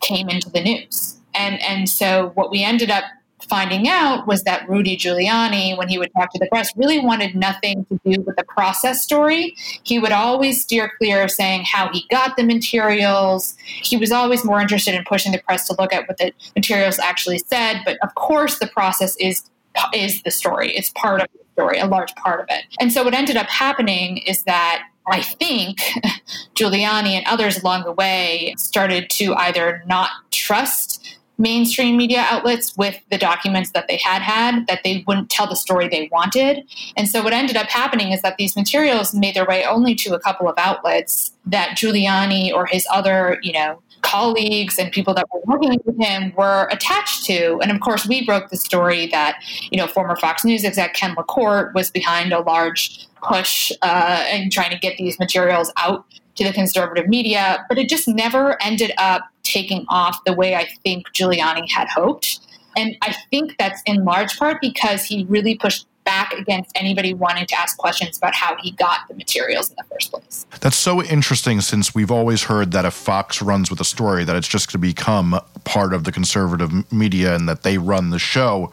came 0.00 0.28
into 0.28 0.48
the 0.48 0.60
news. 0.60 1.16
And, 1.34 1.60
and 1.62 1.88
so 1.88 2.30
what 2.34 2.50
we 2.50 2.62
ended 2.62 2.90
up 2.90 3.04
finding 3.50 3.88
out 3.88 4.26
was 4.28 4.44
that 4.44 4.66
Rudy 4.68 4.96
Giuliani, 4.96 5.76
when 5.76 5.88
he 5.88 5.98
would 5.98 6.10
talk 6.16 6.32
to 6.32 6.38
the 6.38 6.46
press, 6.46 6.70
really 6.76 7.00
wanted 7.00 7.34
nothing 7.34 7.84
to 7.86 8.00
do 8.04 8.22
with 8.22 8.36
the 8.36 8.44
process 8.44 9.02
story. 9.02 9.54
He 9.82 9.98
would 9.98 10.12
always 10.12 10.62
steer 10.62 10.92
clear 10.96 11.22
of 11.22 11.32
saying 11.32 11.64
how 11.64 11.90
he 11.92 12.06
got 12.10 12.36
the 12.36 12.44
materials. 12.44 13.56
He 13.82 13.96
was 13.96 14.12
always 14.12 14.44
more 14.44 14.60
interested 14.60 14.94
in 14.94 15.04
pushing 15.04 15.32
the 15.32 15.42
press 15.42 15.66
to 15.66 15.74
look 15.78 15.92
at 15.92 16.08
what 16.08 16.18
the 16.18 16.32
materials 16.54 17.00
actually 17.00 17.38
said. 17.38 17.82
But 17.84 17.98
of 18.02 18.14
course, 18.14 18.60
the 18.60 18.68
process 18.68 19.16
is 19.16 19.50
is 19.92 20.22
the 20.22 20.30
story. 20.30 20.74
It's 20.76 20.90
part 20.90 21.20
of 21.20 21.28
the 21.32 21.44
story, 21.52 21.78
a 21.78 21.86
large 21.86 22.14
part 22.14 22.40
of 22.40 22.46
it. 22.50 22.64
And 22.80 22.92
so 22.92 23.04
what 23.04 23.14
ended 23.14 23.36
up 23.36 23.48
happening 23.48 24.18
is 24.18 24.44
that 24.44 24.84
I 25.06 25.22
think 25.22 25.78
Giuliani 26.54 27.12
and 27.12 27.26
others 27.26 27.62
along 27.62 27.84
the 27.84 27.92
way 27.92 28.54
started 28.58 29.10
to 29.10 29.34
either 29.34 29.82
not 29.86 30.10
trust 30.30 31.18
mainstream 31.40 31.96
media 31.96 32.24
outlets 32.28 32.76
with 32.76 33.00
the 33.10 33.18
documents 33.18 33.70
that 33.70 33.88
they 33.88 33.96
had 33.96 34.22
had 34.22 34.66
that 34.66 34.80
they 34.84 35.02
wouldn't 35.06 35.30
tell 35.30 35.46
the 35.46 35.56
story 35.56 35.88
they 35.88 36.08
wanted. 36.12 36.64
And 36.96 37.08
so 37.08 37.22
what 37.22 37.32
ended 37.32 37.56
up 37.56 37.68
happening 37.68 38.12
is 38.12 38.22
that 38.22 38.36
these 38.36 38.54
materials 38.54 39.14
made 39.14 39.34
their 39.34 39.46
way 39.46 39.64
only 39.64 39.94
to 39.96 40.14
a 40.14 40.20
couple 40.20 40.48
of 40.48 40.54
outlets 40.58 41.32
that 41.46 41.70
Giuliani 41.70 42.52
or 42.52 42.66
his 42.66 42.86
other, 42.92 43.38
you 43.42 43.52
know, 43.52 43.82
colleagues 44.02 44.78
and 44.78 44.90
people 44.92 45.14
that 45.14 45.26
were 45.32 45.40
working 45.46 45.78
with 45.84 45.98
him 45.98 46.32
were 46.36 46.68
attached 46.70 47.24
to. 47.26 47.58
And 47.62 47.70
of 47.70 47.80
course, 47.80 48.06
we 48.06 48.24
broke 48.24 48.50
the 48.50 48.56
story 48.56 49.06
that, 49.08 49.42
you 49.70 49.78
know, 49.78 49.86
former 49.86 50.16
Fox 50.16 50.44
News 50.44 50.64
exec 50.64 50.94
Ken 50.94 51.14
LaCorte 51.16 51.74
was 51.74 51.90
behind 51.90 52.32
a 52.32 52.40
large 52.40 53.06
push 53.22 53.72
uh, 53.82 54.24
in 54.32 54.50
trying 54.50 54.70
to 54.70 54.78
get 54.78 54.96
these 54.96 55.18
materials 55.18 55.72
out 55.76 56.04
to 56.36 56.44
the 56.44 56.52
conservative 56.52 57.08
media, 57.08 57.64
but 57.68 57.78
it 57.78 57.88
just 57.88 58.08
never 58.08 58.60
ended 58.62 58.92
up 58.96 59.22
taking 59.50 59.84
off 59.88 60.22
the 60.24 60.32
way 60.32 60.54
I 60.54 60.68
think 60.82 61.08
Giuliani 61.12 61.68
had 61.70 61.88
hoped. 61.88 62.40
And 62.76 62.96
I 63.02 63.14
think 63.30 63.56
that's 63.58 63.82
in 63.84 64.04
large 64.04 64.38
part 64.38 64.60
because 64.60 65.04
he 65.04 65.24
really 65.28 65.56
pushed 65.56 65.86
back 66.04 66.32
against 66.32 66.70
anybody 66.74 67.14
wanting 67.14 67.46
to 67.46 67.54
ask 67.58 67.76
questions 67.76 68.16
about 68.16 68.34
how 68.34 68.56
he 68.60 68.70
got 68.72 69.00
the 69.08 69.14
materials 69.14 69.70
in 69.70 69.76
the 69.76 69.84
first 69.84 70.10
place. 70.10 70.46
That's 70.60 70.76
so 70.76 71.02
interesting 71.02 71.60
since 71.60 71.94
we've 71.94 72.10
always 72.10 72.44
heard 72.44 72.72
that 72.72 72.84
if 72.84 72.94
Fox 72.94 73.42
runs 73.42 73.70
with 73.70 73.80
a 73.80 73.84
story 73.84 74.24
that 74.24 74.34
it's 74.34 74.48
just 74.48 74.70
to 74.70 74.78
become 74.78 75.38
part 75.64 75.92
of 75.92 76.04
the 76.04 76.12
conservative 76.12 76.90
media 76.92 77.34
and 77.34 77.48
that 77.48 77.62
they 77.62 77.76
run 77.78 78.10
the 78.10 78.18
show. 78.18 78.72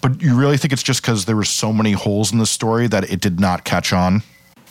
But 0.00 0.20
you 0.22 0.36
really 0.36 0.56
think 0.56 0.72
it's 0.72 0.82
just 0.82 1.02
because 1.02 1.24
there 1.24 1.36
were 1.36 1.44
so 1.44 1.72
many 1.72 1.92
holes 1.92 2.32
in 2.32 2.38
the 2.38 2.46
story 2.46 2.86
that 2.88 3.10
it 3.10 3.20
did 3.20 3.40
not 3.40 3.64
catch 3.64 3.92
on? 3.92 4.22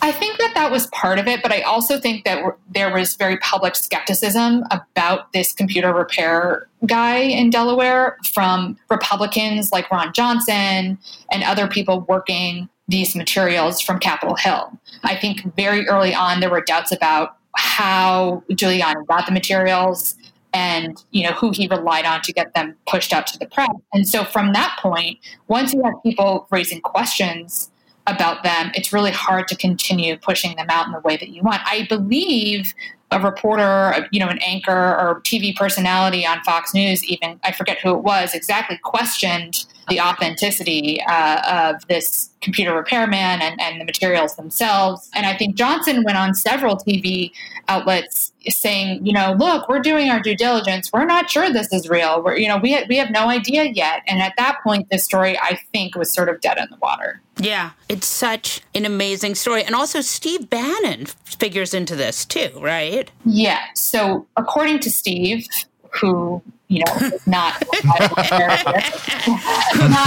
I 0.01 0.11
think 0.11 0.37
that 0.37 0.53
that 0.53 0.71
was 0.71 0.87
part 0.87 1.19
of 1.19 1.27
it, 1.27 1.41
but 1.41 1.51
I 1.51 1.61
also 1.61 1.99
think 1.99 2.23
that 2.25 2.43
there 2.69 2.93
was 2.93 3.15
very 3.15 3.37
public 3.37 3.75
skepticism 3.75 4.63
about 4.71 5.33
this 5.33 5.53
computer 5.53 5.93
repair 5.93 6.67
guy 6.85 7.17
in 7.17 7.49
Delaware 7.49 8.17
from 8.31 8.77
Republicans 8.89 9.71
like 9.71 9.89
Ron 9.89 10.13
Johnson 10.13 10.97
and 11.31 11.43
other 11.43 11.67
people 11.67 12.01
working 12.07 12.69
these 12.87 13.15
materials 13.15 13.81
from 13.81 13.99
Capitol 13.99 14.35
Hill. 14.35 14.71
I 15.03 15.15
think 15.15 15.55
very 15.55 15.87
early 15.87 16.13
on 16.13 16.39
there 16.39 16.49
were 16.49 16.61
doubts 16.61 16.91
about 16.91 17.37
how 17.55 18.43
Giuliani 18.51 19.05
got 19.07 19.25
the 19.25 19.31
materials 19.31 20.15
and 20.53 21.03
you 21.11 21.23
know 21.23 21.33
who 21.33 21.51
he 21.51 21.67
relied 21.67 22.05
on 22.05 22.21
to 22.21 22.31
get 22.31 22.53
them 22.53 22.75
pushed 22.87 23.13
out 23.13 23.27
to 23.27 23.39
the 23.39 23.47
press. 23.47 23.69
And 23.93 24.07
so 24.07 24.23
from 24.23 24.53
that 24.53 24.77
point, 24.79 25.19
once 25.47 25.73
you 25.73 25.83
have 25.83 25.95
people 26.03 26.47
raising 26.51 26.81
questions 26.81 27.69
about 28.07 28.43
them, 28.43 28.71
it's 28.73 28.91
really 28.93 29.11
hard 29.11 29.47
to 29.49 29.55
continue 29.55 30.17
pushing 30.17 30.55
them 30.55 30.67
out 30.69 30.87
in 30.87 30.93
the 30.93 30.99
way 31.01 31.17
that 31.17 31.29
you 31.29 31.43
want. 31.43 31.61
I 31.65 31.85
believe 31.89 32.73
a 33.11 33.19
reporter, 33.19 34.07
you 34.11 34.19
know, 34.19 34.27
an 34.27 34.39
anchor 34.39 34.71
or 34.71 35.21
TV 35.21 35.55
personality 35.55 36.25
on 36.25 36.41
Fox 36.43 36.73
News, 36.73 37.03
even 37.05 37.39
I 37.43 37.51
forget 37.51 37.77
who 37.79 37.95
it 37.95 38.03
was, 38.03 38.33
exactly 38.33 38.79
questioned 38.83 39.65
the 39.87 40.01
authenticity 40.01 41.01
uh, 41.03 41.71
of 41.73 41.87
this 41.87 42.29
computer 42.41 42.75
repairman 42.75 43.41
and, 43.41 43.59
and 43.59 43.79
the 43.81 43.85
materials 43.85 44.35
themselves. 44.35 45.09
And 45.15 45.25
I 45.25 45.35
think 45.35 45.55
Johnson 45.55 46.03
went 46.03 46.17
on 46.17 46.33
several 46.33 46.77
TV 46.77 47.31
outlets 47.67 48.31
saying, 48.47 49.05
you 49.05 49.11
know, 49.11 49.35
look, 49.37 49.67
we're 49.67 49.79
doing 49.79 50.09
our 50.09 50.19
due 50.19 50.35
diligence. 50.35 50.91
We're 50.93 51.05
not 51.05 51.29
sure 51.29 51.51
this 51.51 51.71
is 51.73 51.89
real. 51.89 52.23
We're, 52.23 52.37
you 52.37 52.47
know, 52.47 52.57
we, 52.57 52.81
we 52.87 52.97
have 52.97 53.11
no 53.11 53.29
idea 53.29 53.65
yet. 53.65 54.03
And 54.07 54.21
at 54.21 54.33
that 54.37 54.59
point, 54.63 54.89
this 54.89 55.03
story, 55.03 55.37
I 55.39 55.59
think, 55.73 55.95
was 55.95 56.11
sort 56.11 56.29
of 56.29 56.39
dead 56.41 56.57
in 56.57 56.67
the 56.69 56.77
water. 56.77 57.21
Yeah, 57.39 57.71
it's 57.89 58.07
such 58.07 58.61
an 58.73 58.85
amazing 58.85 59.35
story. 59.35 59.63
And 59.63 59.75
also, 59.75 60.01
Steve 60.01 60.49
Bannon 60.49 61.05
figures 61.05 61.73
into 61.73 61.95
this 61.95 62.25
too, 62.25 62.49
right? 62.55 63.11
Yeah. 63.25 63.61
So, 63.75 64.25
according 64.37 64.79
to 64.79 64.91
Steve, 64.91 65.45
who 65.91 66.41
you 66.69 66.79
know, 66.79 67.11
not, 67.25 67.63
not 67.85 68.15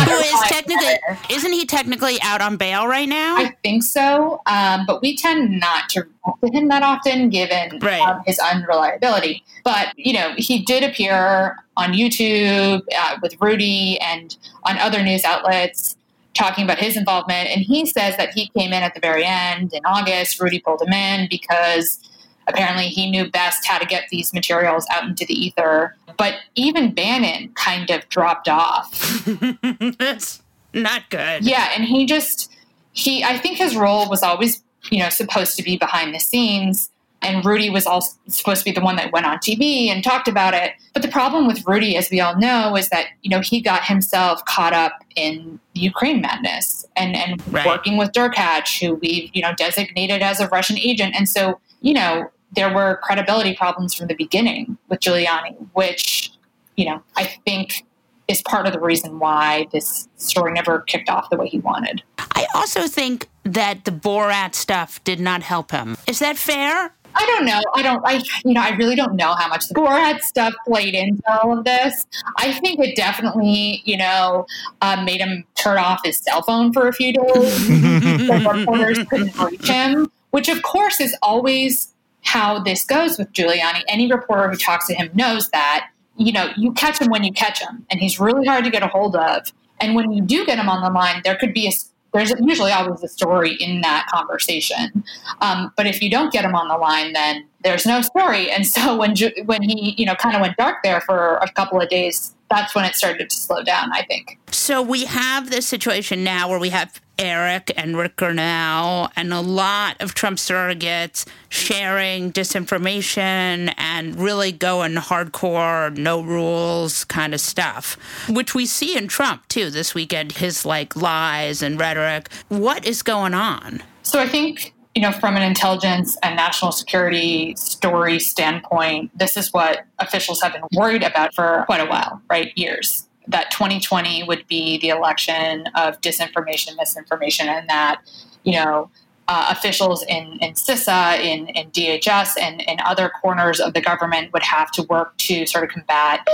who 0.09 0.13
is 0.13 0.41
technically 0.49 0.95
isn't 1.31 1.53
he 1.53 1.65
technically 1.65 2.21
out 2.23 2.43
on 2.43 2.59
bail 2.59 2.87
right 2.87 3.09
now? 3.09 3.37
I 3.37 3.57
think 3.63 3.83
so, 3.83 4.43
um, 4.45 4.85
but 4.87 5.01
we 5.01 5.17
tend 5.17 5.59
not 5.59 5.89
to 5.91 6.07
talk 6.25 6.39
to 6.41 6.49
him 6.53 6.69
that 6.69 6.83
often, 6.83 7.31
given 7.31 7.79
right. 7.81 8.03
um, 8.03 8.23
his 8.27 8.39
unreliability. 8.39 9.43
But 9.65 9.99
you 9.99 10.13
know, 10.13 10.35
he 10.37 10.63
did 10.63 10.85
appear 10.85 11.57
on 11.79 11.93
YouTube 11.93 12.83
uh, 12.95 13.17
with 13.23 13.41
Rudy 13.41 13.99
and 14.01 14.37
on 14.65 14.77
other 14.79 15.03
news 15.03 15.25
outlets 15.25 15.97
talking 16.35 16.65
about 16.65 16.79
his 16.79 16.97
involvement, 16.97 17.49
and 17.49 17.63
he 17.63 17.87
says 17.87 18.19
that 18.19 18.35
he 18.35 18.49
came 18.57 18.73
in 18.73 18.83
at 18.83 18.93
the 18.95 19.01
very 19.01 19.25
end 19.25 19.73
in 19.73 19.81
August. 19.87 20.41
Rudy 20.41 20.61
pulled 20.61 20.83
him 20.83 20.93
in 20.93 21.27
because 21.31 21.99
apparently 22.49 22.89
he 22.89 23.11
knew 23.11 23.31
best 23.31 23.67
how 23.67 23.79
to 23.79 23.87
get 23.87 24.05
these 24.11 24.33
materials 24.33 24.87
out 24.91 25.05
into 25.05 25.25
the 25.25 25.35
ether. 25.35 25.97
But 26.17 26.35
even 26.55 26.93
Bannon 26.93 27.51
kind 27.55 27.91
of 27.91 28.09
dropped 28.09 28.49
off. 28.49 29.25
That's 29.99 30.43
not 30.73 31.09
good. 31.11 31.45
Yeah, 31.45 31.71
and 31.75 31.85
he 31.85 32.07
just 32.07 32.51
he 32.93 33.25
I 33.25 33.39
think 33.39 33.59
his 33.59 33.77
role 33.77 34.09
was 34.09 34.23
always, 34.23 34.63
you 34.91 34.99
know, 34.99 35.09
supposed 35.09 35.57
to 35.57 35.63
be 35.63 35.77
behind 35.77 36.15
the 36.15 36.19
scenes. 36.21 36.91
And 37.23 37.45
Rudy 37.45 37.69
was 37.69 37.87
also 37.87 38.17
supposed 38.29 38.61
to 38.61 38.65
be 38.65 38.73
the 38.73 38.81
one 38.81 38.97
that 38.97 39.13
went 39.13 39.27
on 39.27 39.39
TV 39.39 39.89
and 39.89 40.03
talked 40.03 40.27
about 40.27 40.55
it. 40.55 40.73
But 40.95 41.03
the 41.03 41.09
problem 41.09 41.47
with 41.47 41.67
Rudy, 41.67 41.97
as 41.97 42.09
we 42.11 42.19
all 42.19 42.37
know, 42.39 42.77
is 42.77 42.89
that, 42.89 43.07
you 43.23 43.31
know, 43.31 43.41
he 43.41 43.61
got 43.61 43.85
himself 43.85 44.43
caught 44.47 44.73
up 44.73 45.05
in 45.17 45.61
Ukraine 45.75 46.23
madness 46.23 46.87
and, 46.97 47.15
and 47.15 47.43
right. 47.53 47.67
working 47.67 47.99
with 47.99 48.13
Derkach, 48.13 48.81
who 48.81 48.95
we've, 48.95 49.31
you 49.35 49.43
know, 49.43 49.53
designated 49.55 50.23
as 50.23 50.41
a 50.41 50.49
Russian 50.49 50.79
agent. 50.79 51.15
And 51.15 51.29
so, 51.29 51.61
you 51.81 51.95
know, 51.95 52.31
there 52.53 52.73
were 52.73 52.99
credibility 53.03 53.55
problems 53.55 53.95
from 53.95 54.09
the 54.09 54.15
beginning 54.15 54.77
with 54.89 55.01
Giuliani, 55.01 55.57
which, 55.73 56.33
you 56.77 56.85
know, 56.85 57.03
I 57.17 57.25
think 57.45 57.85
is 58.29 58.43
part 58.43 58.67
of 58.67 58.73
the 58.73 58.81
reason 58.81 59.19
why 59.19 59.67
this 59.73 60.09
story 60.17 60.53
never 60.53 60.81
kicked 60.83 61.09
off 61.09 61.31
the 61.31 61.37
way 61.37 61.49
he 61.49 61.59
wanted. 61.59 62.03
I 62.19 62.47
also 62.55 62.87
think 62.87 63.29
that 63.45 63.85
the 63.85 63.91
Borat 63.91 64.55
stuff 64.55 65.03
did 65.05 65.21
not 65.21 65.43
help 65.43 65.73
him. 65.73 65.97
Is 66.07 66.21
that 66.21 66.37
fair? 66.37 66.95
I 67.15 67.27
don't 67.27 67.45
know. 67.45 67.61
I 67.75 67.83
don't. 67.83 68.07
I 68.07 68.23
you 68.45 68.55
know. 68.55 68.61
I 68.61 68.71
really 68.77 68.95
don't 68.95 69.17
know 69.17 69.35
how 69.35 69.49
much 69.49 69.67
the 69.69 69.75
Borat 69.75 70.21
stuff 70.21 70.55
played 70.65 70.95
into 70.95 71.23
all 71.29 71.59
of 71.59 71.65
this. 71.65 72.07
I 72.37 72.53
think 72.53 72.79
it 72.79 72.95
definitely, 72.95 73.83
you 73.85 73.97
know, 73.97 74.47
uh, 74.81 75.03
made 75.05 75.21
him 75.21 75.45
turn 75.57 75.79
off 75.79 76.01
his 76.05 76.19
cell 76.19 76.43
phone 76.43 76.73
for 76.73 76.87
a 76.87 76.93
few 76.93 77.13
days. 77.13 77.69
the 77.69 78.53
reporters 78.55 78.99
couldn't 79.09 79.37
reach 79.39 79.69
him, 79.69 80.11
which 80.31 80.49
of 80.49 80.63
course 80.63 81.01
is 81.01 81.17
always 81.23 81.93
how 82.23 82.59
this 82.59 82.85
goes 82.85 83.19
with 83.19 83.33
Giuliani. 83.33 83.83
Any 83.89 84.11
reporter 84.11 84.51
who 84.51 84.57
talks 84.57 84.87
to 84.89 84.95
him 84.95 85.11
knows 85.15 85.49
that, 85.51 85.89
you 86.17 86.33
know, 86.33 86.51
you 86.57 86.73
catch 86.73 87.01
him 87.01 87.09
when 87.09 87.25
you 87.25 87.33
catch 87.33 87.61
him, 87.61 87.87
and 87.91 88.01
he's 88.01 88.21
really 88.21 88.47
hard 88.47 88.65
to 88.65 88.71
get 88.71 88.83
a 88.83 88.89
hold 88.89 89.17
of. 89.17 89.53
And 89.81 89.95
when 89.95 90.13
you 90.13 90.23
do 90.23 90.45
get 90.45 90.59
him 90.59 90.69
on 90.69 90.83
the 90.83 90.91
line, 90.91 91.23
there 91.25 91.37
could 91.37 91.55
be 91.55 91.67
a 91.67 91.73
there's 92.13 92.33
usually 92.41 92.73
always 92.73 93.03
a 93.03 93.09
story 93.09 93.55
in 93.61 93.83
that 93.83 94.07
conversation. 94.13 95.05
Um, 95.41 95.73
but 95.77 95.87
if 95.87 96.03
you 96.03 96.11
don't 96.11 96.33
get 96.33 96.45
him 96.45 96.57
on 96.57 96.67
the 96.67 96.77
line, 96.77 97.13
then 97.13 97.47
there's 97.63 97.87
no 97.87 98.03
story. 98.03 98.51
And 98.51 98.67
so 98.67 98.97
when 98.97 99.15
when 99.45 99.63
he 99.63 99.95
you 99.97 100.07
know 100.07 100.15
kind 100.15 100.35
of 100.35 100.43
went 100.43 100.57
dark 100.57 100.79
there 100.83 101.01
for 101.01 101.37
a 101.37 101.51
couple 101.53 101.81
of 101.81 101.89
days, 101.89 102.35
that's 102.51 102.75
when 102.75 102.85
it 102.85 102.95
started 102.95 103.31
to 103.31 103.37
slow 103.37 103.63
down. 103.63 103.93
I 103.93 104.03
think. 104.03 104.39
So 104.51 104.83
we 104.83 105.05
have 105.05 105.51
this 105.51 105.67
situation 105.67 106.25
now 106.25 106.49
where 106.49 106.59
we 106.59 106.71
have 106.71 107.01
Eric 107.21 107.71
and 107.77 107.99
Rick 107.99 108.17
Grenell 108.17 109.11
and 109.15 109.33
a 109.35 109.41
lot 109.41 110.01
of 110.01 110.15
Trump 110.15 110.39
surrogates 110.39 111.27
sharing 111.51 112.33
disinformation 112.33 113.75
and 113.77 114.19
really 114.19 114.53
going 114.53 114.95
hardcore, 114.95 115.95
no 115.97 116.23
rules 116.23 117.05
kind 117.05 117.35
of 117.35 117.41
stuff, 117.41 117.99
which 118.29 118.55
we 118.55 118.65
see 118.65 118.97
in 118.97 119.07
Trump 119.07 119.47
too 119.49 119.71
this 119.71 119.95
weekend, 119.95 120.33
his 120.33 120.65
like 120.65 120.97
lies 120.97 121.61
and 121.61 121.79
rhetoric. 121.79 122.31
What 122.49 122.87
is 122.87 123.03
going 123.03 123.35
on? 123.35 123.83
So 124.03 124.19
I 124.19 124.27
think 124.27 124.73
you 124.95 125.03
know, 125.03 125.13
from 125.13 125.37
an 125.37 125.43
intelligence 125.43 126.17
and 126.23 126.35
national 126.35 126.73
security 126.73 127.55
story 127.57 128.19
standpoint, 128.19 129.17
this 129.17 129.37
is 129.37 129.53
what 129.53 129.85
officials 129.99 130.43
have 130.43 130.53
been 130.53 130.63
worried 130.73 131.03
about 131.03 131.33
for 131.35 131.63
quite 131.67 131.81
a 131.81 131.87
while, 131.87 132.21
right? 132.29 132.53
Years 132.57 133.07
that 133.29 133.51
2020 133.51 134.25
would 134.25 134.47
be 134.49 134.79
the 134.79 134.89
election 134.89 135.67
of 135.77 136.01
disinformation, 136.01 136.77
misinformation, 136.77 137.49
and 137.49 137.69
that, 137.69 138.01
you 138.43 138.53
know, 138.53 138.91
uh, 139.31 139.47
officials 139.49 140.03
in, 140.09 140.39
in 140.41 140.55
CISA, 140.55 141.21
in, 141.21 141.47
in 141.51 141.71
DHS, 141.71 142.33
and 142.37 142.63
in 142.63 142.81
other 142.81 143.09
corners 143.23 143.61
of 143.61 143.75
the 143.75 143.81
government 143.81 144.33
would 144.33 144.43
have 144.43 144.73
to 144.73 144.83
work 144.83 145.17
to 145.19 145.47
sort 145.47 145.63
of 145.63 145.71
combat 145.71 146.27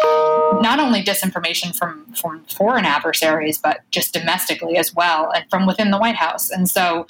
not 0.62 0.80
only 0.80 1.02
disinformation 1.02 1.76
from, 1.76 2.06
from 2.14 2.42
foreign 2.44 2.86
adversaries, 2.86 3.58
but 3.58 3.80
just 3.90 4.14
domestically 4.14 4.78
as 4.78 4.94
well, 4.94 5.30
and 5.30 5.44
from 5.50 5.66
within 5.66 5.90
the 5.90 5.98
White 5.98 6.16
House. 6.16 6.48
And 6.48 6.70
so 6.70 7.06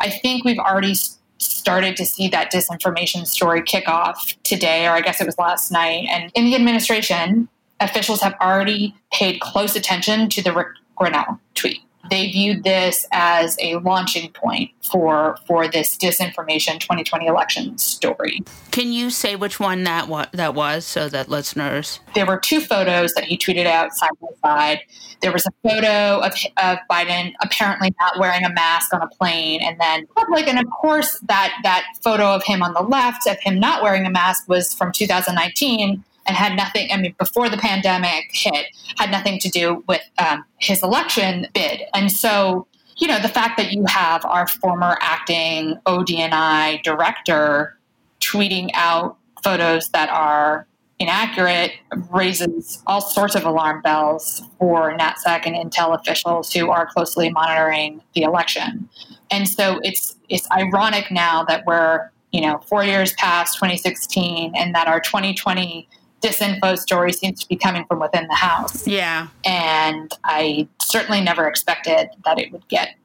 I 0.00 0.08
think 0.08 0.44
we've 0.44 0.60
already 0.60 0.94
started 1.38 1.96
to 1.96 2.06
see 2.06 2.28
that 2.28 2.52
disinformation 2.52 3.26
story 3.26 3.60
kick 3.60 3.88
off 3.88 4.36
today, 4.44 4.86
or 4.86 4.92
I 4.92 5.00
guess 5.00 5.20
it 5.20 5.26
was 5.26 5.36
last 5.36 5.72
night. 5.72 6.06
And 6.10 6.30
in 6.36 6.44
the 6.44 6.54
administration, 6.54 7.48
officials 7.80 8.20
have 8.20 8.34
already 8.40 8.94
paid 9.12 9.40
close 9.40 9.74
attention 9.74 10.28
to 10.28 10.42
the 10.44 10.52
Rick 10.52 10.68
Grenell 10.96 11.40
tweet. 11.54 11.80
They 12.10 12.30
viewed 12.30 12.64
this 12.64 13.06
as 13.12 13.56
a 13.60 13.76
launching 13.76 14.30
point 14.32 14.70
for 14.82 15.36
for 15.46 15.68
this 15.68 15.96
disinformation 15.96 16.80
2020 16.80 17.26
election 17.26 17.78
story. 17.78 18.40
Can 18.70 18.92
you 18.92 19.10
say 19.10 19.36
which 19.36 19.58
one 19.58 19.84
that 19.84 20.08
wa- 20.08 20.26
that 20.32 20.54
was 20.54 20.84
so 20.84 21.08
that 21.08 21.28
listeners? 21.28 22.00
There 22.14 22.26
were 22.26 22.38
two 22.38 22.60
photos 22.60 23.12
that 23.14 23.24
he 23.24 23.38
tweeted 23.38 23.66
out 23.66 23.92
side 23.92 24.10
by 24.20 24.28
side. 24.42 24.80
There 25.22 25.32
was 25.32 25.46
a 25.46 25.68
photo 25.68 26.20
of, 26.20 26.32
of 26.58 26.78
Biden 26.90 27.32
apparently 27.40 27.94
not 28.00 28.18
wearing 28.18 28.44
a 28.44 28.52
mask 28.52 28.92
on 28.92 29.00
a 29.00 29.08
plane, 29.08 29.60
and 29.62 29.80
then 29.80 30.06
public. 30.08 30.46
And 30.48 30.58
of 30.58 30.66
course, 30.80 31.18
that 31.20 31.54
that 31.62 31.84
photo 32.02 32.34
of 32.34 32.44
him 32.44 32.62
on 32.62 32.74
the 32.74 32.82
left 32.82 33.26
of 33.26 33.38
him 33.40 33.58
not 33.58 33.82
wearing 33.82 34.06
a 34.06 34.10
mask 34.10 34.48
was 34.48 34.74
from 34.74 34.92
2019 34.92 36.04
and 36.26 36.36
had 36.36 36.56
nothing, 36.56 36.88
I 36.90 36.96
mean, 36.96 37.14
before 37.18 37.48
the 37.48 37.56
pandemic 37.56 38.24
hit, 38.32 38.66
had 38.96 39.10
nothing 39.10 39.38
to 39.40 39.48
do 39.48 39.84
with 39.86 40.02
um, 40.18 40.44
his 40.58 40.82
election 40.82 41.46
bid. 41.54 41.82
And 41.94 42.10
so, 42.10 42.66
you 42.98 43.08
know, 43.08 43.18
the 43.20 43.28
fact 43.28 43.56
that 43.58 43.72
you 43.72 43.84
have 43.86 44.24
our 44.24 44.46
former 44.46 44.96
acting 45.00 45.76
ODNI 45.86 46.82
director 46.82 47.78
tweeting 48.20 48.70
out 48.74 49.16
photos 49.42 49.90
that 49.90 50.08
are 50.08 50.66
inaccurate 50.98 51.72
raises 52.10 52.82
all 52.86 53.00
sorts 53.00 53.34
of 53.34 53.44
alarm 53.44 53.82
bells 53.82 54.42
for 54.58 54.96
NatSec 54.96 55.46
and 55.46 55.54
Intel 55.54 55.98
officials 55.98 56.52
who 56.52 56.70
are 56.70 56.86
closely 56.86 57.30
monitoring 57.30 58.00
the 58.14 58.22
election. 58.22 58.88
And 59.30 59.48
so 59.48 59.80
it's 59.82 60.16
it's 60.28 60.48
ironic 60.52 61.10
now 61.10 61.44
that 61.44 61.64
we're 61.66 62.10
you 62.30 62.40
know 62.40 62.60
four 62.68 62.84
years 62.84 63.12
past 63.14 63.54
2016 63.54 64.54
and 64.54 64.74
that 64.74 64.86
our 64.86 65.00
2020 65.00 65.88
disinfo 66.24 66.78
story 66.78 67.12
seems 67.12 67.40
to 67.40 67.48
be 67.48 67.56
coming 67.56 67.84
from 67.84 68.00
within 68.00 68.26
the 68.28 68.34
house. 68.34 68.86
Yeah. 68.86 69.28
And 69.44 70.10
I 70.24 70.66
certainly 70.80 71.20
never 71.20 71.46
expected 71.46 72.08
that 72.24 72.38
it 72.38 72.50
would 72.50 72.66
get 72.68 72.96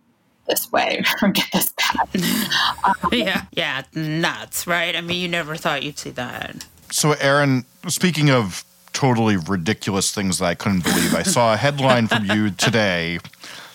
this 0.47 0.71
way 0.71 1.03
or 1.21 1.29
get 1.29 1.47
this 1.51 1.71
bad. 1.71 2.09
Um, 2.83 3.09
yeah. 3.11 3.43
Yeah. 3.51 3.83
Nuts, 3.93 4.65
right? 4.65 4.95
I 4.95 5.01
mean, 5.01 5.21
you 5.21 5.27
never 5.27 5.55
thought 5.55 5.83
you'd 5.83 5.99
see 5.99 6.11
that. 6.11 6.65
So, 6.91 7.11
Erin, 7.13 7.65
speaking 7.87 8.29
of 8.31 8.63
totally 8.93 9.35
ridiculous 9.35 10.13
things 10.13 10.39
that 10.39 10.45
I 10.45 10.55
couldn't 10.55 10.83
believe, 10.83 11.13
I 11.13 11.23
saw 11.23 11.53
a 11.53 11.57
headline 11.57 12.07
from 12.07 12.25
you 12.25 12.49
today 12.57 13.19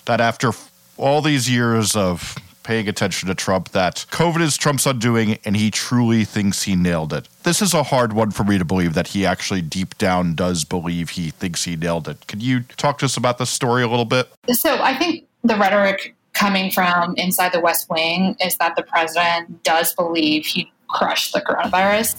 that 0.07 0.20
after 0.20 0.52
all 0.96 1.20
these 1.20 1.50
years 1.50 1.94
of 1.94 2.37
paying 2.64 2.88
attention 2.88 3.29
to 3.29 3.35
Trump 3.35 3.68
that 3.70 4.07
COVID 4.11 4.40
is 4.40 4.57
Trump's 4.57 4.87
undoing 4.87 5.38
and 5.44 5.57
he 5.57 5.70
truly 5.70 6.24
thinks 6.24 6.64
he 6.64 6.74
nailed 6.74 7.12
it. 7.12 7.29
This 7.44 7.62
is 7.62 7.74
a 7.74 7.85
hard 7.85 8.12
one 8.12 8.33
for 8.33 8.42
me 8.42 8.59
to 8.59 8.64
believe 8.64 8.94
that 8.94 9.09
he 9.09 9.25
actually 9.25 9.62
deep 9.62 9.96
down 9.98 10.35
does 10.35 10.65
believe 10.65 11.10
he 11.10 11.31
thinks 11.31 11.65
he 11.65 11.77
nailed 11.77 12.08
it. 12.08 12.27
Could 12.27 12.42
you 12.42 12.60
talk 12.77 12.98
to 12.98 13.04
us 13.04 13.17
about 13.17 13.38
this 13.38 13.50
story 13.50 13.83
a 13.83 13.88
little 13.88 14.04
bit? 14.04 14.29
So 14.52 14.83
I 14.83 14.96
think 14.96 15.27
the 15.44 15.56
rhetoric 15.56 16.17
coming 16.33 16.71
from 16.71 17.15
inside 17.17 17.52
the 17.52 17.60
West 17.60 17.88
Wing 17.88 18.37
is 18.40 18.56
that 18.56 18.75
the 18.77 18.83
president 18.83 19.62
does 19.62 19.94
believe 19.94 20.44
he 20.44 20.71
crushed 20.88 21.33
the 21.33 21.40
coronavirus. 21.40 22.17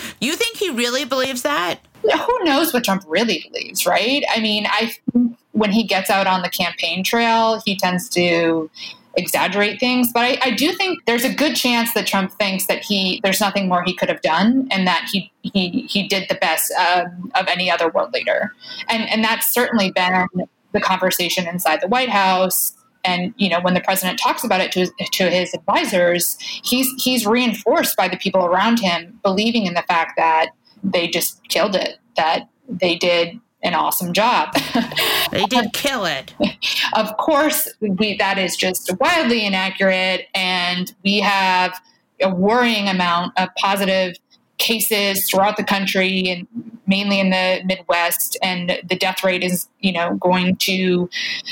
you 0.20 0.34
think 0.34 0.56
he 0.56 0.70
really 0.70 1.04
believes 1.04 1.42
that? 1.42 1.80
Who 2.02 2.44
knows 2.44 2.72
what 2.72 2.84
Trump 2.84 3.04
really 3.06 3.44
believes, 3.50 3.86
right? 3.86 4.24
I 4.30 4.40
mean, 4.40 4.66
I 4.66 4.94
think 5.12 5.36
when 5.56 5.72
he 5.72 5.84
gets 5.84 6.10
out 6.10 6.26
on 6.26 6.42
the 6.42 6.50
campaign 6.50 7.02
trail, 7.02 7.62
he 7.64 7.76
tends 7.76 8.10
to 8.10 8.70
exaggerate 9.16 9.80
things. 9.80 10.12
But 10.12 10.24
I, 10.24 10.38
I, 10.42 10.50
do 10.50 10.70
think 10.72 11.06
there's 11.06 11.24
a 11.24 11.32
good 11.32 11.56
chance 11.56 11.94
that 11.94 12.06
Trump 12.06 12.32
thinks 12.32 12.66
that 12.66 12.84
he 12.84 13.20
there's 13.24 13.40
nothing 13.40 13.66
more 13.66 13.82
he 13.82 13.94
could 13.94 14.10
have 14.10 14.20
done, 14.20 14.68
and 14.70 14.86
that 14.86 15.08
he 15.10 15.32
he 15.42 15.86
he 15.88 16.06
did 16.06 16.28
the 16.28 16.34
best 16.34 16.70
um, 16.72 17.32
of 17.34 17.46
any 17.48 17.70
other 17.70 17.88
world 17.88 18.12
leader, 18.12 18.52
and 18.88 19.08
and 19.08 19.24
that's 19.24 19.50
certainly 19.50 19.90
been 19.90 20.26
the 20.72 20.80
conversation 20.80 21.48
inside 21.48 21.80
the 21.80 21.88
White 21.88 22.10
House. 22.10 22.74
And 23.02 23.32
you 23.38 23.48
know, 23.48 23.60
when 23.60 23.72
the 23.72 23.80
president 23.80 24.18
talks 24.18 24.44
about 24.44 24.60
it 24.60 24.72
to 24.72 24.80
his, 24.80 24.90
to 25.12 25.30
his 25.30 25.54
advisors, 25.54 26.36
he's 26.64 26.86
he's 27.02 27.26
reinforced 27.26 27.96
by 27.96 28.08
the 28.08 28.18
people 28.18 28.44
around 28.44 28.78
him 28.80 29.18
believing 29.22 29.64
in 29.64 29.72
the 29.72 29.84
fact 29.88 30.12
that 30.18 30.50
they 30.84 31.08
just 31.08 31.42
killed 31.48 31.74
it, 31.74 31.96
that 32.16 32.50
they 32.68 32.96
did 32.96 33.40
an 33.62 33.74
awesome 33.74 34.12
job. 34.12 34.54
they 35.30 35.44
did 35.46 35.72
kill 35.72 36.04
it. 36.04 36.34
of 36.94 37.16
course, 37.16 37.68
we, 37.80 38.16
that 38.16 38.38
is 38.38 38.56
just 38.56 38.90
wildly 39.00 39.44
inaccurate, 39.44 40.26
and 40.34 40.94
we 41.04 41.20
have 41.20 41.80
a 42.20 42.34
worrying 42.34 42.88
amount 42.88 43.32
of 43.38 43.48
positive 43.56 44.16
cases 44.58 45.28
throughout 45.28 45.56
the 45.56 45.64
country 45.64 46.28
and 46.28 46.75
mainly 46.86 47.20
in 47.20 47.30
the 47.30 47.60
Midwest, 47.64 48.36
and 48.42 48.80
the 48.84 48.96
death 48.96 49.22
rate 49.24 49.42
is, 49.42 49.68
you 49.80 49.92
know, 49.92 50.14
going 50.16 50.56
to 50.56 51.08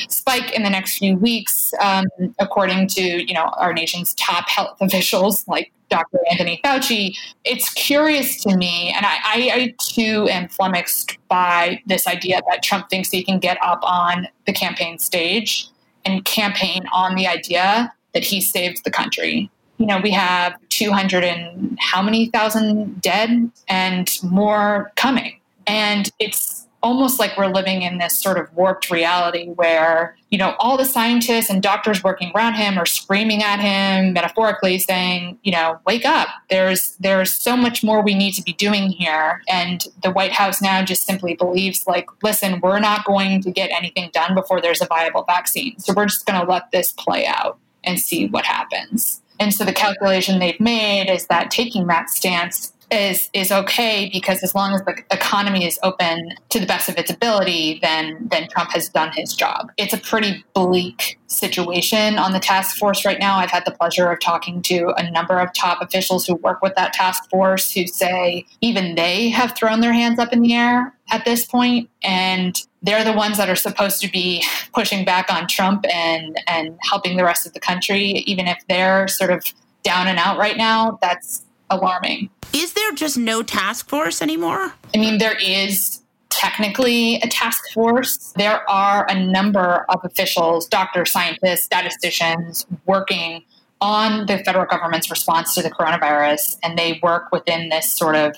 spike 0.09 0.53
in 0.53 0.63
the 0.63 0.71
next 0.71 0.99
few 0.99 1.17
weeks, 1.17 1.73
um, 1.81 2.07
according 2.39 2.89
to, 2.89 3.03
you 3.03 3.35
know, 3.35 3.45
our 3.57 3.73
nation's 3.73 4.15
top 4.15 4.49
health 4.49 4.77
officials 4.81 5.47
like 5.49 5.73
Dr. 5.91 6.19
Anthony 6.31 6.61
Fauci. 6.65 7.17
It's 7.45 7.73
curious 7.75 8.43
to 8.43 8.57
me, 8.57 8.93
and 8.97 9.05
I, 9.07 9.17
I, 9.25 9.51
I 9.53 9.75
too 9.79 10.29
am 10.29 10.49
flummoxed 10.49 11.19
by 11.29 11.83
this 11.87 12.07
idea 12.07 12.41
that 12.51 12.63
Trump 12.63 12.89
thinks 12.89 13.11
he 13.11 13.23
can 13.23 13.39
get 13.39 13.59
up 13.63 13.81
on 13.83 14.29
the 14.47 14.53
campaign 14.53 14.99
stage 14.99 15.69
and 16.05 16.25
campaign 16.25 16.85
on 16.93 17.15
the 17.15 17.27
idea 17.27 17.93
that 18.13 18.25
he 18.25 18.41
saved 18.41 18.85
the 18.85 18.91
country 18.91 19.51
you 19.79 19.87
know, 19.87 20.01
we 20.03 20.11
have 20.11 20.55
200 20.75 21.25
and 21.25 21.79
how 21.81 22.03
many 22.03 22.31
thousand 22.31 23.01
dead 23.01 23.51
and 23.69 24.19
more 24.23 24.93
coming. 24.97 25.41
And 25.67 26.11
it's 26.19 26.65
almost 26.85 27.19
like 27.19 27.37
we're 27.39 27.47
living 27.47 27.81
in 27.81 27.97
this 27.97 28.17
sort 28.17 28.37
of 28.37 28.53
warped 28.55 28.91
reality 28.91 29.49
where, 29.49 30.17
you 30.29 30.37
know, 30.37 30.55
all 30.59 30.77
the 30.77 30.85
scientists 30.85 31.49
and 31.49 31.63
doctors 31.63 32.05
working 32.05 32.31
around 32.37 32.55
him 32.55 32.79
are 32.79 32.85
screaming 32.85 33.43
at 33.43 33.59
him, 33.59 34.13
metaphorically 34.13 34.79
saying, 34.79 35.39
you 35.43 35.51
know, 35.51 35.81
wake 35.87 36.05
up. 36.05 36.29
There's 36.51 36.95
there's 37.01 37.33
so 37.33 37.57
much 37.57 37.83
more 37.83 38.03
we 38.03 38.15
need 38.15 38.33
to 38.33 38.43
be 38.43 38.53
doing 38.53 38.91
here. 38.91 39.43
And 39.49 39.83
the 40.03 40.11
White 40.11 40.33
House 40.33 40.61
now 40.61 40.85
just 40.85 41.07
simply 41.07 41.35
believes 41.35 41.87
like, 41.87 42.07
listen, 42.23 42.61
we're 42.61 42.81
not 42.81 43.07
going 43.07 43.41
to 43.43 43.51
get 43.51 43.71
anything 43.71 44.11
done 44.13 44.35
before 44.35 44.61
there's 44.61 44.83
a 44.83 44.87
viable 44.87 45.25
vaccine. 45.25 45.79
So 45.79 45.95
we're 45.97 46.07
just 46.07 46.27
gonna 46.27 46.45
let 46.45 46.71
this 46.71 46.93
play 46.93 47.25
out 47.25 47.59
and 47.83 47.99
see 47.99 48.27
what 48.29 48.45
happens. 48.45 49.23
And 49.41 49.53
so 49.53 49.65
the 49.65 49.73
calculation 49.73 50.39
they've 50.39 50.61
made 50.61 51.11
is 51.11 51.27
that 51.27 51.51
taking 51.51 51.87
that 51.87 52.11
stance 52.11 52.73
is 52.95 53.31
is 53.33 53.53
okay 53.53 54.09
because 54.13 54.43
as 54.43 54.55
long 54.55 54.75
as 54.75 54.83
the 54.85 54.97
economy 55.11 55.67
is 55.67 55.79
open 55.83 56.31
to 56.51 56.61
the 56.61 56.67
best 56.67 56.89
of 56.89 56.97
its 56.97 57.11
ability, 57.11 57.79
then 57.83 58.29
then 58.31 58.49
Trump 58.49 58.71
has 58.73 58.89
done 58.89 59.13
his 59.13 59.35
job. 59.35 59.71
It's 59.77 59.93
a 59.93 59.99
pretty 59.99 60.45
bleak 60.55 61.19
situation 61.27 62.19
on 62.19 62.33
the 62.33 62.39
task 62.39 62.77
force 62.77 63.05
right 63.05 63.19
now. 63.19 63.37
I've 63.37 63.51
had 63.51 63.65
the 63.65 63.73
pleasure 63.73 64.11
of 64.11 64.21
talking 64.21 64.63
to 64.63 64.95
a 64.97 65.11
number 65.11 65.39
of 65.39 65.53
top 65.53 65.83
officials 65.83 66.27
who 66.27 66.37
work 66.37 66.63
with 66.63 66.75
that 66.77 66.93
task 66.93 67.29
force 67.31 67.73
who 67.73 67.87
say 67.87 68.47
even 68.61 68.95
they 68.95 69.29
have 69.31 69.57
thrown 69.57 69.81
their 69.81 69.93
hands 69.93 70.19
up 70.19 70.33
in 70.33 70.41
the 70.41 70.55
air 70.55 70.95
at 71.11 71.25
this 71.25 71.45
point 71.45 71.91
and 72.03 72.63
they're 72.83 73.05
the 73.05 73.13
ones 73.13 73.37
that 73.37 73.49
are 73.49 73.57
supposed 73.57 74.01
to 74.01 74.11
be 74.11 74.45
pushing 74.75 75.05
back 75.05 75.31
on 75.31 75.47
Trump 75.49 75.85
and 75.93 76.41
and 76.47 76.79
helping 76.83 77.17
the 77.17 77.25
rest 77.25 77.47
of 77.47 77.53
the 77.53 77.61
country 77.61 78.23
even 78.27 78.47
if 78.47 78.59
they're 78.69 79.09
sort 79.09 79.31
of 79.31 79.45
down 79.83 80.07
and 80.09 80.19
out 80.19 80.39
right 80.39 80.57
now 80.57 80.99
that's 81.03 81.45
alarming. 81.75 82.31
Is 82.53 82.73
there 82.75 82.93
just 82.93 83.19
no 83.19 83.43
task 83.43 83.89
force 83.89 84.23
anymore? 84.23 84.73
I 84.95 84.99
mean, 84.99 85.19
there 85.19 85.37
is 85.37 86.01
technically 86.31 87.17
a 87.17 87.29
task 87.29 87.63
force. 87.73 88.33
There 88.37 88.69
are 88.69 89.07
a 89.09 89.19
number 89.19 89.85
of 89.89 90.05
officials, 90.05 90.67
doctors, 90.67 91.13
scientists, 91.13 91.65
statisticians 91.65 92.67
working 92.87 93.43
on 93.81 94.27
the 94.27 94.39
federal 94.39 94.67
government's 94.67 95.11
response 95.11 95.55
to 95.55 95.63
the 95.63 95.71
coronavirus, 95.71 96.59
and 96.63 96.79
they 96.79 97.01
work 97.03 97.31
within 97.33 97.69
this 97.69 97.91
sort 97.91 98.17
of 98.17 98.35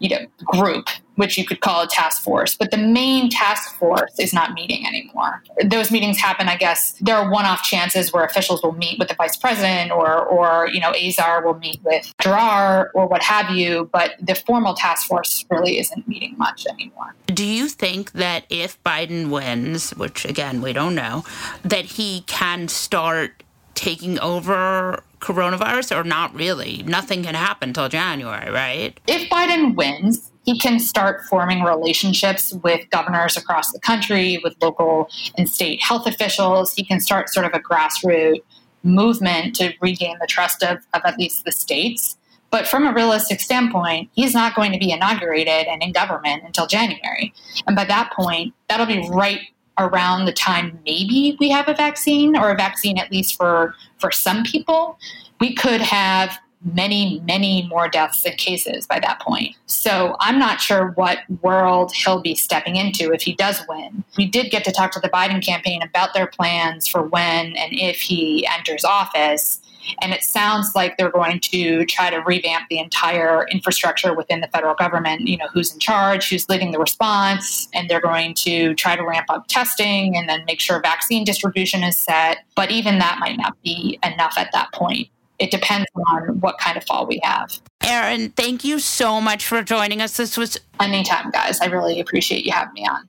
you 0.00 0.08
know 0.08 0.26
group 0.44 0.88
which 1.16 1.36
you 1.36 1.44
could 1.44 1.60
call 1.60 1.82
a 1.82 1.86
task 1.86 2.22
force 2.22 2.56
but 2.56 2.70
the 2.70 2.78
main 2.78 3.28
task 3.30 3.76
force 3.76 4.18
is 4.18 4.32
not 4.32 4.54
meeting 4.54 4.86
anymore. 4.86 5.42
Those 5.64 5.90
meetings 5.90 6.18
happen 6.18 6.48
i 6.48 6.56
guess 6.56 6.92
there 7.00 7.16
are 7.16 7.30
one-off 7.30 7.62
chances 7.62 8.12
where 8.12 8.24
officials 8.24 8.62
will 8.62 8.72
meet 8.72 8.98
with 8.98 9.08
the 9.08 9.14
vice 9.14 9.36
president 9.36 9.92
or 9.92 10.24
or 10.24 10.68
you 10.68 10.80
know 10.80 10.92
azar 10.92 11.44
will 11.44 11.58
meet 11.58 11.80
with 11.84 12.12
Giroir 12.20 12.88
or 12.94 13.06
what 13.06 13.22
have 13.22 13.50
you 13.50 13.88
but 13.92 14.14
the 14.20 14.34
formal 14.34 14.74
task 14.74 15.06
force 15.06 15.44
really 15.50 15.78
isn't 15.78 16.08
meeting 16.08 16.34
much 16.38 16.66
anymore. 16.66 17.14
Do 17.26 17.44
you 17.44 17.68
think 17.68 18.12
that 18.12 18.44
if 18.48 18.82
biden 18.82 19.30
wins 19.30 19.90
which 19.90 20.24
again 20.24 20.62
we 20.62 20.72
don't 20.72 20.94
know 20.94 21.24
that 21.62 21.84
he 21.84 22.22
can 22.22 22.68
start 22.68 23.42
taking 23.80 24.18
over 24.20 25.02
coronavirus 25.20 25.96
or 25.96 26.04
not 26.04 26.34
really? 26.34 26.82
Nothing 26.82 27.22
can 27.22 27.34
happen 27.34 27.72
till 27.72 27.88
January, 27.88 28.50
right? 28.50 29.00
If 29.06 29.30
Biden 29.30 29.74
wins, 29.74 30.30
he 30.44 30.58
can 30.58 30.78
start 30.78 31.24
forming 31.24 31.62
relationships 31.62 32.52
with 32.62 32.88
governors 32.90 33.38
across 33.38 33.72
the 33.72 33.80
country, 33.80 34.38
with 34.44 34.54
local 34.60 35.08
and 35.38 35.48
state 35.48 35.80
health 35.82 36.06
officials. 36.06 36.74
He 36.74 36.84
can 36.84 37.00
start 37.00 37.30
sort 37.30 37.46
of 37.46 37.52
a 37.54 37.58
grassroots 37.58 38.42
movement 38.82 39.56
to 39.56 39.72
regain 39.80 40.18
the 40.20 40.26
trust 40.26 40.62
of, 40.62 40.78
of 40.92 41.00
at 41.04 41.18
least 41.18 41.44
the 41.46 41.52
states. 41.52 42.18
But 42.50 42.66
from 42.66 42.86
a 42.86 42.92
realistic 42.92 43.40
standpoint, 43.40 44.10
he's 44.12 44.34
not 44.34 44.54
going 44.54 44.72
to 44.72 44.78
be 44.78 44.92
inaugurated 44.92 45.68
and 45.68 45.82
in 45.82 45.92
government 45.92 46.42
until 46.44 46.66
January. 46.66 47.32
And 47.66 47.76
by 47.76 47.84
that 47.84 48.12
point, 48.12 48.52
that'll 48.68 48.86
be 48.86 49.08
right 49.08 49.40
around 49.80 50.24
the 50.24 50.32
time 50.32 50.78
maybe 50.84 51.36
we 51.40 51.48
have 51.48 51.68
a 51.68 51.74
vaccine 51.74 52.36
or 52.36 52.50
a 52.50 52.56
vaccine 52.56 52.98
at 52.98 53.10
least 53.10 53.36
for 53.36 53.74
for 53.98 54.10
some 54.10 54.42
people 54.44 54.98
we 55.40 55.54
could 55.54 55.80
have 55.80 56.38
many 56.62 57.20
many 57.20 57.66
more 57.68 57.88
deaths 57.88 58.24
and 58.26 58.36
cases 58.36 58.86
by 58.86 59.00
that 59.00 59.18
point. 59.20 59.56
So 59.66 60.16
i'm 60.20 60.38
not 60.38 60.60
sure 60.60 60.90
what 60.90 61.18
world 61.40 61.92
he'll 61.94 62.20
be 62.20 62.34
stepping 62.34 62.76
into 62.76 63.12
if 63.12 63.22
he 63.22 63.34
does 63.34 63.62
win. 63.68 64.04
We 64.18 64.26
did 64.26 64.50
get 64.50 64.64
to 64.64 64.72
talk 64.72 64.90
to 64.92 65.00
the 65.00 65.08
biden 65.08 65.44
campaign 65.44 65.82
about 65.82 66.12
their 66.12 66.26
plans 66.26 66.86
for 66.86 67.02
when 67.02 67.56
and 67.56 67.72
if 67.72 68.00
he 68.00 68.46
enters 68.46 68.84
office 68.84 69.60
and 70.02 70.12
it 70.12 70.22
sounds 70.22 70.72
like 70.74 70.96
they're 70.96 71.10
going 71.10 71.40
to 71.40 71.84
try 71.86 72.10
to 72.10 72.18
revamp 72.18 72.68
the 72.68 72.78
entire 72.78 73.46
infrastructure 73.48 74.14
within 74.14 74.40
the 74.40 74.48
federal 74.48 74.74
government, 74.74 75.26
you 75.28 75.36
know, 75.36 75.46
who's 75.52 75.72
in 75.72 75.78
charge, 75.78 76.28
who's 76.28 76.48
leading 76.48 76.70
the 76.70 76.78
response, 76.78 77.68
and 77.74 77.88
they're 77.88 78.00
going 78.00 78.34
to 78.34 78.74
try 78.74 78.96
to 78.96 79.02
ramp 79.02 79.26
up 79.28 79.46
testing 79.48 80.16
and 80.16 80.28
then 80.28 80.44
make 80.46 80.60
sure 80.60 80.80
vaccine 80.80 81.24
distribution 81.24 81.82
is 81.82 81.96
set. 81.96 82.38
But 82.54 82.70
even 82.70 82.98
that 82.98 83.18
might 83.20 83.36
not 83.36 83.60
be 83.62 83.98
enough 84.04 84.34
at 84.36 84.50
that 84.52 84.72
point. 84.72 85.08
It 85.38 85.50
depends 85.50 85.86
on 86.08 86.38
what 86.40 86.58
kind 86.58 86.76
of 86.76 86.84
fall 86.84 87.06
we 87.06 87.18
have. 87.22 87.60
Erin, 87.82 88.30
thank 88.30 88.62
you 88.62 88.78
so 88.78 89.20
much 89.22 89.46
for 89.46 89.62
joining 89.62 90.02
us. 90.02 90.18
This 90.18 90.36
was 90.36 90.60
anytime, 90.80 91.30
guys. 91.30 91.60
I 91.60 91.66
really 91.66 91.98
appreciate 91.98 92.44
you 92.44 92.52
having 92.52 92.74
me 92.74 92.86
on. 92.86 93.08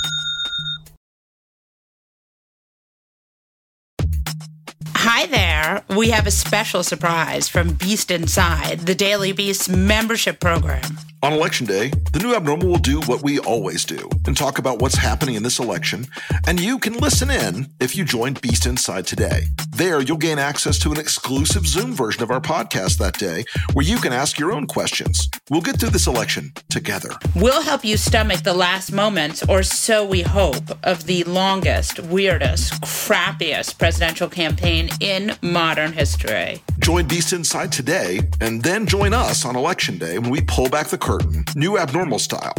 Hi 5.13 5.25
there. 5.25 5.83
We 5.93 6.11
have 6.11 6.25
a 6.25 6.31
special 6.31 6.83
surprise 6.83 7.49
from 7.49 7.73
Beast 7.73 8.11
Inside, 8.11 8.79
the 8.87 8.95
Daily 8.95 9.33
Beast 9.33 9.67
membership 9.67 10.39
program. 10.39 10.99
On 11.23 11.33
election 11.33 11.67
day, 11.67 11.91
the 12.13 12.19
new 12.19 12.33
abnormal 12.33 12.67
will 12.67 12.77
do 12.77 12.99
what 13.01 13.21
we 13.21 13.37
always 13.37 13.85
do 13.85 14.09
and 14.25 14.35
talk 14.35 14.57
about 14.57 14.81
what's 14.81 14.95
happening 14.95 15.35
in 15.35 15.43
this 15.43 15.59
election. 15.59 16.07
And 16.47 16.59
you 16.59 16.79
can 16.79 16.93
listen 16.93 17.29
in 17.29 17.67
if 17.79 17.95
you 17.95 18.03
join 18.03 18.33
Beast 18.33 18.65
Inside 18.65 19.05
today. 19.05 19.43
There, 19.69 20.01
you'll 20.01 20.17
gain 20.17 20.39
access 20.39 20.79
to 20.79 20.91
an 20.91 20.99
exclusive 20.99 21.67
Zoom 21.67 21.93
version 21.93 22.23
of 22.23 22.31
our 22.31 22.41
podcast 22.41 22.97
that 22.97 23.19
day 23.19 23.45
where 23.73 23.85
you 23.85 23.97
can 23.97 24.13
ask 24.13 24.39
your 24.39 24.51
own 24.51 24.65
questions. 24.65 25.29
We'll 25.51 25.61
get 25.61 25.79
through 25.79 25.91
this 25.91 26.07
election 26.07 26.53
together. 26.69 27.11
We'll 27.35 27.61
help 27.61 27.85
you 27.85 27.97
stomach 27.97 28.41
the 28.41 28.55
last 28.55 28.91
moments, 28.91 29.43
or 29.47 29.61
so 29.61 30.03
we 30.03 30.23
hope, 30.23 30.71
of 30.83 31.05
the 31.05 31.23
longest, 31.25 31.99
weirdest, 31.99 32.81
crappiest 32.81 33.77
presidential 33.77 34.27
campaign 34.27 34.89
in 34.99 35.35
modern 35.43 35.93
history. 35.93 36.63
Join 36.79 37.05
Beast 37.05 37.31
Inside 37.31 37.71
today 37.71 38.21
and 38.39 38.63
then 38.63 38.87
join 38.87 39.13
us 39.13 39.45
on 39.45 39.55
election 39.55 39.99
day 39.99 40.17
when 40.17 40.31
we 40.31 40.41
pull 40.41 40.67
back 40.67 40.87
the 40.87 40.97
curtain, 40.97 41.10
new 41.55 41.77
abnormal 41.77 42.19
style. 42.19 42.53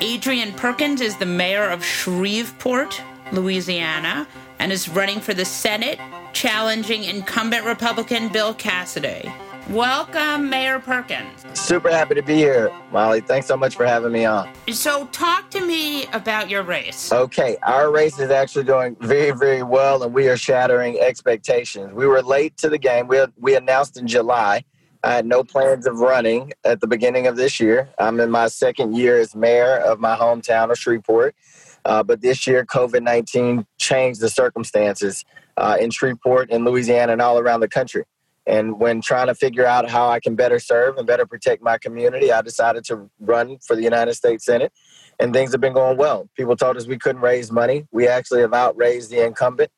Adrian 0.00 0.52
Perkins 0.52 1.00
is 1.00 1.16
the 1.16 1.26
mayor 1.26 1.68
of 1.68 1.84
Shreveport, 1.84 3.02
Louisiana, 3.32 4.28
and 4.60 4.70
is 4.70 4.88
running 4.88 5.18
for 5.20 5.34
the 5.34 5.44
Senate, 5.44 5.98
challenging 6.32 7.02
incumbent 7.04 7.64
Republican 7.64 8.28
Bill 8.28 8.54
Cassidy. 8.54 9.28
Welcome, 9.70 10.48
Mayor 10.48 10.78
Perkins. 10.78 11.44
Super 11.52 11.90
happy 11.90 12.14
to 12.14 12.22
be 12.22 12.36
here, 12.36 12.72
Molly. 12.90 13.20
Thanks 13.20 13.46
so 13.46 13.54
much 13.54 13.76
for 13.76 13.84
having 13.84 14.12
me 14.12 14.24
on. 14.24 14.48
So, 14.72 15.04
talk 15.08 15.50
to 15.50 15.60
me 15.60 16.06
about 16.14 16.48
your 16.48 16.62
race. 16.62 17.12
Okay, 17.12 17.58
our 17.62 17.90
race 17.90 18.18
is 18.18 18.30
actually 18.30 18.64
doing 18.64 18.96
very, 19.00 19.32
very 19.32 19.62
well, 19.62 20.02
and 20.02 20.14
we 20.14 20.26
are 20.28 20.38
shattering 20.38 20.98
expectations. 20.98 21.92
We 21.92 22.06
were 22.06 22.22
late 22.22 22.56
to 22.58 22.70
the 22.70 22.78
game. 22.78 23.08
We, 23.08 23.22
we 23.36 23.56
announced 23.56 23.98
in 23.98 24.06
July. 24.06 24.64
I 25.04 25.12
had 25.12 25.26
no 25.26 25.44
plans 25.44 25.86
of 25.86 25.98
running 25.98 26.54
at 26.64 26.80
the 26.80 26.86
beginning 26.86 27.26
of 27.26 27.36
this 27.36 27.60
year. 27.60 27.90
I'm 27.98 28.20
in 28.20 28.30
my 28.30 28.48
second 28.48 28.96
year 28.96 29.18
as 29.18 29.34
mayor 29.34 29.76
of 29.80 30.00
my 30.00 30.16
hometown 30.16 30.70
of 30.70 30.78
Shreveport. 30.78 31.36
Uh, 31.84 32.02
but 32.02 32.22
this 32.22 32.46
year, 32.46 32.64
COVID 32.64 33.02
19 33.02 33.66
changed 33.76 34.22
the 34.22 34.30
circumstances 34.30 35.26
uh, 35.58 35.76
in 35.78 35.90
Shreveport, 35.90 36.48
in 36.48 36.64
Louisiana, 36.64 37.12
and 37.12 37.20
all 37.20 37.38
around 37.38 37.60
the 37.60 37.68
country. 37.68 38.04
And 38.48 38.80
when 38.80 39.02
trying 39.02 39.26
to 39.26 39.34
figure 39.34 39.66
out 39.66 39.90
how 39.90 40.08
I 40.08 40.20
can 40.20 40.34
better 40.34 40.58
serve 40.58 40.96
and 40.96 41.06
better 41.06 41.26
protect 41.26 41.62
my 41.62 41.76
community, 41.76 42.32
I 42.32 42.40
decided 42.40 42.82
to 42.86 43.10
run 43.20 43.58
for 43.58 43.76
the 43.76 43.82
United 43.82 44.14
States 44.14 44.46
Senate. 44.46 44.72
And 45.20 45.34
things 45.34 45.52
have 45.52 45.60
been 45.60 45.74
going 45.74 45.98
well. 45.98 46.30
People 46.34 46.56
told 46.56 46.78
us 46.78 46.86
we 46.86 46.96
couldn't 46.96 47.20
raise 47.20 47.52
money. 47.52 47.86
We 47.92 48.08
actually 48.08 48.40
have 48.40 48.54
outraised 48.54 49.10
the 49.10 49.22
incumbent. 49.22 49.70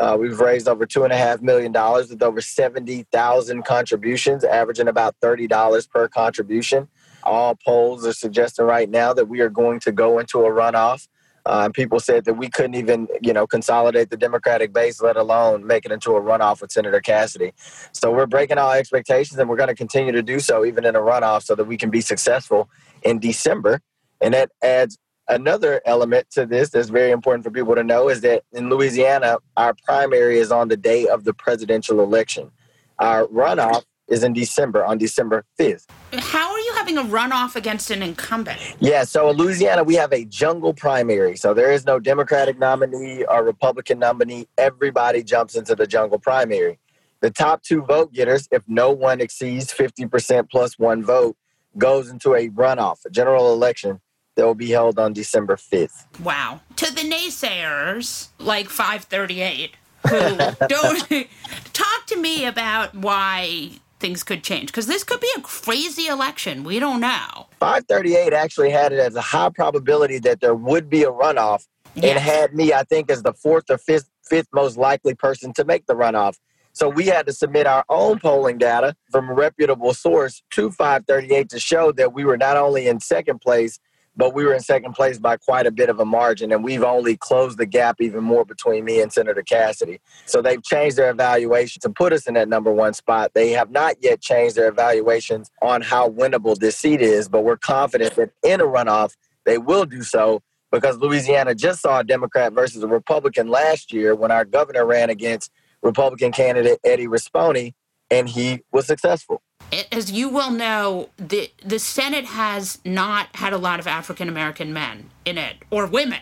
Uh, 0.00 0.16
we've 0.18 0.40
raised 0.40 0.66
over 0.66 0.86
two 0.86 1.04
and 1.04 1.12
a 1.12 1.16
half 1.16 1.40
million 1.40 1.70
dollars 1.70 2.10
with 2.10 2.20
over 2.20 2.40
70,000 2.40 3.62
contributions, 3.64 4.42
averaging 4.42 4.88
about 4.88 5.14
$30 5.22 5.88
per 5.88 6.08
contribution. 6.08 6.88
All 7.22 7.56
polls 7.64 8.04
are 8.04 8.12
suggesting 8.12 8.64
right 8.64 8.90
now 8.90 9.12
that 9.14 9.28
we 9.28 9.40
are 9.40 9.48
going 9.48 9.78
to 9.80 9.92
go 9.92 10.18
into 10.18 10.40
a 10.40 10.50
runoff. 10.50 11.06
Uh, 11.46 11.68
people 11.72 12.00
said 12.00 12.24
that 12.24 12.34
we 12.34 12.50
couldn't 12.50 12.74
even, 12.74 13.06
you 13.22 13.32
know, 13.32 13.46
consolidate 13.46 14.10
the 14.10 14.16
Democratic 14.16 14.72
base, 14.72 15.00
let 15.00 15.16
alone 15.16 15.64
make 15.64 15.86
it 15.86 15.92
into 15.92 16.16
a 16.16 16.20
runoff 16.20 16.60
with 16.60 16.72
Senator 16.72 17.00
Cassidy. 17.00 17.52
So 17.92 18.10
we're 18.10 18.26
breaking 18.26 18.58
all 18.58 18.72
expectations, 18.72 19.38
and 19.38 19.48
we're 19.48 19.56
going 19.56 19.68
to 19.68 19.74
continue 19.74 20.12
to 20.12 20.22
do 20.22 20.40
so 20.40 20.64
even 20.64 20.84
in 20.84 20.96
a 20.96 21.00
runoff, 21.00 21.44
so 21.44 21.54
that 21.54 21.64
we 21.64 21.76
can 21.76 21.88
be 21.88 22.00
successful 22.00 22.68
in 23.02 23.20
December. 23.20 23.80
And 24.20 24.34
that 24.34 24.50
adds 24.62 24.98
another 25.28 25.80
element 25.86 26.28
to 26.30 26.46
this 26.46 26.70
that's 26.70 26.88
very 26.88 27.10
important 27.10 27.44
for 27.44 27.50
people 27.50 27.74
to 27.74 27.84
know 27.84 28.08
is 28.08 28.20
that 28.22 28.42
in 28.52 28.68
Louisiana, 28.68 29.38
our 29.56 29.74
primary 29.84 30.38
is 30.38 30.50
on 30.50 30.68
the 30.68 30.76
day 30.76 31.06
of 31.06 31.24
the 31.24 31.34
presidential 31.34 32.00
election. 32.00 32.50
Our 32.98 33.26
runoff 33.28 33.84
is 34.08 34.22
in 34.22 34.32
December, 34.32 34.84
on 34.84 34.98
December 34.98 35.44
5th. 35.58 35.86
How 36.12 36.50
are 36.50 36.58
you 36.58 36.72
having 36.74 36.96
a 36.98 37.02
runoff 37.02 37.56
against 37.56 37.90
an 37.90 38.02
incumbent? 38.02 38.58
Yeah, 38.80 39.04
so 39.04 39.28
in 39.30 39.36
Louisiana, 39.36 39.82
we 39.82 39.94
have 39.96 40.12
a 40.12 40.24
jungle 40.24 40.72
primary. 40.72 41.36
So 41.36 41.54
there 41.54 41.72
is 41.72 41.84
no 41.84 41.98
Democratic 41.98 42.58
nominee 42.58 43.24
or 43.24 43.44
Republican 43.44 43.98
nominee. 43.98 44.46
Everybody 44.56 45.22
jumps 45.22 45.56
into 45.56 45.74
the 45.74 45.86
jungle 45.86 46.18
primary. 46.18 46.78
The 47.20 47.30
top 47.30 47.62
two 47.62 47.82
vote 47.82 48.12
getters, 48.12 48.48
if 48.52 48.62
no 48.68 48.90
one 48.90 49.20
exceeds 49.20 49.72
50% 49.72 50.50
plus 50.50 50.78
one 50.78 51.02
vote, 51.02 51.36
goes 51.76 52.08
into 52.08 52.34
a 52.34 52.48
runoff, 52.50 53.04
a 53.04 53.10
general 53.10 53.52
election 53.52 54.00
that 54.36 54.44
will 54.44 54.54
be 54.54 54.70
held 54.70 54.98
on 54.98 55.12
December 55.12 55.56
5th. 55.56 56.04
Wow. 56.22 56.60
To 56.76 56.94
the 56.94 57.00
naysayers, 57.00 58.28
like 58.38 58.68
538, 58.68 59.72
who 60.08 60.66
don't 60.68 61.08
talk 61.72 62.06
to 62.06 62.16
me 62.16 62.44
about 62.44 62.94
why 62.94 63.70
things 63.98 64.22
could 64.22 64.42
change 64.42 64.66
because 64.66 64.86
this 64.86 65.04
could 65.04 65.20
be 65.20 65.30
a 65.36 65.40
crazy 65.40 66.06
election. 66.06 66.64
We 66.64 66.78
don't 66.78 67.00
know. 67.00 67.46
538 67.60 68.32
actually 68.32 68.70
had 68.70 68.92
it 68.92 68.98
as 68.98 69.14
a 69.14 69.20
high 69.20 69.50
probability 69.50 70.18
that 70.20 70.40
there 70.40 70.54
would 70.54 70.88
be 70.90 71.02
a 71.02 71.10
runoff 71.10 71.66
and 72.02 72.18
had 72.18 72.54
me, 72.54 72.72
I 72.72 72.82
think, 72.84 73.10
as 73.10 73.22
the 73.22 73.32
fourth 73.32 73.70
or 73.70 73.78
fifth, 73.78 74.10
fifth 74.22 74.48
most 74.52 74.76
likely 74.76 75.14
person 75.14 75.52
to 75.54 75.64
make 75.64 75.86
the 75.86 75.94
runoff. 75.94 76.36
So 76.72 76.90
we 76.90 77.06
had 77.06 77.26
to 77.26 77.32
submit 77.32 77.66
our 77.66 77.84
own 77.88 78.18
polling 78.18 78.58
data 78.58 78.94
from 79.10 79.30
a 79.30 79.32
reputable 79.32 79.94
source 79.94 80.42
to 80.50 80.70
538 80.70 81.48
to 81.48 81.58
show 81.58 81.90
that 81.92 82.12
we 82.12 82.24
were 82.26 82.36
not 82.36 82.58
only 82.58 82.86
in 82.86 83.00
second 83.00 83.40
place, 83.40 83.78
but 84.16 84.34
we 84.34 84.44
were 84.44 84.54
in 84.54 84.60
second 84.60 84.94
place 84.94 85.18
by 85.18 85.36
quite 85.36 85.66
a 85.66 85.70
bit 85.70 85.88
of 85.88 86.00
a 86.00 86.04
margin. 86.04 86.52
And 86.52 86.64
we've 86.64 86.82
only 86.82 87.16
closed 87.16 87.58
the 87.58 87.66
gap 87.66 87.96
even 88.00 88.24
more 88.24 88.44
between 88.44 88.84
me 88.84 89.00
and 89.00 89.12
Senator 89.12 89.42
Cassidy. 89.42 90.00
So 90.24 90.40
they've 90.40 90.62
changed 90.62 90.96
their 90.96 91.10
evaluation 91.10 91.80
to 91.82 91.90
put 91.90 92.12
us 92.12 92.26
in 92.26 92.34
that 92.34 92.48
number 92.48 92.72
one 92.72 92.94
spot. 92.94 93.32
They 93.34 93.50
have 93.50 93.70
not 93.70 93.96
yet 94.00 94.20
changed 94.20 94.56
their 94.56 94.68
evaluations 94.68 95.50
on 95.60 95.82
how 95.82 96.08
winnable 96.08 96.56
this 96.56 96.76
seat 96.76 97.02
is, 97.02 97.28
but 97.28 97.44
we're 97.44 97.58
confident 97.58 98.14
that 98.16 98.30
in 98.42 98.60
a 98.60 98.64
runoff, 98.64 99.14
they 99.44 99.58
will 99.58 99.84
do 99.84 100.02
so 100.02 100.42
because 100.72 100.98
Louisiana 100.98 101.54
just 101.54 101.80
saw 101.80 102.00
a 102.00 102.04
Democrat 102.04 102.52
versus 102.52 102.82
a 102.82 102.88
Republican 102.88 103.48
last 103.48 103.92
year 103.92 104.14
when 104.14 104.30
our 104.30 104.44
governor 104.44 104.84
ran 104.84 105.10
against 105.10 105.50
Republican 105.82 106.32
candidate 106.32 106.78
Eddie 106.84 107.06
Rispone, 107.06 107.72
and 108.10 108.28
he 108.28 108.62
was 108.72 108.86
successful. 108.86 109.42
As 109.90 110.12
you 110.12 110.28
will 110.28 110.50
know, 110.50 111.10
the 111.16 111.50
the 111.64 111.78
Senate 111.78 112.24
has 112.26 112.78
not 112.84 113.34
had 113.34 113.52
a 113.52 113.58
lot 113.58 113.80
of 113.80 113.86
African 113.86 114.28
American 114.28 114.72
men 114.72 115.10
in 115.24 115.38
it 115.38 115.56
or 115.70 115.86
women. 115.86 116.20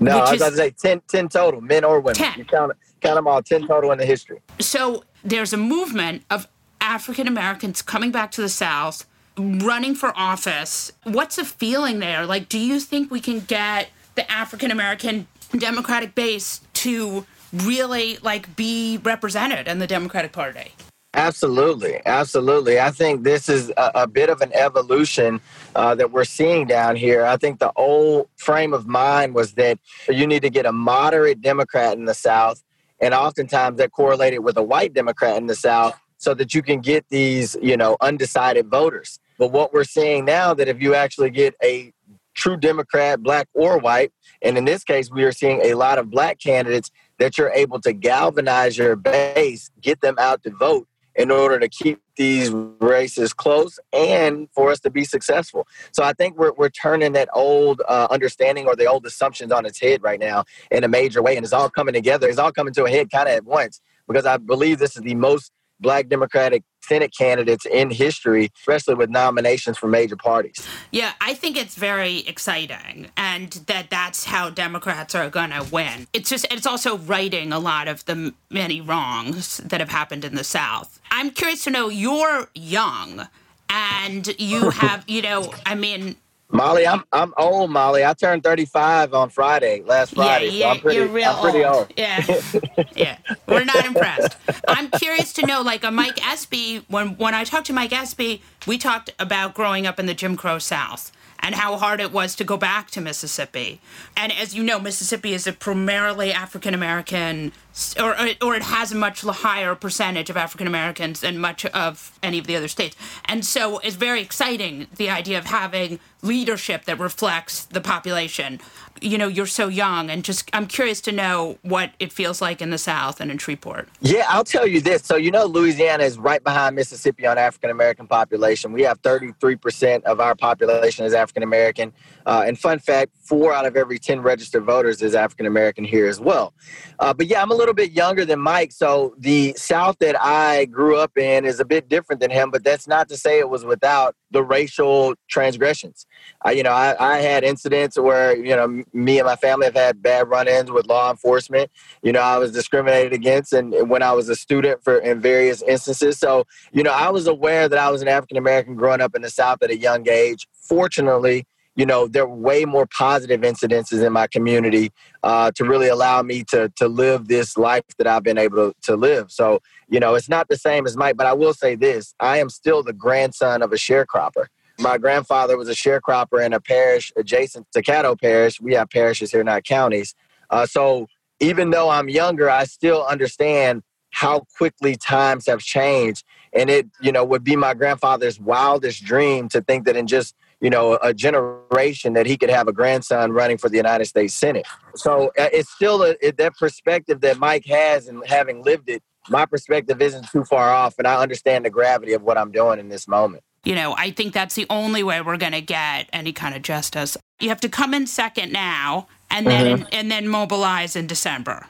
No, 0.00 0.18
I 0.18 0.32
was 0.32 0.40
about 0.40 0.50
to 0.50 0.56
say 0.56 0.70
10, 0.70 1.02
10 1.08 1.28
total, 1.28 1.60
men 1.60 1.84
or 1.84 2.00
women. 2.00 2.14
10. 2.14 2.38
You 2.38 2.44
count, 2.44 2.72
count 3.00 3.16
them 3.16 3.26
all, 3.26 3.42
10 3.42 3.66
total 3.66 3.92
in 3.92 3.98
the 3.98 4.06
history. 4.06 4.40
So 4.58 5.04
there's 5.22 5.52
a 5.52 5.56
movement 5.56 6.24
of 6.30 6.48
African 6.80 7.28
Americans 7.28 7.82
coming 7.82 8.10
back 8.10 8.30
to 8.32 8.40
the 8.40 8.48
South, 8.48 9.06
running 9.36 9.94
for 9.94 10.12
office. 10.16 10.92
What's 11.04 11.36
the 11.36 11.44
feeling 11.44 11.98
there? 11.98 12.26
Like, 12.26 12.48
do 12.48 12.58
you 12.58 12.80
think 12.80 13.10
we 13.10 13.20
can 13.20 13.40
get 13.40 13.88
the 14.14 14.30
African 14.30 14.70
American 14.70 15.26
Democratic 15.56 16.14
base 16.14 16.60
to 16.74 17.26
really 17.52 18.18
like 18.22 18.56
be 18.56 18.98
represented 19.02 19.68
in 19.68 19.78
the 19.78 19.86
Democratic 19.86 20.32
Party? 20.32 20.72
Absolutely, 21.14 22.00
absolutely. 22.06 22.80
I 22.80 22.90
think 22.90 23.22
this 23.22 23.50
is 23.50 23.70
a, 23.76 23.90
a 23.96 24.06
bit 24.06 24.30
of 24.30 24.40
an 24.40 24.50
evolution 24.54 25.42
uh, 25.74 25.94
that 25.96 26.10
we're 26.10 26.24
seeing 26.24 26.66
down 26.66 26.96
here. 26.96 27.26
I 27.26 27.36
think 27.36 27.58
the 27.58 27.70
old 27.76 28.28
frame 28.38 28.72
of 28.72 28.86
mind 28.86 29.34
was 29.34 29.52
that 29.54 29.78
you 30.08 30.26
need 30.26 30.40
to 30.40 30.48
get 30.48 30.64
a 30.64 30.72
moderate 30.72 31.42
Democrat 31.42 31.98
in 31.98 32.06
the 32.06 32.14
South, 32.14 32.62
and 32.98 33.12
oftentimes 33.12 33.76
that 33.76 33.92
correlated 33.92 34.38
with 34.40 34.56
a 34.56 34.62
white 34.62 34.94
Democrat 34.94 35.36
in 35.36 35.48
the 35.48 35.54
South, 35.54 35.98
so 36.16 36.32
that 36.32 36.54
you 36.54 36.62
can 36.62 36.80
get 36.80 37.04
these, 37.10 37.56
you 37.60 37.76
know, 37.76 37.96
undecided 38.00 38.70
voters. 38.70 39.20
But 39.38 39.52
what 39.52 39.74
we're 39.74 39.84
seeing 39.84 40.24
now 40.24 40.54
that 40.54 40.68
if 40.68 40.80
you 40.80 40.94
actually 40.94 41.30
get 41.30 41.54
a 41.62 41.92
true 42.34 42.56
Democrat, 42.56 43.22
black 43.22 43.48
or 43.52 43.76
white, 43.76 44.12
and 44.40 44.56
in 44.56 44.64
this 44.64 44.82
case, 44.82 45.10
we 45.10 45.24
are 45.24 45.32
seeing 45.32 45.60
a 45.60 45.74
lot 45.74 45.98
of 45.98 46.10
black 46.10 46.38
candidates 46.40 46.90
that 47.18 47.36
you're 47.36 47.50
able 47.50 47.80
to 47.82 47.92
galvanize 47.92 48.78
your 48.78 48.96
base, 48.96 49.70
get 49.82 50.00
them 50.00 50.14
out 50.18 50.42
to 50.44 50.50
vote 50.50 50.88
in 51.16 51.30
order 51.30 51.58
to 51.58 51.68
keep 51.68 52.00
these 52.16 52.50
races 52.50 53.32
close 53.32 53.78
and 53.92 54.48
for 54.54 54.70
us 54.70 54.80
to 54.80 54.90
be 54.90 55.04
successful. 55.04 55.66
So 55.92 56.02
I 56.02 56.12
think 56.12 56.38
we're, 56.38 56.52
we're 56.52 56.70
turning 56.70 57.12
that 57.12 57.28
old 57.32 57.82
uh, 57.88 58.08
understanding 58.10 58.66
or 58.66 58.76
the 58.76 58.86
old 58.86 59.06
assumptions 59.06 59.52
on 59.52 59.66
its 59.66 59.80
head 59.80 60.02
right 60.02 60.20
now 60.20 60.44
in 60.70 60.84
a 60.84 60.88
major 60.88 61.22
way. 61.22 61.36
And 61.36 61.44
it's 61.44 61.52
all 61.52 61.70
coming 61.70 61.94
together. 61.94 62.28
It's 62.28 62.38
all 62.38 62.52
coming 62.52 62.74
to 62.74 62.84
a 62.84 62.90
head 62.90 63.10
kind 63.10 63.28
of 63.28 63.34
at 63.34 63.44
once 63.44 63.80
because 64.06 64.26
I 64.26 64.36
believe 64.36 64.78
this 64.78 64.96
is 64.96 65.02
the 65.02 65.14
most 65.14 65.52
black 65.82 66.08
Democratic 66.08 66.62
Senate 66.80 67.12
candidates 67.16 67.66
in 67.66 67.90
history, 67.90 68.50
especially 68.58 68.94
with 68.94 69.10
nominations 69.10 69.78
from 69.78 69.90
major 69.90 70.16
parties. 70.16 70.66
Yeah, 70.90 71.12
I 71.20 71.34
think 71.34 71.56
it's 71.56 71.74
very 71.74 72.18
exciting, 72.20 73.10
and 73.16 73.52
that 73.66 73.90
that's 73.90 74.24
how 74.24 74.50
Democrats 74.50 75.14
are 75.14 75.28
going 75.30 75.50
to 75.50 75.66
win. 75.70 76.06
It's 76.12 76.30
just, 76.30 76.46
it's 76.50 76.66
also 76.66 76.98
righting 76.98 77.52
a 77.52 77.58
lot 77.58 77.88
of 77.88 78.04
the 78.06 78.34
many 78.50 78.80
wrongs 78.80 79.58
that 79.58 79.80
have 79.80 79.90
happened 79.90 80.24
in 80.24 80.34
the 80.34 80.44
South. 80.44 81.00
I'm 81.10 81.30
curious 81.30 81.64
to 81.64 81.70
know 81.70 81.88
you're 81.88 82.48
young, 82.54 83.28
and 83.68 84.34
you 84.40 84.70
have, 84.82 85.04
you 85.06 85.22
know, 85.22 85.52
I 85.64 85.74
mean, 85.74 86.16
Molly, 86.52 86.86
I'm 86.86 87.02
I'm 87.12 87.32
old, 87.38 87.70
Molly. 87.70 88.04
I 88.04 88.12
turned 88.12 88.42
35 88.42 89.14
on 89.14 89.30
Friday, 89.30 89.82
last 89.84 90.14
Friday. 90.14 90.50
yeah, 90.50 90.66
so 90.66 90.70
I'm 90.70 90.80
pretty, 90.80 90.98
you're 90.98 91.08
real 91.08 91.30
I'm 91.30 91.42
pretty 91.42 91.64
old. 91.64 91.92
Yeah, 91.96 92.24
yeah, 92.94 93.16
we're 93.48 93.64
not 93.64 93.84
impressed. 93.86 94.36
I'm 94.68 94.90
curious 94.90 95.32
to 95.34 95.46
know, 95.46 95.62
like, 95.62 95.82
a 95.82 95.90
Mike 95.90 96.24
Espy. 96.26 96.84
When 96.88 97.16
when 97.16 97.34
I 97.34 97.44
talked 97.44 97.66
to 97.68 97.72
Mike 97.72 97.92
Espy, 97.92 98.42
we 98.66 98.76
talked 98.76 99.10
about 99.18 99.54
growing 99.54 99.86
up 99.86 99.98
in 99.98 100.06
the 100.06 100.14
Jim 100.14 100.36
Crow 100.36 100.58
South 100.58 101.10
and 101.42 101.56
how 101.56 101.76
hard 101.76 102.00
it 102.00 102.12
was 102.12 102.36
to 102.36 102.44
go 102.44 102.56
back 102.56 102.90
to 102.92 103.00
Mississippi. 103.00 103.80
And 104.16 104.30
as 104.32 104.54
you 104.54 104.62
know, 104.62 104.78
Mississippi 104.78 105.32
is 105.32 105.46
a 105.46 105.52
primarily 105.52 106.32
African 106.32 106.72
American, 106.72 107.52
or 107.98 108.14
or 108.42 108.54
it 108.54 108.62
has 108.62 108.92
a 108.92 108.96
much 108.96 109.22
higher 109.22 109.74
percentage 109.74 110.28
of 110.30 110.36
African 110.36 110.66
Americans 110.66 111.20
than 111.20 111.38
much 111.38 111.64
of 111.66 112.18
any 112.22 112.38
of 112.38 112.46
the 112.46 112.56
other 112.56 112.68
states. 112.68 112.96
And 113.24 113.44
so 113.44 113.78
it's 113.78 113.96
very 113.96 114.20
exciting 114.20 114.88
the 114.96 115.08
idea 115.08 115.38
of 115.38 115.46
having 115.46 115.98
leadership 116.22 116.84
that 116.84 116.98
reflects 116.98 117.64
the 117.64 117.80
population. 117.80 118.60
You 119.00 119.18
know, 119.18 119.26
you're 119.26 119.46
so 119.46 119.66
young, 119.68 120.10
and 120.10 120.22
just 120.22 120.48
I'm 120.52 120.66
curious 120.66 121.00
to 121.02 121.12
know 121.12 121.58
what 121.62 121.92
it 121.98 122.12
feels 122.12 122.40
like 122.40 122.62
in 122.62 122.70
the 122.70 122.78
South 122.78 123.20
and 123.20 123.30
in 123.30 123.38
Shreveport. 123.38 123.88
Yeah, 124.00 124.26
I'll 124.28 124.44
tell 124.44 124.66
you 124.66 124.80
this. 124.80 125.02
So, 125.04 125.16
you 125.16 125.30
know, 125.30 125.46
Louisiana 125.46 126.04
is 126.04 126.18
right 126.18 126.42
behind 126.44 126.76
Mississippi 126.76 127.26
on 127.26 127.38
African 127.38 127.70
American 127.70 128.06
population. 128.06 128.72
We 128.72 128.82
have 128.82 129.02
33% 129.02 130.04
of 130.04 130.20
our 130.20 130.34
population 130.34 131.04
is 131.04 131.14
African 131.14 131.42
American. 131.42 131.92
Uh, 132.24 132.44
and 132.46 132.56
fun 132.56 132.78
fact, 132.78 133.10
four 133.32 133.54
out 133.54 133.64
of 133.64 133.78
every 133.78 133.98
10 133.98 134.20
registered 134.20 134.62
voters 134.62 135.00
is 135.00 135.14
African 135.14 135.46
American 135.46 135.84
here 135.84 136.06
as 136.06 136.20
well. 136.20 136.52
Uh, 136.98 137.14
but 137.14 137.28
yeah, 137.28 137.40
I'm 137.40 137.50
a 137.50 137.54
little 137.54 137.72
bit 137.72 137.92
younger 137.92 138.26
than 138.26 138.38
Mike. 138.38 138.72
So 138.72 139.14
the 139.16 139.54
South 139.56 139.96
that 140.00 140.22
I 140.22 140.66
grew 140.66 140.98
up 140.98 141.16
in 141.16 141.46
is 141.46 141.58
a 141.58 141.64
bit 141.64 141.88
different 141.88 142.20
than 142.20 142.30
him, 142.30 142.50
but 142.50 142.62
that's 142.62 142.86
not 142.86 143.08
to 143.08 143.16
say 143.16 143.38
it 143.38 143.48
was 143.48 143.64
without 143.64 144.14
the 144.32 144.42
racial 144.42 145.14
transgressions. 145.28 146.06
I, 146.42 146.50
you 146.52 146.62
know, 146.62 146.72
I, 146.72 146.94
I 146.98 147.20
had 147.20 147.42
incidents 147.42 147.98
where, 147.98 148.36
you 148.36 148.54
know, 148.54 148.84
me 148.92 149.18
and 149.18 149.24
my 149.24 149.36
family 149.36 149.64
have 149.64 149.76
had 149.76 150.02
bad 150.02 150.28
run 150.28 150.46
ins 150.46 150.70
with 150.70 150.86
law 150.86 151.10
enforcement. 151.10 151.70
You 152.02 152.12
know, 152.12 152.20
I 152.20 152.36
was 152.36 152.52
discriminated 152.52 153.14
against 153.14 153.54
and 153.54 153.88
when 153.88 154.02
I 154.02 154.12
was 154.12 154.28
a 154.28 154.36
student 154.36 154.84
for 154.84 154.98
in 154.98 155.22
various 155.22 155.62
instances. 155.62 156.18
So, 156.18 156.44
you 156.72 156.82
know, 156.82 156.92
I 156.92 157.08
was 157.08 157.26
aware 157.26 157.66
that 157.66 157.78
I 157.78 157.88
was 157.88 158.02
an 158.02 158.08
African 158.08 158.36
American 158.36 158.74
growing 158.74 159.00
up 159.00 159.14
in 159.14 159.22
the 159.22 159.30
South 159.30 159.62
at 159.62 159.70
a 159.70 159.78
young 159.78 160.06
age. 160.06 160.46
Fortunately, 160.52 161.46
you 161.74 161.86
know, 161.86 162.06
there 162.06 162.26
were 162.26 162.36
way 162.36 162.64
more 162.64 162.86
positive 162.86 163.40
incidences 163.40 164.04
in 164.04 164.12
my 164.12 164.26
community 164.26 164.92
uh, 165.22 165.50
to 165.52 165.64
really 165.64 165.88
allow 165.88 166.22
me 166.22 166.44
to 166.44 166.70
to 166.76 166.88
live 166.88 167.28
this 167.28 167.56
life 167.56 167.84
that 167.98 168.06
I've 168.06 168.22
been 168.22 168.38
able 168.38 168.72
to, 168.72 168.74
to 168.82 168.96
live. 168.96 169.30
So, 169.30 169.60
you 169.88 169.98
know, 169.98 170.14
it's 170.14 170.28
not 170.28 170.48
the 170.48 170.56
same 170.56 170.86
as 170.86 170.96
Mike, 170.96 171.16
but 171.16 171.26
I 171.26 171.32
will 171.32 171.54
say 171.54 171.74
this: 171.74 172.14
I 172.20 172.38
am 172.38 172.50
still 172.50 172.82
the 172.82 172.92
grandson 172.92 173.62
of 173.62 173.72
a 173.72 173.76
sharecropper. 173.76 174.46
My 174.78 174.98
grandfather 174.98 175.56
was 175.56 175.68
a 175.68 175.74
sharecropper 175.74 176.44
in 176.44 176.52
a 176.52 176.60
parish 176.60 177.12
adjacent 177.16 177.66
to 177.72 177.82
Caddo 177.82 178.20
Parish. 178.20 178.60
We 178.60 178.74
have 178.74 178.90
parishes 178.90 179.30
here, 179.30 179.44
not 179.44 179.64
counties. 179.64 180.14
Uh, 180.50 180.66
so, 180.66 181.06
even 181.40 181.70
though 181.70 181.88
I'm 181.88 182.08
younger, 182.08 182.50
I 182.50 182.64
still 182.64 183.04
understand 183.06 183.82
how 184.10 184.44
quickly 184.58 184.94
times 184.94 185.46
have 185.46 185.60
changed, 185.60 186.24
and 186.52 186.68
it, 186.68 186.86
you 187.00 187.12
know, 187.12 187.24
would 187.24 187.44
be 187.44 187.56
my 187.56 187.72
grandfather's 187.72 188.38
wildest 188.38 189.04
dream 189.04 189.48
to 189.48 189.62
think 189.62 189.86
that 189.86 189.96
in 189.96 190.06
just 190.06 190.34
you 190.62 190.70
know, 190.70 190.96
a 191.02 191.12
generation 191.12 192.12
that 192.12 192.24
he 192.24 192.38
could 192.38 192.48
have 192.48 192.68
a 192.68 192.72
grandson 192.72 193.32
running 193.32 193.58
for 193.58 193.68
the 193.68 193.76
United 193.76 194.04
States 194.04 194.32
Senate. 194.32 194.64
So 194.94 195.32
uh, 195.36 195.48
it's 195.52 195.68
still 195.68 196.04
a, 196.04 196.14
it, 196.22 196.36
that 196.36 196.56
perspective 196.56 197.20
that 197.22 197.38
Mike 197.38 197.66
has 197.66 198.06
and 198.06 198.24
having 198.24 198.62
lived 198.62 198.88
it, 198.88 199.02
my 199.28 199.44
perspective 199.44 200.00
isn't 200.00 200.28
too 200.30 200.44
far 200.44 200.70
off. 200.70 200.94
And 200.98 201.06
I 201.06 201.20
understand 201.20 201.64
the 201.64 201.70
gravity 201.70 202.12
of 202.12 202.22
what 202.22 202.38
I'm 202.38 202.52
doing 202.52 202.78
in 202.78 202.88
this 202.88 203.08
moment. 203.08 203.42
You 203.64 203.74
know, 203.74 203.94
I 203.98 204.12
think 204.12 204.32
that's 204.32 204.54
the 204.54 204.66
only 204.70 205.02
way 205.02 205.20
we're 205.20 205.36
going 205.36 205.52
to 205.52 205.60
get 205.60 206.08
any 206.12 206.32
kind 206.32 206.54
of 206.54 206.62
justice. 206.62 207.16
You 207.40 207.48
have 207.48 207.60
to 207.60 207.68
come 207.68 207.92
in 207.92 208.06
second 208.06 208.52
now, 208.52 209.08
and 209.30 209.46
then 209.46 209.86
and 209.92 210.10
then 210.10 210.28
mobilize 210.28 210.96
in 210.96 211.06
December. 211.06 211.66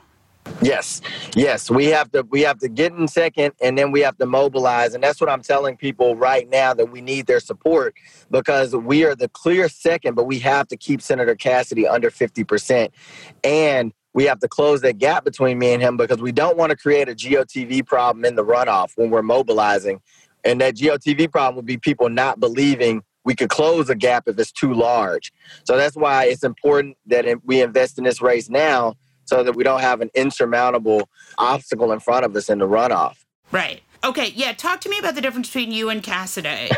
Yes, 0.63 1.01
yes, 1.35 1.71
we 1.71 1.87
have 1.87 2.13
to 2.13 2.23
we 2.31 2.43
have 2.43 2.59
to 2.59 2.69
get 2.69 2.93
in 2.93 3.09
second, 3.09 3.53
and 3.61 3.77
then 3.77 3.91
we 3.91 4.01
have 4.01 4.17
to 4.19 4.27
mobilize, 4.27 4.95
and 4.95 5.03
that's 5.03 5.21
what 5.21 5.29
I'm 5.29 5.43
telling 5.43 5.77
people 5.77 6.15
right 6.15 6.49
now 6.49 6.73
that 6.73 6.91
we 6.91 7.01
need 7.01 7.27
their 7.27 7.41
support 7.41 7.95
because 8.31 8.75
we 8.75 9.05
are 9.05 9.17
the 9.17 9.29
clear 9.29 9.69
second, 9.69 10.15
but 10.15 10.25
we 10.25 10.39
have 10.39 10.69
to 10.69 10.77
keep 10.77 11.03
Senator 11.03 11.35
Cassidy 11.35 11.87
under 11.87 12.11
fifty 12.11 12.45
percent, 12.45 12.95
and 13.43 13.93
we 14.15 14.25
have 14.25 14.39
to 14.39 14.49
close 14.49 14.83
that 14.83 14.99
gap 14.99 15.25
between 15.25 15.59
me 15.59 15.73
and 15.73 15.83
him 15.83 15.97
because 15.97 16.21
we 16.21 16.31
don't 16.33 16.57
want 16.57 16.71
to 16.71 16.77
create 16.77 17.09
a 17.09 17.15
GOTV 17.15 17.85
problem 17.85 18.25
in 18.25 18.37
the 18.37 18.45
runoff 18.45 18.93
when 18.97 19.11
we're 19.11 19.23
mobilizing, 19.23 20.01
and 20.45 20.61
that 20.61 20.77
GOTV 20.77 21.31
problem 21.33 21.57
would 21.57 21.67
be 21.67 21.77
people 21.77 22.09
not 22.09 22.39
believing 22.39 23.03
we 23.25 23.35
could 23.35 23.51
close 23.51 23.89
a 23.89 23.95
gap 23.95 24.25
if 24.27 24.39
it's 24.39 24.53
too 24.53 24.75
large. 24.75 25.33
So 25.65 25.77
that's 25.77 25.97
why 25.97 26.25
it's 26.25 26.45
important 26.45 26.97
that 27.07 27.27
we 27.45 27.63
invest 27.63 27.99
in 27.99 28.05
this 28.05 28.21
race 28.21 28.49
now 28.49 28.97
so 29.25 29.43
that 29.43 29.55
we 29.55 29.65
don't 29.65 29.81
have 29.81 30.01
an 30.01 30.11
insurmountable 30.15 31.09
obstacle 31.39 31.93
in 31.93 32.01
front 32.01 32.25
of 32.25 32.35
us 32.37 32.49
in 32.49 32.59
the 32.59 32.69
runoff. 32.69 33.17
Right. 33.51 33.83
Okay, 34.05 34.33
yeah, 34.35 34.53
talk 34.53 34.81
to 34.81 34.89
me 34.89 34.99
about 34.99 35.15
the 35.15 35.21
difference 35.21 35.47
between 35.47 35.71
you 35.71 35.89
and 35.89 36.03
Cassidy. 36.03 36.49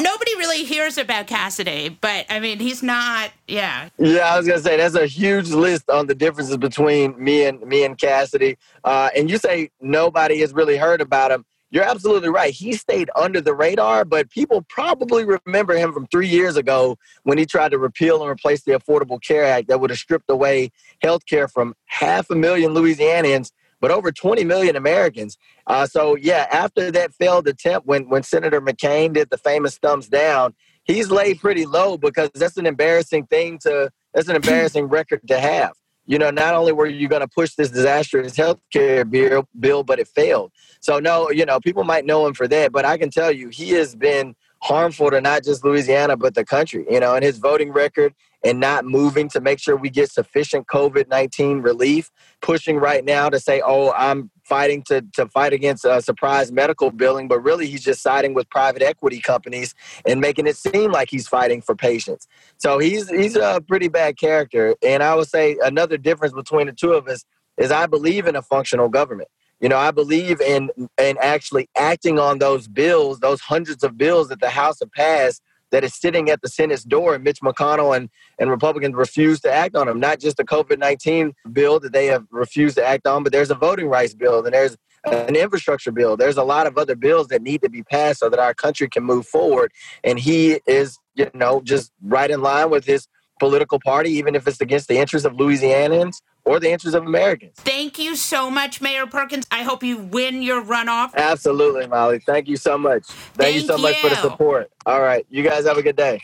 Nobody 0.00 0.36
really 0.36 0.64
hears 0.64 0.98
about 0.98 1.28
Cassidy, 1.28 1.96
but 2.00 2.26
I 2.28 2.40
mean, 2.40 2.58
he's 2.58 2.82
not, 2.82 3.30
yeah. 3.46 3.88
Yeah, 3.98 4.34
I 4.34 4.36
was 4.36 4.44
gonna 4.44 4.58
say 4.58 4.76
that's 4.76 4.96
a 4.96 5.06
huge 5.06 5.50
list 5.50 5.88
on 5.88 6.08
the 6.08 6.14
differences 6.14 6.56
between 6.56 7.22
me 7.22 7.44
and 7.44 7.60
me 7.60 7.84
and 7.84 7.96
Cassidy. 7.96 8.58
Uh, 8.82 9.10
and 9.16 9.30
you 9.30 9.38
say 9.38 9.70
nobody 9.80 10.40
has 10.40 10.52
really 10.52 10.76
heard 10.76 11.00
about 11.00 11.30
him. 11.30 11.44
You're 11.74 11.82
absolutely 11.82 12.28
right. 12.28 12.54
He 12.54 12.74
stayed 12.74 13.10
under 13.16 13.40
the 13.40 13.52
radar, 13.52 14.04
but 14.04 14.30
people 14.30 14.64
probably 14.68 15.24
remember 15.44 15.74
him 15.74 15.92
from 15.92 16.06
three 16.06 16.28
years 16.28 16.56
ago 16.56 16.96
when 17.24 17.36
he 17.36 17.46
tried 17.46 17.72
to 17.72 17.78
repeal 17.78 18.22
and 18.22 18.30
replace 18.30 18.62
the 18.62 18.78
Affordable 18.78 19.20
Care 19.20 19.44
Act 19.44 19.66
that 19.66 19.80
would 19.80 19.90
have 19.90 19.98
stripped 19.98 20.30
away 20.30 20.70
health 21.02 21.26
care 21.26 21.48
from 21.48 21.74
half 21.86 22.30
a 22.30 22.36
million 22.36 22.74
Louisianians 22.74 23.50
but 23.80 23.90
over 23.90 24.12
20 24.12 24.44
million 24.44 24.76
Americans. 24.76 25.36
Uh, 25.66 25.84
so 25.84 26.14
yeah, 26.14 26.46
after 26.50 26.92
that 26.92 27.12
failed 27.12 27.48
attempt, 27.48 27.86
when 27.88 28.08
when 28.08 28.22
Senator 28.22 28.60
McCain 28.60 29.12
did 29.12 29.28
the 29.30 29.36
famous 29.36 29.76
thumbs 29.76 30.08
down, 30.08 30.54
he's 30.84 31.10
laid 31.10 31.40
pretty 31.40 31.66
low 31.66 31.98
because 31.98 32.30
that's 32.34 32.56
an 32.56 32.66
embarrassing 32.66 33.26
thing 33.26 33.58
to 33.58 33.90
that's 34.14 34.28
an 34.28 34.36
embarrassing 34.42 34.86
record 34.86 35.20
to 35.26 35.38
have. 35.40 35.72
You 36.06 36.18
know, 36.18 36.30
not 36.30 36.54
only 36.54 36.72
were 36.72 36.86
you 36.86 37.08
going 37.08 37.22
to 37.22 37.28
push 37.28 37.54
this 37.54 37.70
disastrous 37.70 38.36
health 38.36 38.60
care 38.72 39.04
bill, 39.04 39.48
bill, 39.58 39.82
but 39.82 39.98
it 39.98 40.08
failed. 40.08 40.52
So 40.80 40.98
no, 40.98 41.30
you 41.30 41.46
know, 41.46 41.60
people 41.60 41.84
might 41.84 42.04
know 42.04 42.26
him 42.26 42.34
for 42.34 42.46
that, 42.48 42.72
but 42.72 42.84
I 42.84 42.98
can 42.98 43.10
tell 43.10 43.32
you, 43.32 43.48
he 43.48 43.70
has 43.70 43.94
been 43.94 44.34
harmful 44.62 45.10
to 45.10 45.20
not 45.20 45.44
just 45.44 45.64
Louisiana 45.64 46.16
but 46.16 46.34
the 46.34 46.44
country. 46.44 46.84
You 46.90 47.00
know, 47.00 47.14
and 47.14 47.24
his 47.24 47.38
voting 47.38 47.72
record 47.72 48.14
and 48.44 48.60
not 48.60 48.84
moving 48.84 49.28
to 49.30 49.40
make 49.40 49.58
sure 49.58 49.76
we 49.76 49.90
get 49.90 50.10
sufficient 50.10 50.66
COVID 50.66 51.08
19 51.08 51.60
relief, 51.60 52.10
pushing 52.42 52.76
right 52.76 53.04
now 53.04 53.30
to 53.30 53.40
say, 53.40 53.62
oh, 53.64 53.92
I'm 53.92 54.30
fighting 54.44 54.82
to, 54.82 55.02
to 55.14 55.26
fight 55.28 55.52
against 55.52 55.84
uh, 55.84 56.00
surprise 56.00 56.52
medical 56.52 56.90
billing, 56.90 57.28
but 57.28 57.40
really 57.40 57.66
he's 57.66 57.82
just 57.82 58.02
siding 58.02 58.34
with 58.34 58.48
private 58.50 58.82
equity 58.82 59.20
companies 59.20 59.74
and 60.06 60.20
making 60.20 60.46
it 60.46 60.56
seem 60.56 60.92
like 60.92 61.08
he's 61.10 61.26
fighting 61.26 61.60
for 61.60 61.74
patients. 61.74 62.26
So 62.58 62.78
he's 62.78 63.08
he's 63.10 63.36
a 63.36 63.62
pretty 63.66 63.88
bad 63.88 64.18
character. 64.18 64.74
And 64.82 65.02
I 65.02 65.14
would 65.14 65.28
say 65.28 65.56
another 65.62 65.96
difference 65.96 66.34
between 66.34 66.66
the 66.66 66.72
two 66.72 66.92
of 66.92 67.08
us 67.08 67.24
is 67.58 67.70
I 67.70 67.86
believe 67.86 68.26
in 68.26 68.36
a 68.36 68.42
functional 68.42 68.88
government. 68.88 69.28
You 69.60 69.68
know, 69.68 69.78
I 69.78 69.92
believe 69.92 70.40
in 70.40 70.70
in 71.00 71.16
actually 71.20 71.68
acting 71.76 72.18
on 72.18 72.38
those 72.38 72.68
bills, 72.68 73.20
those 73.20 73.40
hundreds 73.40 73.82
of 73.82 73.96
bills 73.96 74.28
that 74.28 74.40
the 74.40 74.50
House 74.50 74.80
have 74.80 74.92
passed 74.92 75.42
that 75.74 75.82
is 75.82 75.92
sitting 75.92 76.30
at 76.30 76.40
the 76.40 76.48
Senate's 76.48 76.84
door, 76.84 77.16
and 77.16 77.24
Mitch 77.24 77.40
McConnell 77.40 77.96
and, 77.96 78.08
and 78.38 78.48
Republicans 78.48 78.94
refuse 78.94 79.40
to 79.40 79.52
act 79.52 79.74
on 79.74 79.88
them. 79.88 79.98
Not 79.98 80.20
just 80.20 80.36
the 80.36 80.44
COVID 80.44 80.78
19 80.78 81.34
bill 81.52 81.80
that 81.80 81.92
they 81.92 82.06
have 82.06 82.24
refused 82.30 82.76
to 82.76 82.86
act 82.86 83.08
on, 83.08 83.24
but 83.24 83.32
there's 83.32 83.50
a 83.50 83.56
voting 83.56 83.88
rights 83.88 84.14
bill 84.14 84.44
and 84.44 84.54
there's 84.54 84.76
an 85.04 85.34
infrastructure 85.34 85.90
bill. 85.90 86.16
There's 86.16 86.36
a 86.36 86.44
lot 86.44 86.68
of 86.68 86.78
other 86.78 86.94
bills 86.94 87.26
that 87.28 87.42
need 87.42 87.60
to 87.62 87.68
be 87.68 87.82
passed 87.82 88.20
so 88.20 88.28
that 88.28 88.38
our 88.38 88.54
country 88.54 88.88
can 88.88 89.02
move 89.02 89.26
forward. 89.26 89.72
And 90.04 90.16
he 90.16 90.60
is, 90.64 90.96
you 91.16 91.28
know, 91.34 91.60
just 91.60 91.90
right 92.00 92.30
in 92.30 92.40
line 92.40 92.70
with 92.70 92.84
his 92.84 93.08
political 93.38 93.78
party, 93.80 94.10
even 94.10 94.34
if 94.34 94.46
it's 94.46 94.60
against 94.60 94.88
the 94.88 94.98
interests 94.98 95.26
of 95.26 95.34
Louisianans 95.34 96.20
or 96.44 96.60
the 96.60 96.70
interests 96.70 96.94
of 96.96 97.04
Americans. 97.04 97.54
Thank 97.56 97.98
you 97.98 98.16
so 98.16 98.50
much, 98.50 98.80
Mayor 98.80 99.06
Perkins. 99.06 99.46
I 99.50 99.62
hope 99.62 99.82
you 99.82 99.98
win 99.98 100.42
your 100.42 100.62
runoff. 100.62 101.14
Absolutely, 101.14 101.86
Molly. 101.86 102.18
Thank 102.20 102.48
you 102.48 102.56
so 102.56 102.76
much. 102.76 103.04
Thank, 103.06 103.36
Thank 103.36 103.54
you 103.56 103.60
so 103.62 103.76
you. 103.76 103.82
much 103.82 103.96
for 104.00 104.08
the 104.10 104.16
support. 104.16 104.70
All 104.86 105.00
right. 105.00 105.26
You 105.30 105.42
guys 105.42 105.66
have 105.66 105.78
a 105.78 105.82
good 105.82 105.96
day. 105.96 106.20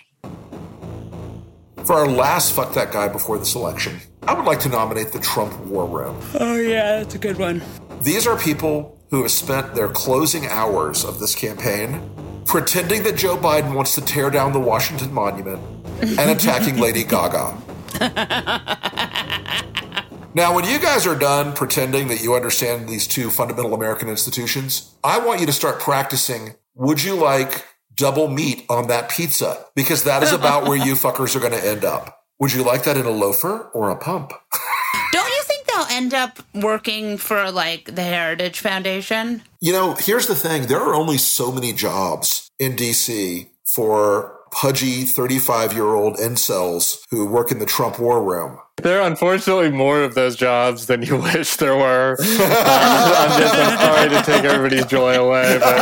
For 1.85 1.95
our 1.95 2.09
last 2.09 2.53
Fuck 2.55 2.75
That 2.75 2.93
Guy 2.93 3.09
before 3.09 3.39
this 3.39 3.55
election, 3.55 4.01
I 4.25 4.35
would 4.35 4.45
like 4.45 4.61
to 4.61 4.69
nominate 4.69 5.13
the 5.13 5.19
Trump 5.19 5.59
War 5.61 5.87
Room. 5.87 6.21
Oh, 6.39 6.57
yeah, 6.57 6.99
that's 6.99 7.15
a 7.15 7.19
good 7.19 7.39
one. 7.39 7.63
These 8.03 8.27
are 8.27 8.39
people 8.39 8.99
who 9.11 9.23
have 9.23 9.31
spent 9.31 9.75
their 9.75 9.89
closing 9.89 10.47
hours 10.47 11.05
of 11.05 11.19
this 11.19 11.35
campaign 11.35 12.11
pretending 12.47 13.03
that 13.05 13.17
Joe 13.17 13.37
Biden 13.37 13.75
wants 13.75 13.95
to 13.95 14.01
tear 14.01 14.31
down 14.31 14.53
the 14.53 14.61
Washington 14.61 15.13
Monument 15.13 15.61
and 16.01 16.31
attacking 16.37 16.79
Lady 16.79 17.05
Gaga. 17.05 17.57
Now, 20.33 20.55
when 20.55 20.65
you 20.65 20.79
guys 20.79 21.09
are 21.09 21.17
done 21.17 21.55
pretending 21.55 22.07
that 22.07 22.23
you 22.23 22.35
understand 22.35 22.89
these 22.89 23.09
two 23.09 23.31
fundamental 23.31 23.75
American 23.75 24.09
institutions, 24.09 24.95
I 25.03 25.19
want 25.19 25.41
you 25.41 25.47
to 25.47 25.53
start 25.53 25.81
practicing 25.81 26.55
would 26.77 27.03
you 27.03 27.17
like 27.17 27.67
double 27.97 28.29
meat 28.29 28.65
on 28.71 28.87
that 28.89 29.11
pizza? 29.11 29.67
Because 29.75 30.05
that 30.05 30.23
is 30.23 30.33
about 30.33 30.69
where 30.69 30.79
you 30.79 30.95
fuckers 30.95 31.35
are 31.35 31.41
going 31.41 31.53
to 31.53 31.67
end 31.67 31.85
up. 31.85 32.25
Would 32.39 32.53
you 32.53 32.63
like 32.63 32.85
that 32.85 32.97
in 32.97 33.07
a 33.07 33.11
loafer 33.11 33.71
or 33.75 33.91
a 33.91 33.97
pump? 33.97 34.33
end 36.01 36.15
up 36.15 36.39
working 36.55 37.19
for 37.19 37.51
like 37.51 37.95
the 37.95 38.03
Heritage 38.03 38.61
Foundation? 38.61 39.43
You 39.61 39.73
know, 39.73 39.95
here's 39.99 40.27
the 40.27 40.35
thing 40.35 40.67
there 40.67 40.81
are 40.81 40.95
only 40.95 41.19
so 41.19 41.53
many 41.53 41.73
jobs 41.75 42.51
in 42.59 42.75
DC 42.75 43.49
for 43.67 44.39
pudgy 44.51 45.05
35 45.05 45.75
year 45.75 45.95
old 45.95 46.17
incels 46.17 47.01
who 47.11 47.27
work 47.27 47.53
in 47.53 47.59
the 47.59 47.67
Trump 47.67 47.99
war 47.99 48.23
room. 48.23 48.59
There 48.79 49.01
are 49.03 49.07
unfortunately 49.07 49.71
more 49.71 50.03
of 50.03 50.15
those 50.15 50.37
jobs 50.37 50.87
than 50.87 51.03
you 51.03 51.17
wish 51.23 51.57
there 51.57 51.77
were. 51.77 52.17
I'm 52.21 53.41
just 53.41 53.55
I'm 53.55 53.79
sorry 53.79 54.09
to 54.09 54.23
take 54.23 54.45
everybody's 54.45 54.87
joy 54.87 55.15
away, 55.15 55.59
but. 55.59 55.77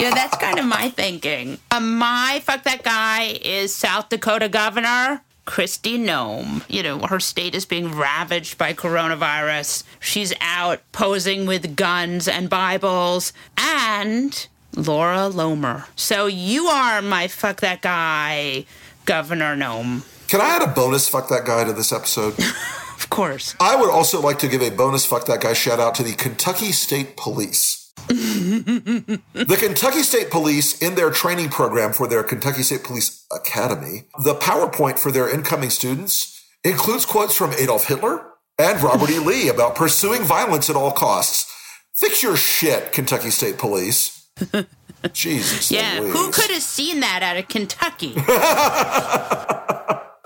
yeah, 0.00 0.10
that's 0.14 0.36
kind 0.36 0.60
of 0.60 0.66
my 0.66 0.88
thinking. 0.90 1.58
Uh, 1.72 1.80
my 1.80 2.40
fuck 2.44 2.62
that 2.62 2.84
guy 2.84 3.38
is 3.42 3.74
South 3.74 4.08
Dakota 4.08 4.48
governor. 4.48 5.22
Kristi 5.50 5.98
Noem. 5.98 6.62
You 6.68 6.84
know, 6.84 7.00
her 7.00 7.18
state 7.18 7.56
is 7.56 7.66
being 7.66 7.90
ravaged 7.90 8.56
by 8.56 8.72
coronavirus. 8.72 9.82
She's 9.98 10.32
out 10.40 10.80
posing 10.92 11.44
with 11.44 11.74
guns 11.74 12.28
and 12.28 12.48
Bibles. 12.48 13.32
And 13.58 14.46
Laura 14.76 15.28
Loomer. 15.28 15.86
So 15.96 16.26
you 16.26 16.66
are 16.66 17.02
my 17.02 17.26
fuck 17.26 17.60
that 17.62 17.82
guy, 17.82 18.64
Governor 19.06 19.56
Noem. 19.56 20.06
Can 20.28 20.40
I 20.40 20.50
add 20.50 20.62
a 20.62 20.68
bonus 20.68 21.08
fuck 21.08 21.28
that 21.30 21.44
guy 21.44 21.64
to 21.64 21.72
this 21.72 21.92
episode? 21.92 22.38
of 22.38 23.10
course. 23.10 23.56
I 23.58 23.74
would 23.74 23.90
also 23.90 24.20
like 24.20 24.38
to 24.38 24.48
give 24.48 24.62
a 24.62 24.70
bonus 24.70 25.04
fuck 25.04 25.26
that 25.26 25.40
guy 25.40 25.54
shout 25.54 25.80
out 25.80 25.96
to 25.96 26.04
the 26.04 26.12
Kentucky 26.12 26.70
State 26.70 27.16
Police. 27.16 27.79
the 28.08 29.56
Kentucky 29.58 30.02
State 30.02 30.30
Police, 30.30 30.80
in 30.80 30.94
their 30.94 31.10
training 31.10 31.48
program 31.50 31.92
for 31.92 32.06
their 32.06 32.22
Kentucky 32.22 32.62
State 32.62 32.84
Police 32.84 33.26
Academy, 33.34 34.04
the 34.24 34.34
PowerPoint 34.34 34.98
for 34.98 35.10
their 35.12 35.28
incoming 35.32 35.70
students 35.70 36.44
includes 36.64 37.06
quotes 37.06 37.36
from 37.36 37.52
Adolf 37.54 37.86
Hitler 37.86 38.26
and 38.58 38.82
Robert 38.82 39.10
E. 39.10 39.18
Lee 39.24 39.48
about 39.48 39.74
pursuing 39.74 40.22
violence 40.22 40.68
at 40.68 40.76
all 40.76 40.92
costs. 40.92 41.50
Fix 41.94 42.22
your 42.22 42.36
shit, 42.36 42.92
Kentucky 42.92 43.30
State 43.30 43.58
Police. 43.58 44.28
Jesus. 45.12 45.70
Yeah, 45.70 46.00
Louise. 46.00 46.12
who 46.12 46.30
could 46.30 46.50
have 46.50 46.62
seen 46.62 47.00
that 47.00 47.22
out 47.22 47.36
of 47.36 47.48
Kentucky? 47.48 48.14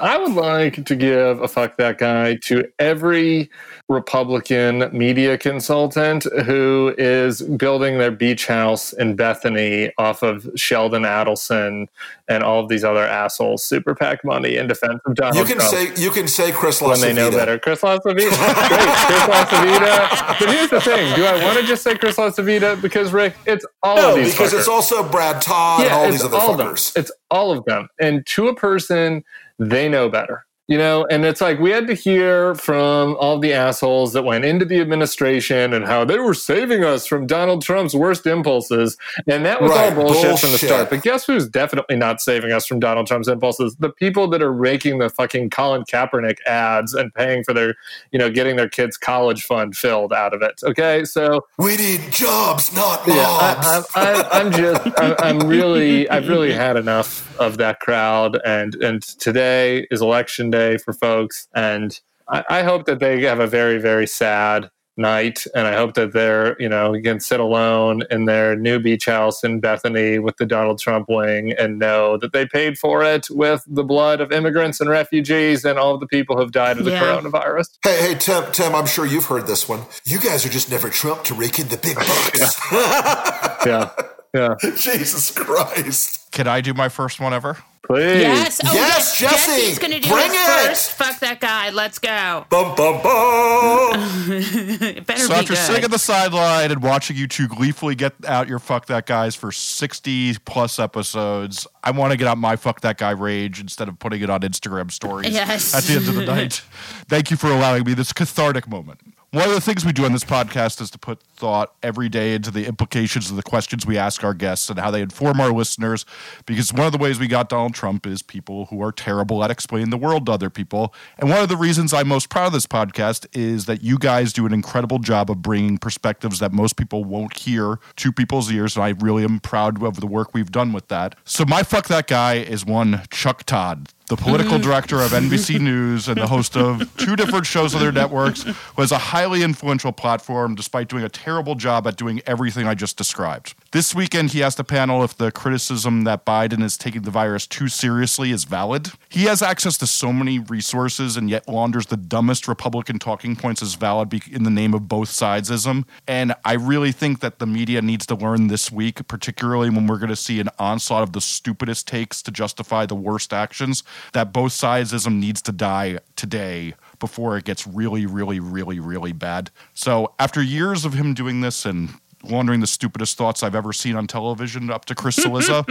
I 0.05 0.19
would 0.19 0.33
like 0.33 0.85
to 0.85 0.97
give 0.97 1.41
a 1.41 1.49
fuck 1.49 1.77
that 1.77 1.99
guy 1.99 2.37
to 2.45 2.69
every 2.79 3.51
Republican 3.91 4.89
media 4.97 5.37
consultant 5.37 6.25
who 6.47 6.95
is 6.97 7.43
building 7.43 7.99
their 7.99 8.11
beach 8.11 8.47
house 8.47 8.95
in 8.95 9.15
Bethany 9.15 9.93
off 9.99 10.23
of 10.23 10.49
Sheldon 10.57 11.03
Adelson 11.03 11.89
and 12.27 12.43
all 12.43 12.61
of 12.61 12.71
these 12.71 12.83
other 12.83 13.05
assholes 13.05 13.63
super 13.63 13.95
PAC 13.95 14.25
money 14.25 14.57
in 14.57 14.69
defense 14.69 15.01
of 15.05 15.15
Donald 15.15 15.37
you 15.37 15.45
can 15.45 15.57
Trump. 15.57 15.97
Say, 15.97 16.03
you 16.03 16.11
can 16.11 16.27
say 16.29 16.51
Chris 16.51 16.81
When 16.81 16.99
they 16.99 17.13
know 17.13 17.31
better. 17.31 17.59
Chris 17.59 17.83
LaCivita. 17.83 18.05
Great. 18.15 18.31
Chris 18.31 19.23
LaCivita. 19.23 20.39
But 20.39 20.49
here's 20.49 20.71
the 20.71 20.81
thing. 20.81 21.15
Do 21.15 21.27
I 21.27 21.45
want 21.45 21.59
to 21.59 21.67
just 21.67 21.83
say 21.83 21.95
Chris 21.95 22.17
LaCivita? 22.17 22.81
Because, 22.81 23.13
Rick, 23.13 23.35
it's 23.45 23.67
all 23.83 23.97
no, 23.97 24.11
of 24.11 24.17
these 24.17 24.33
because 24.33 24.55
fuckers. 24.55 24.59
it's 24.61 24.69
also 24.69 25.07
Brad 25.07 25.43
Todd 25.43 25.81
yeah, 25.81 25.87
and 25.87 25.95
all 25.95 26.11
these 26.11 26.25
other 26.25 26.37
all 26.39 26.57
fuckers. 26.57 26.97
It's 26.97 27.13
all 27.31 27.53
of 27.53 27.63
them. 27.67 27.89
And 28.01 28.25
to 28.29 28.49
a 28.49 28.55
person, 28.55 29.25
they 29.59 29.91
know 29.91 30.09
better 30.09 30.47
you 30.69 30.79
know 30.79 31.07
and 31.11 31.25
it's 31.25 31.41
like 31.41 31.59
we 31.59 31.71
had 31.71 31.87
to 31.87 31.95
hear 31.95 32.55
from 32.55 33.17
all 33.21 33.39
the 33.39 33.53
assholes 33.53 34.13
that 34.13 34.23
went 34.23 34.45
into 34.45 34.65
the 34.65 34.81
administration 34.81 35.73
and 35.73 35.85
how 35.85 36.05
they 36.05 36.19
were 36.19 36.35
saving 36.35 36.85
us 36.85 37.07
from 37.07 37.27
donald 37.27 37.63
trump's 37.63 37.95
worst 37.95 38.27
impulses. 38.27 38.97
And 39.27 39.45
that 39.45 39.61
was 39.61 39.71
Right, 39.71 39.93
all 39.97 40.05
bullshit, 40.05 40.39
from 40.39 40.53
the 40.53 40.59
start. 40.59 40.91
But 40.91 41.03
guess 41.03 41.27
who's 41.27 41.49
definitely 41.49 41.97
not 41.97 42.21
saving 42.21 42.53
us 42.53 42.67
from 42.67 42.81
donald 42.81 43.07
trump's 43.07 43.29
impulses? 43.29 43.77
The 43.79 43.91
people 43.91 44.29
that 44.29 44.43
are 44.43 44.53
raking 44.53 44.99
the 44.99 45.11
fucking 45.11 45.51
colin 45.51 45.85
kaepernick 45.85 46.39
ads 46.47 46.95
and 46.95 47.13
paying 47.15 47.45
for 47.45 47.53
their 47.53 47.75
you 48.13 48.19
know 48.19 48.31
getting 48.31 48.57
their 48.57 48.69
kids 48.69 48.97
college 48.97 49.43
fund 49.45 49.77
filled 49.77 50.13
out 50.13 50.35
of 50.35 50.43
it. 50.43 50.61
Okay? 50.65 51.05
So 51.05 51.47
we 51.59 51.77
need 51.77 52.01
jobs, 52.11 52.75
not 52.75 53.07
mobs. 53.07 53.09
yeah, 53.09 53.83
I, 53.95 54.29
I'm 54.33 54.53
just, 54.53 54.81
I, 54.99 55.15
I'm 55.19 55.41
really, 55.41 56.09
I've 56.09 56.29
really 56.29 56.53
had 56.53 56.77
enough 56.77 57.39
of 57.39 57.59
that 57.59 57.81
crowd, 57.81 58.41
and 58.45 58.75
and 58.77 59.03
today 59.03 59.87
is 59.91 60.01
election 60.01 60.51
day 60.59 60.79
for 60.79 60.93
folks, 60.93 61.49
and 61.55 61.89
I, 62.29 62.45
I 62.59 62.63
hope 62.63 62.83
that 62.87 62.99
they 63.01 63.21
have 63.23 63.41
a 63.41 63.47
very, 63.47 63.79
very 63.79 64.07
sad 64.07 64.71
night, 64.97 65.45
and 65.57 65.67
I 65.67 65.75
hope 65.75 65.95
that 65.95 66.13
they're 66.13 66.55
you 66.63 66.69
know 66.69 66.95
can 67.03 67.19
sit 67.21 67.41
alone 67.41 68.03
in 68.11 68.27
their 68.27 68.55
new 68.67 68.79
beach 68.79 69.07
house 69.07 69.43
in 69.43 69.59
Bethany 69.61 70.21
with 70.21 70.37
the 70.37 70.47
Donald 70.47 70.79
Trump 70.79 71.07
wing 71.09 71.53
and 71.59 71.79
know 71.81 72.17
that 72.19 72.33
they 72.33 72.47
paid 72.47 72.79
for 72.79 73.03
it 73.03 73.27
with 73.29 73.61
the 73.67 73.83
blood 73.83 74.21
of 74.21 74.31
immigrants 74.31 74.81
and 74.81 74.89
refugees 74.89 75.65
and 75.65 75.79
all 75.81 75.95
of 75.95 76.01
the 76.01 76.07
people 76.07 76.37
who've 76.39 76.53
died 76.53 76.79
of 76.79 76.85
the 76.85 76.93
Yeah. 76.93 77.03
coronavirus. 77.03 77.67
Hey, 77.83 77.99
hey, 78.07 78.15
Tim, 78.15 78.45
Tim, 78.53 78.73
I'm 78.75 78.87
sure 78.87 79.05
you've 79.05 79.27
heard 79.27 79.47
this 79.49 79.69
one. 79.69 79.81
You 80.07 80.21
guys 80.21 80.47
are 80.47 80.53
just 80.59 80.71
never 80.71 80.89
Trump 80.91 81.25
to 81.25 81.35
rake 81.35 81.59
in 81.59 81.67
the 81.69 81.77
big 81.77 81.97
bucks. 82.11 82.57
Yeah, 82.73 83.57
yeah. 83.67 83.91
Jesus 84.77 85.31
Christ. 85.31 86.31
Can 86.33 86.47
I 86.49 86.61
do 86.61 86.75
my 86.75 86.89
first 86.89 87.21
one 87.21 87.33
ever? 87.33 87.59
Please. 87.87 88.23
Yes. 88.23 88.61
Oh, 88.65 88.73
Yes, 88.73 89.19
Jesse, 89.19 89.35
Jesse's 89.61 89.79
going 89.79 89.93
to 89.93 90.01
do 90.01 90.09
bring 90.09 90.31
it 90.31 90.35
it. 90.35 90.67
first. 90.69 90.93
Fuck 90.93 91.21
that 91.21 91.39
guy. 91.39 91.69
Let's 91.69 91.99
go. 91.99 92.47
Bum, 92.49 92.75
bum, 92.75 93.03
bum. 93.03 93.91
It 94.31 95.07
better 95.07 95.21
So 95.21 95.29
be 95.29 95.35
after 95.35 95.49
good. 95.53 95.59
sitting 95.59 95.85
at 95.85 95.91
the 95.91 95.99
sideline 95.99 96.71
and 96.71 96.83
watching 96.83 97.15
you 97.17 97.29
two 97.29 97.47
gleefully 97.47 97.95
get 97.95 98.15
out 98.27 98.49
your 98.49 98.59
fuck 98.59 98.87
that 98.87 99.05
guys 99.05 99.35
for 99.37 99.53
60 99.53 100.37
plus 100.47 100.79
episodes, 100.79 101.67
I 101.85 101.91
want 101.91 102.13
to 102.13 102.17
get 102.17 102.27
out 102.27 102.39
my 102.39 102.57
fuck 102.57 102.81
that 102.81 102.97
guy 102.97 103.11
rage 103.11 103.61
instead 103.61 103.89
of 103.89 103.99
putting 103.99 104.23
it 104.23 104.31
on 104.31 104.41
Instagram 104.41 104.91
stories 104.91 105.35
Yes. 105.35 105.75
at 105.75 105.85
the 105.85 105.97
end 105.97 106.09
of 106.09 106.15
the 106.15 106.25
night. 106.25 106.55
Thank 107.09 107.31
you 107.31 107.37
for 107.37 107.49
allowing 107.51 107.85
me 107.85 107.93
this 107.93 108.15
cathartic 108.15 108.67
moment. 108.67 109.01
One 109.35 109.49
of 109.49 109.55
the 109.57 109.61
things 109.61 109.85
we 109.85 109.93
do 109.93 110.05
on 110.05 110.13
this 110.13 110.23
podcast 110.23 110.81
is 110.81 110.93
to 110.93 110.99
put 110.99 111.21
thought 111.21 111.75
every 111.83 112.09
day 112.09 112.37
into 112.37 112.53
the 112.53 112.69
implications 112.69 113.31
of 113.31 113.37
the 113.37 113.43
questions 113.43 113.85
we 113.85 113.99
ask 113.99 114.23
our 114.23 114.33
guests 114.33 114.71
and 114.71 114.79
how 114.79 114.93
they 114.93 115.03
inform 115.03 115.41
our 115.41 115.51
listeners. 115.51 116.07
Because 116.47 116.73
one 116.73 116.87
of 116.87 116.93
the 116.93 116.99
ways 116.99 117.19
we 117.19 117.27
got 117.27 117.49
Donald 117.49 117.75
Trump 117.75 118.07
is 118.07 118.23
people 118.23 118.67
who 118.67 118.81
are 118.81 118.93
terrible 118.93 119.43
at 119.43 119.51
explaining 119.51 119.91
the 119.91 119.97
world 119.97 120.27
to 120.27 120.33
other 120.33 120.51
people. 120.51 120.95
And 121.19 121.29
one 121.29 121.41
of 121.41 121.49
the 121.49 121.57
reasons 121.57 121.93
I'm 121.93 122.07
most 122.07 122.31
proud 122.31 122.47
of 122.47 122.53
this 122.53 122.69
podcast 122.69 123.27
is 123.33 123.65
that 123.65 123.83
you 123.83 123.99
guys 123.99 124.33
do 124.33 124.47
an 124.47 124.53
incredible 124.53 125.01
job 125.01 125.29
of 125.29 125.43
bringing 125.43 125.79
perspectives 125.79 126.39
that 126.39 126.53
most 126.53 126.77
people 126.77 127.03
won't 127.03 127.37
hear 127.37 127.81
to 127.97 128.13
people's 128.13 128.53
ears. 128.53 128.77
And 128.77 128.85
I 128.85 128.91
really 128.91 129.25
am 129.25 129.41
proud 129.41 129.83
of 129.83 129.99
the 129.99 130.07
work 130.07 130.33
we've 130.33 130.53
done 130.53 130.73
with 130.73 130.87
that. 130.87 131.17
So 131.25 131.45
my 131.45 131.65
fuck 131.65 131.89
that 131.89 132.07
guy 132.07 132.35
is 132.35 132.65
one 132.65 133.03
Chuck 133.11 133.43
Todd 133.43 133.89
the 134.09 134.17
political 134.17 134.59
mm. 134.59 134.63
director 134.63 135.01
of 135.01 135.13
NBC 135.13 135.59
News 135.61 136.09
and 136.09 136.21
the 136.21 136.27
host 136.27 136.57
of 136.57 136.95
two 136.97 137.17
different 137.17 137.47
shows 137.47 137.75
on 137.75 137.81
their 137.81 137.93
networks, 137.93 138.45
was 138.77 138.93
a 138.93 138.99
highly 138.99 139.43
influential 139.43 139.93
platform 139.93 140.55
despite 140.55 140.89
doing 140.89 141.05
a 141.05 141.09
terrible 141.09 141.55
job 141.55 141.87
at 141.87 141.97
doing 141.97 142.21
everything 142.27 142.67
I 142.67 142.75
just 142.75 142.97
described. 142.97 143.55
This 143.75 143.93
weekend, 143.93 144.31
he 144.31 144.41
asked 144.41 144.59
the 144.59 144.63
panel 144.63 145.03
if 145.03 145.17
the 145.17 145.33
criticism 145.33 146.05
that 146.05 146.25
Biden 146.25 146.63
is 146.63 146.77
taking 146.77 147.03
the 147.03 147.11
virus 147.11 147.45
too 147.45 147.67
seriously 147.67 148.31
is 148.31 148.45
valid. 148.45 148.93
He 149.09 149.25
has 149.25 149.43
access 149.43 149.77
to 149.79 149.87
so 149.89 150.13
many 150.13 150.39
resources 150.39 151.17
and 151.17 151.29
yet 151.29 151.49
launders 151.49 151.87
the 151.87 151.97
dumbest 151.97 152.47
Republican 152.47 153.01
talking 153.01 153.35
points 153.35 153.63
as 153.63 153.75
valid 153.75 154.15
in 154.31 154.45
the 154.45 154.51
name 154.51 154.75
of 154.75 154.87
both 154.87 155.09
sidesism. 155.09 155.87
And 156.07 156.37
I 156.45 156.53
really 156.53 156.93
think 156.93 157.19
that 157.19 157.41
the 157.41 157.49
media 157.49 157.83
needs 157.83 158.07
to 158.07 158.15
learn 158.15 158.47
this 158.47 158.71
week, 158.71 159.09
particularly 159.09 159.71
when 159.71 159.89
we're 159.89 159.99
going 159.99 160.09
to 160.09 160.15
see 160.15 160.39
an 160.39 160.51
onslaught 160.57 161.03
of 161.03 161.13
the 161.13 161.21
stupidest 161.21 161.89
takes 161.89 162.23
to 162.23 162.31
justify 162.31 162.87
the 162.87 162.95
worst 162.95 163.33
actions, 163.33 163.83
that 164.13 164.33
both 164.33 164.53
sidesism 164.53 165.19
needs 165.19 165.43
to 165.43 165.51
die 165.51 165.99
today 166.15 166.75
before 167.01 167.37
it 167.37 167.45
gets 167.45 167.67
really, 167.67 168.07
really, 168.07 168.39
really, 168.39 168.79
really 168.79 169.13
bad. 169.13 169.51
So 169.73 170.15
after 170.21 170.41
years 170.41 170.85
of 170.85 170.95
him 170.95 171.13
doing 171.13 171.41
this 171.41 171.67
and 171.67 171.91
laundering 172.31 172.61
the 172.61 172.67
stupidest 172.67 173.17
thoughts 173.17 173.43
I've 173.43 173.55
ever 173.55 173.73
seen 173.73 173.97
on 173.97 174.07
television 174.07 174.71
up 174.71 174.85
to 174.87 174.95
Chris 174.95 175.17
Cillizza, 175.17 175.65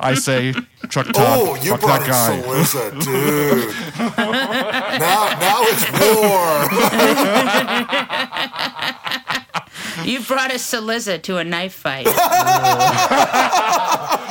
I 0.00 0.14
say, 0.14 0.52
Chuck 0.88 1.06
Todd, 1.06 1.16
Oh, 1.40 1.54
you 1.62 1.70
fuck 1.72 1.80
brought 1.80 2.04
that 2.06 2.34
in 2.34 2.42
guy. 2.42 2.48
Cillizza, 2.48 2.90
dude. 3.04 3.74
now, 4.98 5.28
now 5.40 5.58
it's 5.68 5.84
war. 6.00 6.68
You 10.04 10.20
brought 10.22 10.50
a 10.50 10.54
Cillizza 10.54 11.20
to 11.22 11.36
a 11.38 11.44
knife 11.44 11.74
fight. 11.74 12.06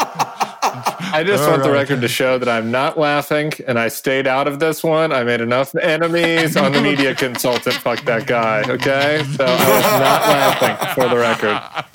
I 1.14 1.24
just 1.24 1.44
All 1.44 1.52
want 1.52 1.64
the 1.64 1.72
record 1.72 2.02
to 2.02 2.08
show 2.08 2.38
that 2.38 2.48
I'm 2.48 2.72
not 2.72 2.98
laughing 2.98 3.52
and 3.68 3.78
I 3.78 3.90
stayed 3.90 4.28
out 4.28 4.48
of 4.48 4.60
this 4.60 4.84
one. 4.84 5.12
I 5.12 5.24
made 5.24 5.42
enough 5.42 5.76
enemies 5.76 6.56
on 6.56 6.72
the 6.72 6.82
media 6.90 7.14
consultant. 7.14 7.76
Fuck 7.76 8.06
that 8.06 8.28
guy. 8.28 8.62
Okay. 8.62 9.24
So 9.36 9.46
I 9.46 9.76
was 9.76 9.84
not 9.84 10.22
laughing 10.62 10.94
for 10.96 11.10
the 11.10 11.18
record. 11.18 11.86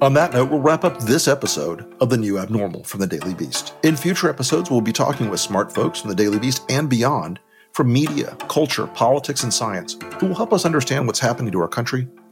On 0.00 0.12
that 0.14 0.32
note, 0.32 0.50
we'll 0.50 0.60
wrap 0.60 0.84
up 0.84 1.00
this 1.00 1.26
episode 1.26 1.92
of 2.00 2.10
The 2.10 2.16
New 2.16 2.38
Abnormal 2.38 2.84
from 2.84 3.00
the 3.00 3.06
Daily 3.06 3.34
Beast. 3.34 3.74
In 3.82 3.96
future 3.96 4.28
episodes, 4.28 4.70
we'll 4.70 4.80
be 4.80 4.92
talking 4.92 5.28
with 5.28 5.40
smart 5.40 5.72
folks 5.72 6.00
from 6.00 6.10
the 6.10 6.14
Daily 6.14 6.38
Beast 6.38 6.64
and 6.70 6.88
beyond 6.88 7.40
from 7.72 7.92
media, 7.92 8.36
culture, 8.48 8.86
politics, 8.86 9.42
and 9.42 9.52
science 9.52 9.96
who 10.18 10.26
will 10.26 10.34
help 10.34 10.52
us 10.52 10.64
understand 10.64 11.06
what's 11.06 11.18
happening 11.18 11.50
to 11.52 11.60
our 11.60 11.68
country 11.68 12.06